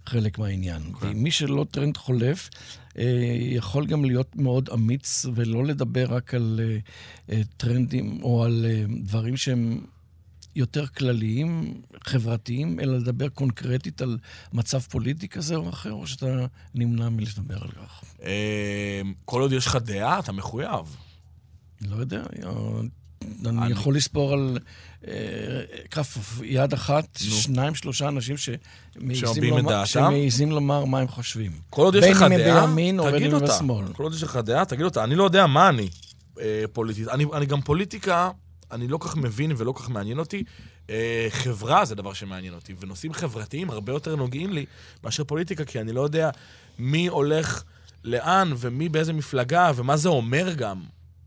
חלק 0.07 0.39
מהעניין. 0.39 0.83
אוקיי. 0.83 0.99
ומי 1.01 1.31
שלא 1.31 1.67
טרנד 1.71 1.97
חולף, 1.97 2.51
אה, 2.99 3.37
יכול 3.39 3.87
גם 3.87 4.05
להיות 4.05 4.37
מאוד 4.37 4.69
אמיץ 4.75 5.27
ולא 5.35 5.65
לדבר 5.65 6.15
רק 6.15 6.35
על 6.35 6.61
אה, 6.63 6.79
אה, 7.31 7.43
טרנדים 7.57 8.23
או 8.23 8.45
על 8.45 8.67
אה, 8.69 8.85
דברים 9.03 9.37
שהם 9.37 9.81
יותר 10.55 10.87
כלליים, 10.87 11.81
חברתיים, 12.05 12.81
אלא 12.81 12.99
לדבר 12.99 13.29
קונקרטית 13.29 14.03
על 14.03 14.19
מצב 14.53 14.81
פוליטי 14.81 15.29
כזה 15.29 15.57
או 15.57 15.69
אחר, 15.69 15.93
או 15.93 16.07
שאתה 16.07 16.47
נמנע 16.75 17.09
מלדבר 17.09 17.63
על 17.63 17.71
כך. 17.71 18.05
אה, 18.23 19.01
כל 19.25 19.41
עוד 19.41 19.53
יש 19.53 19.67
לך 19.67 19.77
דעה, 19.77 20.19
אתה 20.19 20.33
מחויב. 20.33 20.97
לא 21.81 21.97
יודע, 21.97 22.23
אני 23.47 23.73
יכול 23.73 23.97
לספור 23.97 24.33
על 24.33 24.59
אה, 25.09 25.13
כף 25.91 26.41
יד 26.45 26.73
אחת, 26.73 27.05
שניים, 27.17 27.75
שלושה 27.75 28.09
אנשים 28.09 28.37
שמעיזים 28.37 29.45
לומר- 29.45 29.71
דעתם? 29.71 29.87
שמעיזים 29.87 30.51
לומר 30.53 30.85
מה 30.85 30.99
הם 30.99 31.09
חושבים. 31.09 31.53
כל 31.71 31.83
עוד 31.83 31.95
יש 31.95 32.01
בין 32.05 32.13
לך 32.13 32.23
אם 32.23 32.33
הם 32.33 32.39
דעה, 32.39 32.67
בימין 32.67 32.99
או 33.01 33.05
בין 33.13 33.23
אם 33.23 33.35
הם. 33.35 33.43
בשמאל. 33.45 33.93
כל 33.93 34.03
עוד 34.03 34.15
יש 34.15 34.23
לך 34.23 34.37
דעה, 34.37 34.65
תגיד 34.65 34.85
אותה. 34.85 35.05
אני 35.05 35.15
לא 35.15 35.25
יודע 35.25 35.47
מה 35.47 35.69
אני 35.69 35.89
אה, 36.41 36.65
פוליטית. 36.73 37.09
אני, 37.09 37.25
אני 37.35 37.47
גם 37.47 37.61
פוליטיקה, 37.61 38.31
אני 38.73 38.89
לא 38.89 38.99
כך 39.01 39.17
מבין 39.17 39.53
ולא 39.57 39.73
כך 39.77 39.91
מעניין 39.91 40.19
אותי. 40.19 40.43
אה, 40.91 41.27
חברה 41.31 41.85
זה 41.85 41.95
דבר 41.95 42.13
שמעניין 42.13 42.55
אותי, 42.55 42.75
ונושאים 42.81 43.13
חברתיים 43.13 43.71
הרבה 43.71 43.93
יותר 43.93 44.17
נוגעים 44.17 44.53
לי 44.53 44.67
מאשר 45.05 45.25
פוליטיקה, 45.25 45.65
כי 45.65 45.81
אני 45.81 45.93
לא 45.93 46.01
יודע 46.01 46.31
מי 46.79 47.07
הולך 47.07 47.63
לאן 48.05 48.53
ומי 48.57 48.89
באיזה 48.89 49.13
מפלגה 49.13 49.73
ומה 49.77 49.97
זה 49.97 50.09
אומר 50.09 50.53
גם. 50.57 50.83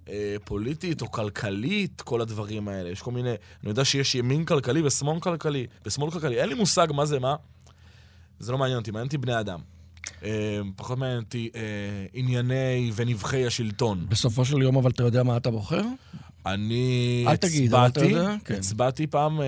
אה, 0.10 0.36
פוליטית 0.44 1.02
או 1.02 1.12
כלכלית, 1.12 2.02
כל 2.02 2.22
הדברים 2.22 2.68
האלה. 2.68 2.90
יש 2.90 3.02
כל 3.02 3.12
מיני... 3.12 3.30
אני 3.30 3.70
יודע 3.70 3.86
שיש 3.86 4.16
ימין 4.16 4.46
כלכלי 4.46 4.82
ושמאל 4.82 5.20
כלכלי, 5.20 5.68
ושמאל 5.86 6.12
כלכלי. 6.12 6.42
אין 6.42 6.50
לי 6.50 6.56
מושג 6.56 6.88
מה 6.94 7.06
זה 7.06 7.20
מה. 7.20 7.36
זה 8.40 8.52
לא 8.52 8.58
מעניין 8.58 8.80
אותי, 8.80 8.92
מעניין 8.92 9.08
אותי 9.08 9.18
בני 9.18 9.40
אדם. 9.40 9.60
אה, 10.24 10.60
פחות 10.76 10.98
מעניין 10.98 11.20
אותי 11.20 11.50
אה, 11.56 11.62
ענייני 12.14 12.92
ונבחי 12.96 13.46
השלטון. 13.46 14.06
בסופו 14.10 14.46
של 14.46 14.62
יום, 14.62 14.78
אבל 14.78 14.92
אתה 14.92 15.04
יודע 15.04 15.24
מה 15.24 15.38
אתה 15.38 15.52
בוחר? 15.52 15.82
אני 16.46 17.26
הצבעתי, 17.28 18.14
כן. 18.46 18.56
הצבעתי 18.56 19.08
פעם, 19.08 19.42
אה, 19.42 19.46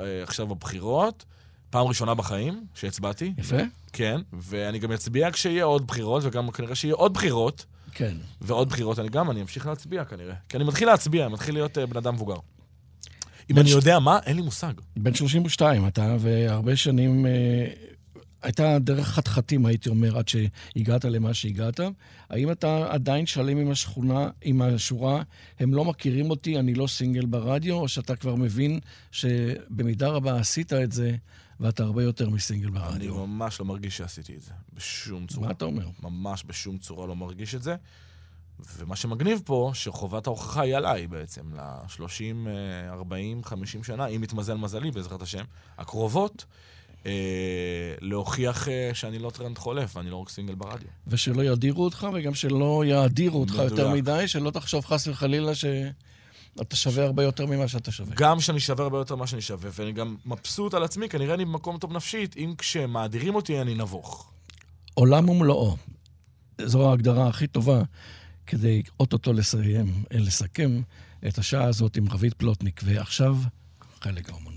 אה, 0.00 0.22
עכשיו 0.22 0.46
בבחירות, 0.46 1.24
פעם 1.70 1.86
ראשונה 1.86 2.14
בחיים 2.14 2.64
שהצבעתי. 2.74 3.32
יפה. 3.38 3.56
כן, 3.92 4.20
ואני 4.32 4.78
גם 4.78 4.92
אצביע 4.92 5.30
כשיהיה 5.30 5.64
עוד 5.64 5.86
בחירות, 5.86 6.22
וגם 6.24 6.50
כנראה 6.50 6.74
שיהיה 6.74 6.94
עוד 6.94 7.14
בחירות, 7.14 7.64
כן. 7.98 8.14
ועוד 8.40 8.68
בחירות 8.68 8.98
אני 8.98 9.08
גם, 9.08 9.30
אני 9.30 9.42
אמשיך 9.42 9.66
להצביע 9.66 10.04
כנראה. 10.04 10.34
כי 10.48 10.56
אני 10.56 10.64
מתחיל 10.64 10.88
להצביע, 10.88 11.24
אני 11.24 11.32
מתחיל 11.32 11.54
להיות 11.54 11.78
אה, 11.78 11.86
בן 11.86 11.96
אדם 11.96 12.14
מבוגר. 12.14 12.36
אם 13.50 13.58
אני 13.58 13.68
ש- 13.68 13.72
יודע 13.72 13.98
מה, 13.98 14.18
אין 14.26 14.36
לי 14.36 14.42
מושג. 14.42 14.72
בן 14.96 15.14
32 15.14 15.86
אתה, 15.88 16.16
והרבה 16.20 16.76
שנים... 16.76 17.26
אה, 17.26 17.66
הייתה 18.42 18.78
דרך 18.78 19.08
חתחתים, 19.08 19.66
הייתי 19.66 19.88
אומר, 19.88 20.18
עד 20.18 20.28
שהגעת 20.28 21.04
למה 21.04 21.34
שהגעת. 21.34 21.80
האם 22.30 22.50
אתה 22.52 22.86
עדיין 22.90 23.26
שלם 23.26 23.58
עם 23.58 23.70
השכונה, 23.70 24.28
עם 24.42 24.62
השורה, 24.62 25.22
הם 25.60 25.74
לא 25.74 25.84
מכירים 25.84 26.30
אותי, 26.30 26.58
אני 26.58 26.74
לא 26.74 26.86
סינגל 26.86 27.26
ברדיו, 27.26 27.74
או 27.74 27.88
שאתה 27.88 28.16
כבר 28.16 28.34
מבין 28.34 28.80
שבמידה 29.12 30.08
רבה 30.08 30.36
עשית 30.40 30.72
את 30.72 30.92
זה, 30.92 31.14
ואתה 31.60 31.82
הרבה 31.82 32.02
יותר 32.02 32.30
מסינגל 32.30 32.68
אני 32.68 32.78
ברדיו? 32.78 33.26
ממש 33.26 33.60
לא 33.60 33.66
מרגיש 33.66 33.96
שעשיתי 33.96 34.34
את 34.34 34.42
זה, 34.42 34.52
בשום 34.74 35.26
צורה. 35.26 35.46
מה 35.46 35.52
אתה 35.52 35.64
אומר? 35.64 35.88
ממש 36.02 36.44
בשום 36.46 36.78
צורה 36.78 37.06
לא 37.06 37.16
מרגיש 37.16 37.54
את 37.54 37.62
זה. 37.62 37.76
ומה 38.76 38.96
שמגניב 38.96 39.42
פה, 39.44 39.70
שחובת 39.74 40.26
ההוכחה 40.26 40.62
היא 40.62 40.76
עליי 40.76 41.06
בעצם, 41.06 41.42
ל-30, 41.54 42.48
40, 42.88 43.44
50 43.44 43.84
שנה, 43.84 44.06
אם 44.06 44.24
יתמזל 44.24 44.54
מזלי, 44.54 44.90
בעזרת 44.90 45.22
השם, 45.22 45.44
הקרובות, 45.78 46.44
אה, 47.06 47.94
להוכיח 48.00 48.68
אה, 48.68 48.90
שאני 48.94 49.18
לא 49.18 49.30
טרנד 49.30 49.58
חולף, 49.58 49.96
ואני 49.96 50.10
לא 50.10 50.16
רק 50.16 50.28
סינגל 50.28 50.54
ברדיו. 50.54 50.88
ושלא 51.06 51.42
ידירו 51.42 51.84
אותך, 51.84 52.06
וגם 52.14 52.34
שלא 52.34 52.84
יאדירו 52.86 53.40
אותך 53.40 53.52
מדויק. 53.52 53.70
יותר 53.70 53.90
מדי, 53.90 54.28
שלא 54.28 54.50
תחשוב 54.50 54.84
חס 54.84 55.06
וחלילה 55.06 55.52
שאתה 56.58 56.76
שווה 56.76 57.04
הרבה 57.04 57.22
יותר 57.22 57.46
ממה 57.46 57.68
שאתה 57.68 57.92
שווה. 57.92 58.14
גם 58.16 58.40
שאני 58.40 58.60
שווה 58.60 58.84
הרבה 58.84 58.98
יותר 58.98 59.16
ממה 59.16 59.26
שאני 59.26 59.42
שווה, 59.42 59.70
ואני 59.72 59.92
גם 59.92 60.16
מבסוט 60.26 60.74
על 60.74 60.82
עצמי, 60.82 61.08
כנראה 61.08 61.34
אני 61.34 61.44
במקום 61.44 61.78
טוב 61.78 61.92
נפשית, 61.92 62.36
אם 62.36 62.54
כשמאדירים 62.58 63.34
אותי 63.34 63.60
אני 63.60 63.74
נבוך. 63.74 64.30
עולם 64.94 65.28
ומלואו. 65.28 65.76
זו 66.64 66.90
ההגדרה 66.90 67.28
הכי 67.28 67.46
טובה 67.46 67.82
כדי 68.46 68.82
אוטוטו 69.00 69.32
לסיים, 69.32 70.04
לסכם 70.10 70.80
את 71.28 71.38
השעה 71.38 71.64
הזאת 71.64 71.96
עם 71.96 72.08
רבית 72.10 72.34
פלוטניק. 72.34 72.80
ועכשיו, 72.84 73.36
חלק 74.00 74.30
האומנותי. 74.30 74.47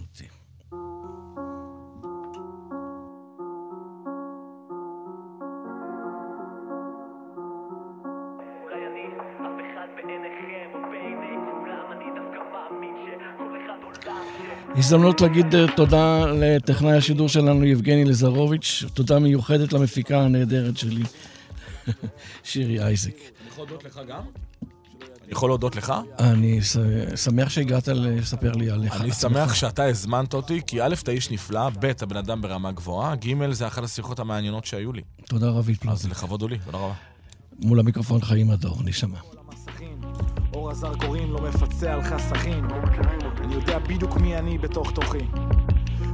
הזדמנות 14.76 15.22
להגיד 15.22 15.56
אה, 15.56 15.66
תודה 15.76 16.26
לטכנאי 16.26 16.98
השידור 16.98 17.30
שלנו, 17.30 17.66
יבגני 17.66 18.06
לזרוביץ', 18.06 18.84
תודה 18.94 19.20
מיוחדת 19.20 19.74
למפיקה 19.74 20.22
הנהדרת 20.22 20.78
שלי, 20.78 21.04
שירי 22.44 22.84
אייזק. 22.84 23.12
אני 23.12 23.50
יכול 23.50 23.66
להודות 23.68 23.84
לך 23.86 24.00
גם? 24.08 24.22
אני 25.24 25.32
יכול 25.32 25.50
להודות 25.50 25.76
לך? 25.76 25.94
אני 26.20 26.60
שמח 27.16 27.50
שהגעת 27.50 27.88
לספר 27.88 28.52
לי 28.52 28.70
עליך. 28.70 29.02
אני. 29.02 29.12
שמח 29.12 29.54
שאתה 29.54 29.84
הזמנת 29.84 30.34
אותי, 30.34 30.62
כי 30.68 30.82
א', 30.82 30.96
אתה 31.04 31.12
איש 31.12 31.32
נפלא, 31.32 31.70
ב', 31.70 31.86
אתה 31.86 32.06
בן 32.06 32.18
אדם 32.18 32.42
ברמה 32.42 32.72
גבוהה, 32.72 33.16
ג', 33.16 33.52
זה 33.52 33.68
אחת 33.68 33.84
השיחות 33.84 34.20
המעניינות 34.20 34.66
שהיו 34.66 34.94
לי. 34.94 35.02
תודה 35.26 35.50
רבית 35.50 35.76
אז 35.76 35.82
פלוטניק. 35.82 36.12
לכבוד 36.12 36.42
הוא 36.42 36.50
לי, 36.50 36.58
תודה 36.66 36.78
רבה. 36.78 36.94
מול 37.60 37.80
המיקרופון 37.80 38.22
חיים 38.22 38.52
הדור, 38.52 38.78
נשמע. 38.84 39.18
אור 40.54 40.72
הזרקורים 40.72 41.32
לא 41.32 41.41
מפצה 41.41 41.93
על 41.93 42.04
חסכים. 42.04 42.68
אני 43.43 43.54
יודע 43.54 43.80
בדיוק 43.80 44.18
מי 44.18 44.38
אני 44.38 44.58
בתוך 44.58 44.91
תוכי. 44.91 45.28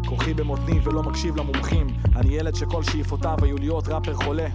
כוחי 0.05 0.33
במותני 0.33 0.79
ולא 0.83 1.03
מקשיב 1.03 1.35
למומחים. 1.35 1.87
אני 2.15 2.35
ילד 2.35 2.55
שכל 2.55 2.83
שאיפותיו 2.83 3.37
היו 3.41 3.57
להיות 3.57 3.87
ראפר 3.87 4.13
חולה. 4.13 4.47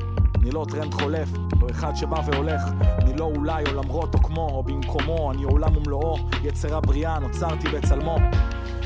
אני 0.43 0.51
לא 0.51 0.67
טרנד 0.71 0.95
חולף, 0.95 1.29
לא 1.61 1.67
אחד 1.71 1.97
שבא 1.97 2.21
והולך. 2.27 2.63
אני 2.99 3.17
לא 3.17 3.25
אולי 3.25 3.65
או 3.67 3.75
למרות 3.75 4.15
או 4.15 4.23
כמו 4.23 4.49
או 4.49 4.63
במקומו. 4.63 5.33
אני 5.33 5.43
עולם 5.45 5.77
ומלואו, 5.77 6.19
יציר 6.45 6.81
הבריאה, 6.81 7.19
נוצרתי 7.19 7.69
בצלמו. 7.69 8.17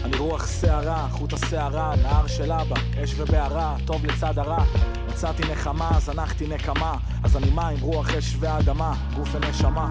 אני 0.04 0.16
רוח 0.16 0.46
סערה, 0.60 1.08
חוט 1.10 1.32
השערה, 1.32 1.94
נהר 2.02 2.26
של 2.26 2.52
לבה, 2.52 2.76
אש 3.04 3.14
ובערה, 3.16 3.76
טוב 3.84 4.06
לצד 4.06 4.38
הרע. 4.38 4.64
מצאתי 5.08 5.42
נחמה, 5.52 5.90
זנחתי 6.00 6.46
נקמה, 6.46 6.96
אז 7.24 7.36
אני 7.36 7.50
מים, 7.50 7.78
רוח 7.80 8.14
אש 8.14 8.36
ואדמה, 8.40 8.94
גוף 9.16 9.28
ונשמה. 9.34 9.90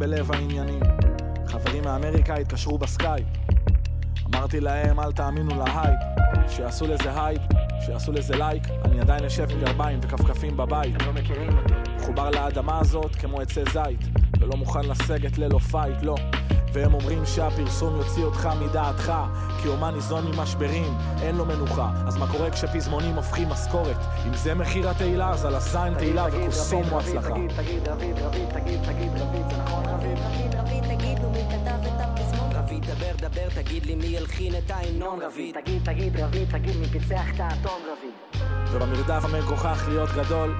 בלב 0.00 0.32
העניינים. 0.32 0.80
חברים 1.46 1.84
מאמריקה 1.84 2.34
התקשרו 2.34 2.78
בסקייפ. 2.78 3.26
אמרתי 4.26 4.60
להם 4.60 5.00
אל 5.00 5.12
תאמינו 5.12 5.50
להייפ. 5.58 6.00
שיעשו 6.48 6.86
לזה 6.86 7.24
הייפ, 7.24 7.42
שיעשו 7.86 8.12
לזה 8.12 8.36
לייק. 8.36 8.62
אני 8.84 9.00
עדיין 9.00 9.24
יושב 9.24 9.50
עם 9.50 9.60
גרביים 9.60 9.98
וכפכפים 10.02 10.56
בבית. 10.56 11.02
לא 11.02 11.12
מכירים 11.12 11.58
אותי 11.58 11.74
מחובר 11.96 12.30
לאדמה 12.30 12.78
הזאת 12.78 13.16
כמו 13.16 13.40
עצי 13.40 13.60
זית 13.72 14.00
ולא 14.40 14.56
מוכן 14.56 14.84
לסגת 14.84 15.38
ללא 15.38 15.58
fight, 15.58 16.02
לא 16.02 16.14
והם 16.72 16.94
אומרים 16.94 17.26
שהפרסום 17.26 17.96
יוציא 17.96 18.24
אותך 18.24 18.48
מדעתך 18.60 19.12
כי 19.62 19.68
אומן 19.68 19.94
ניזון 19.94 20.26
ממשברים, 20.26 20.98
אין 21.22 21.36
לו 21.36 21.46
מנוחה 21.46 21.90
אז 22.06 22.16
מה 22.16 22.26
קורה 22.32 22.50
כשפזמונים 22.50 23.14
הופכים 23.14 23.48
משכורת? 23.48 23.96
אם 24.26 24.34
זה 24.34 24.54
מחיר 24.54 24.88
התהילה 24.90 25.30
אז 25.30 25.44
על 25.44 25.54
הזין 25.54 25.94
תהילה 25.98 26.26
וכוסאומו 26.32 27.00
הצלחה 27.00 27.30
תגיד, 27.30 27.50
תגיד, 27.56 27.88
רביד, 27.88 28.18
רביד, 28.18 28.48
תגיד, 28.50 28.80
תגיד, 28.82 29.10
רביד, 29.22 29.50
זה 29.50 29.56
נכון, 29.56 29.84
רביד? 29.84 30.18
רביד, 30.18 30.54
רביד, 30.54 30.84
תגידו 30.96 31.30
מי 31.30 31.42
כתב 31.50 31.86
את 31.86 32.00
הפזמון? 32.00 32.50
רביד, 32.52 32.84
דבר 32.86 33.28
דבר, 33.28 33.62
תגיד 33.62 33.86
לי 33.86 33.94
מי 33.94 34.18
הלחין 34.18 34.54
את 34.54 34.70
ההמנון 34.70 35.22
רביד. 35.22 35.56
תגיד, 35.60 35.82
תגיד, 35.84 36.20
רביד, 36.20 36.50
תגיד 36.50 36.76
מי 36.76 36.86
פיצח 36.86 37.34
את 37.34 37.40
האטום 37.40 37.80
רביד. 37.92 38.42
ובמרדף 38.72 39.24
המגוחך 39.24 39.84
להיות 39.88 40.10
גדול 40.10 40.54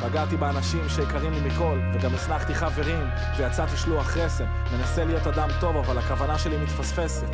פגעתי 0.00 0.36
באנשים 0.36 0.88
שיקרים 0.88 1.32
לי 1.32 1.40
מכל 1.40 1.78
וגם 1.94 2.14
הזנחתי 2.14 2.54
חברים 2.54 3.06
ויצאתי 3.36 3.76
שלוח 3.76 4.16
רסן 4.16 4.44
מנסה 4.72 5.04
להיות 5.04 5.26
אדם 5.26 5.48
טוב 5.60 5.76
אבל 5.76 5.98
הכוונה 5.98 6.38
שלי 6.38 6.56
מתפספסת. 6.56 7.26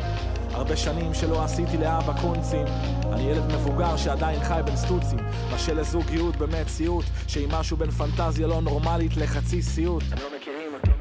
הרבה 0.51 0.75
שנים 0.77 1.13
שלא 1.13 1.43
עשיתי 1.43 1.77
לאבא 1.77 2.21
קונצים. 2.21 2.65
אני 3.13 3.21
ילד 3.21 3.53
מבוגר 3.53 3.97
שעדיין 3.97 4.43
חי 4.43 4.61
בין 4.65 4.75
סטוצים. 4.75 5.19
בשל 5.53 5.79
לזוגיות 5.79 6.35
במציאות 6.35 7.05
שהיא 7.27 7.47
משהו 7.51 7.77
בין 7.77 7.91
פנטזיה 7.91 8.47
לא 8.47 8.61
נורמלית 8.61 9.17
לחצי 9.17 9.61
סיוט. 9.61 10.03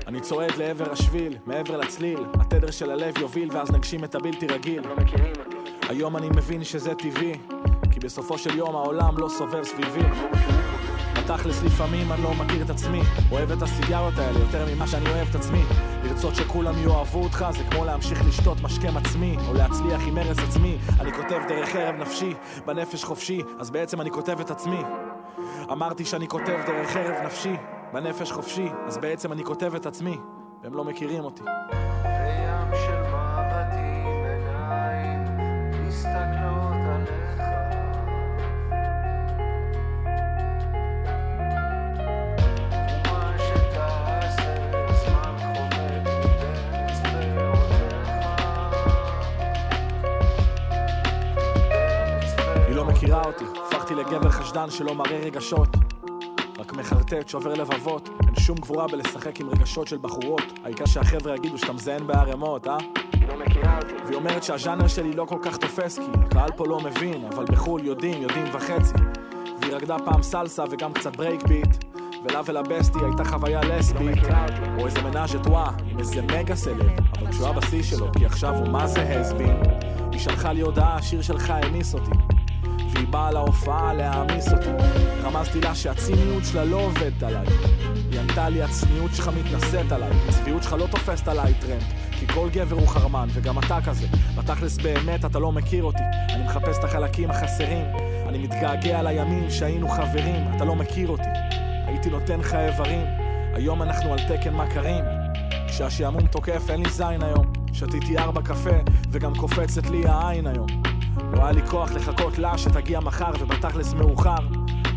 אני 0.06 0.20
צועד 0.20 0.56
לעבר 0.56 0.92
השביל, 0.92 1.36
מעבר 1.46 1.76
לצליל. 1.76 2.18
התדר 2.40 2.70
של 2.70 2.90
הלב 2.90 3.18
יוביל 3.18 3.48
ואז 3.52 3.70
נגשים 3.70 4.04
את 4.04 4.14
הבלתי 4.14 4.46
רגיל. 4.46 4.82
היום 5.88 6.16
אני 6.16 6.28
מבין 6.28 6.64
שזה 6.64 6.94
טבעי 6.94 7.32
כי 7.90 8.00
בסופו 8.00 8.38
של 8.38 8.56
יום 8.56 8.74
העולם 8.74 9.18
לא 9.18 9.28
סובב 9.28 9.64
סביבי 9.64 10.02
בתכלס 11.26 11.62
לפעמים 11.62 12.12
אני 12.12 12.22
לא 12.22 12.34
מכיר 12.34 12.62
את 12.64 12.70
עצמי. 12.70 13.00
אוהב 13.32 13.50
את 13.50 13.62
הסיגרות 13.62 14.18
האלה 14.18 14.38
יותר 14.38 14.66
ממה 14.74 14.86
שאני 14.86 15.10
אוהב 15.10 15.28
את 15.30 15.34
עצמי. 15.34 15.62
לרצות 16.04 16.34
שכולם 16.34 16.74
יאהבו 16.78 17.22
אותך 17.22 17.46
זה 17.50 17.64
כמו 17.70 17.84
להמשיך 17.84 18.24
לשתות 18.28 18.60
משקם 18.60 18.96
עצמי 18.96 19.36
או 19.48 19.54
להצליח 19.54 20.00
עם 20.06 20.18
הרס 20.18 20.38
עצמי. 20.38 20.78
אני 21.00 21.12
כותב 21.12 21.40
דרך 21.48 21.76
ערב 21.76 21.94
נפשי 21.94 22.34
בנפש 22.66 23.04
חופשי 23.04 23.42
אז 23.58 23.70
בעצם 23.70 24.00
אני 24.00 24.10
כותב 24.10 24.40
את 24.40 24.50
עצמי. 24.50 24.80
אמרתי 25.72 26.04
שאני 26.04 26.28
כותב 26.28 26.58
דרך 26.66 26.96
ערב 26.96 27.16
נפשי 27.24 27.56
בנפש 27.92 28.32
חופשי 28.32 28.68
אז 28.86 28.98
בעצם 28.98 29.32
אני 29.32 29.44
כותב 29.44 29.74
את 29.74 29.86
עצמי. 29.86 30.18
והם 30.62 30.74
לא 30.74 30.84
מכירים 30.84 31.24
אותי. 31.24 31.42
ים 31.42 32.95
מכירה 52.96 53.24
אותי, 53.24 53.44
הפכתי 53.66 53.94
לגבר 53.94 54.30
חשדן 54.30 54.70
שלא 54.70 54.94
מראה 54.94 55.18
רגשות. 55.18 55.68
רק 56.58 56.72
מחרטט, 56.72 57.28
שובר 57.28 57.54
לבבות. 57.54 58.08
אין 58.26 58.34
שום 58.36 58.56
גבורה 58.56 58.86
בלשחק 58.88 59.40
עם 59.40 59.50
רגשות 59.50 59.88
של 59.88 59.98
בחורות. 59.98 60.42
העיקר 60.64 60.86
שהחבר'ה 60.86 61.34
יגידו 61.34 61.58
שאתה 61.58 61.72
מזיין 61.72 62.06
בערימות, 62.06 62.66
אה? 62.66 62.76
היא 63.12 63.28
לא 63.28 63.38
מכירה 63.38 63.78
אותי. 63.78 63.94
והיא 64.04 64.16
אומרת 64.16 64.42
שהז'אנר 64.42 64.88
שלי 64.88 65.12
לא 65.12 65.24
כל 65.24 65.38
כך 65.42 65.56
תופס 65.56 65.98
כי 65.98 66.04
הקהל 66.24 66.48
פה 66.56 66.66
לא 66.66 66.80
מבין 66.80 67.24
אבל 67.24 67.44
בחו"ל 67.44 67.84
יודעים, 67.84 68.22
יודעים 68.22 68.46
וחצי. 68.52 68.94
והיא 69.60 69.74
רקדה 69.74 69.96
פעם 70.04 70.22
סלסה 70.22 70.64
וגם 70.70 70.92
קצת 70.92 71.16
ברייק 71.16 71.42
ביט 71.42 71.84
ולה 72.24 72.40
ולבסטי 72.44 72.98
הייתה 73.04 73.24
חוויה 73.24 73.60
לסבית 73.60 74.24
או 74.78 74.86
איזה 74.86 75.02
מנאז'ט 75.02 75.46
וואה 75.46 75.70
עם 75.90 75.98
איזה 75.98 76.22
מגה 76.22 76.56
סלב. 76.56 76.90
אבל 77.18 77.30
כשהוא 77.30 77.46
היה 77.46 77.56
בשיא 77.56 77.82
שלו 77.82 78.06
כי 78.18 78.26
עכשיו 78.26 78.54
הוא 78.54 78.68
מה 78.68 78.86
זה 78.86 79.20
הסבין 79.20 79.56
היא 80.12 80.20
שלחה 80.20 80.52
לי 80.52 80.60
הודעה, 80.60 80.96
השיר 80.96 81.22
שלך 81.22 81.50
הניס 81.50 81.94
אותי 81.94 82.10
והיא 82.96 83.08
באה 83.08 83.30
להופעה 83.30 83.92
להעמיס 83.94 84.52
אותי. 84.52 84.70
רמזתי 85.22 85.60
לה 85.60 85.74
שהציניות 85.74 86.44
שלה 86.44 86.64
לא 86.64 86.76
עובדת 86.76 87.22
עליי. 87.22 87.46
היא 88.10 88.20
ענתה 88.20 88.48
לי 88.48 88.62
הצניעות 88.62 89.10
שלך 89.14 89.30
מתנשאת 89.38 89.92
עליי. 89.92 90.10
הצביעות 90.28 90.62
שלך 90.62 90.72
לא 90.72 90.86
תופסת 90.90 91.28
עליי 91.28 91.54
טרמפ 91.54 91.82
כי 92.12 92.26
כל 92.26 92.48
גבר 92.52 92.76
הוא 92.76 92.88
חרמן 92.88 93.28
וגם 93.32 93.58
אתה 93.58 93.78
כזה. 93.86 94.06
בתכלס 94.36 94.78
באמת 94.78 95.24
אתה 95.24 95.38
לא 95.38 95.52
מכיר 95.52 95.84
אותי. 95.84 96.02
אני 96.30 96.44
מחפש 96.44 96.78
את 96.78 96.84
החלקים 96.84 97.30
החסרים. 97.30 97.86
אני 98.28 98.38
מתגעגע 98.38 99.02
לימים 99.02 99.50
שהיינו 99.50 99.88
חברים. 99.88 100.56
אתה 100.56 100.64
לא 100.64 100.76
מכיר 100.76 101.08
אותי. 101.08 101.30
הייתי 101.86 102.10
נותן 102.10 102.40
לך 102.40 102.54
איברים. 102.54 103.04
היום 103.54 103.82
אנחנו 103.82 104.12
על 104.12 104.18
תקן 104.18 104.54
מכרים. 104.54 105.04
כשהשעמום 105.68 106.26
תוקף 106.26 106.70
אין 106.70 106.82
לי 106.82 106.90
זין 106.90 107.22
היום. 107.22 107.52
שתיתי 107.72 108.18
ארבע 108.18 108.42
קפה 108.42 108.76
וגם 109.10 109.34
קופצת 109.34 109.90
לי 109.90 110.02
העין 110.06 110.46
היום 110.46 110.85
לא 111.32 111.42
היה 111.42 111.52
לי 111.52 111.66
כוח 111.66 111.92
לחכות 111.92 112.38
לה 112.38 112.58
שתגיע 112.58 113.00
מחר 113.00 113.30
ובתכלס 113.40 113.94
מאוחר. 113.94 114.38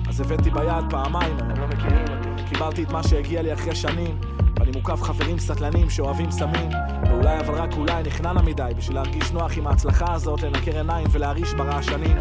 אז 0.09 0.21
הבאתי 0.21 0.49
ביד 0.49 0.85
פעמיים 0.89 1.37
היום 1.39 1.59
לא 1.59 1.67
מכירים 1.67 2.05
קיבלתי 2.49 2.83
את 2.83 2.91
מה 2.91 3.03
שהגיע 3.03 3.41
לי 3.41 3.53
אחרי 3.53 3.75
שנים. 3.75 4.19
ואני 4.59 4.71
מוקף 4.71 5.01
חברים 5.01 5.39
סטלנים 5.39 5.89
שאוהבים 5.89 6.31
סמים. 6.31 6.69
ואולי 7.09 7.39
אבל 7.39 7.53
רק 7.53 7.73
אולי 7.77 8.03
נכננה 8.03 8.41
מדי 8.41 8.71
בשביל 8.77 8.95
להרגיש 8.95 9.31
נוח 9.31 9.57
עם 9.57 9.67
ההצלחה 9.67 10.13
הזאת 10.13 10.41
לנקר 10.41 10.77
עיניים 10.77 11.07
ולהרעיש 11.11 11.53
ברעשנים 11.53 12.17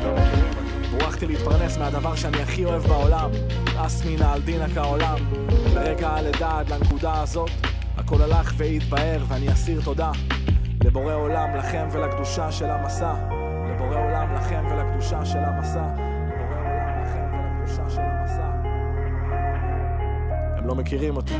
ברוחתי 0.90 1.26
להתפרנס 1.26 1.78
מהדבר 1.78 2.14
שאני 2.14 2.42
הכי 2.42 2.64
אוהב 2.64 2.82
בעולם 2.82 3.30
אסמינה 3.76 4.32
על 4.32 4.42
דינה 4.42 4.66
כעולם. 4.74 5.16
ברגע 5.74 6.08
הלידה 6.08 6.58
עד 6.58 6.72
לנקודה 6.72 7.20
הזאת 7.22 7.50
הכל 7.96 8.22
הלך 8.22 8.52
והתבהר 8.56 9.24
ואני 9.28 9.52
אסיר 9.52 9.80
תודה 9.84 10.10
לבורא 10.84 11.14
עולם, 11.14 11.56
לכם 11.56 11.88
ולקדושה 11.92 12.52
של 12.52 12.70
המסע 12.70 13.37
לבורא 13.98 14.10
עולם, 14.10 14.34
לכם 14.34 14.64
ולקדושה 14.70 15.24
של 15.24 15.38
המסע. 15.38 15.82
לבורא 15.82 16.60
עולם, 16.60 17.02
לכם 17.02 17.30
ולקדושה 17.32 17.90
של 17.90 18.00
המסע. 18.00 18.50
הם 20.58 20.66
לא 20.66 20.74
מכירים 20.74 21.16
אותי 21.16 21.34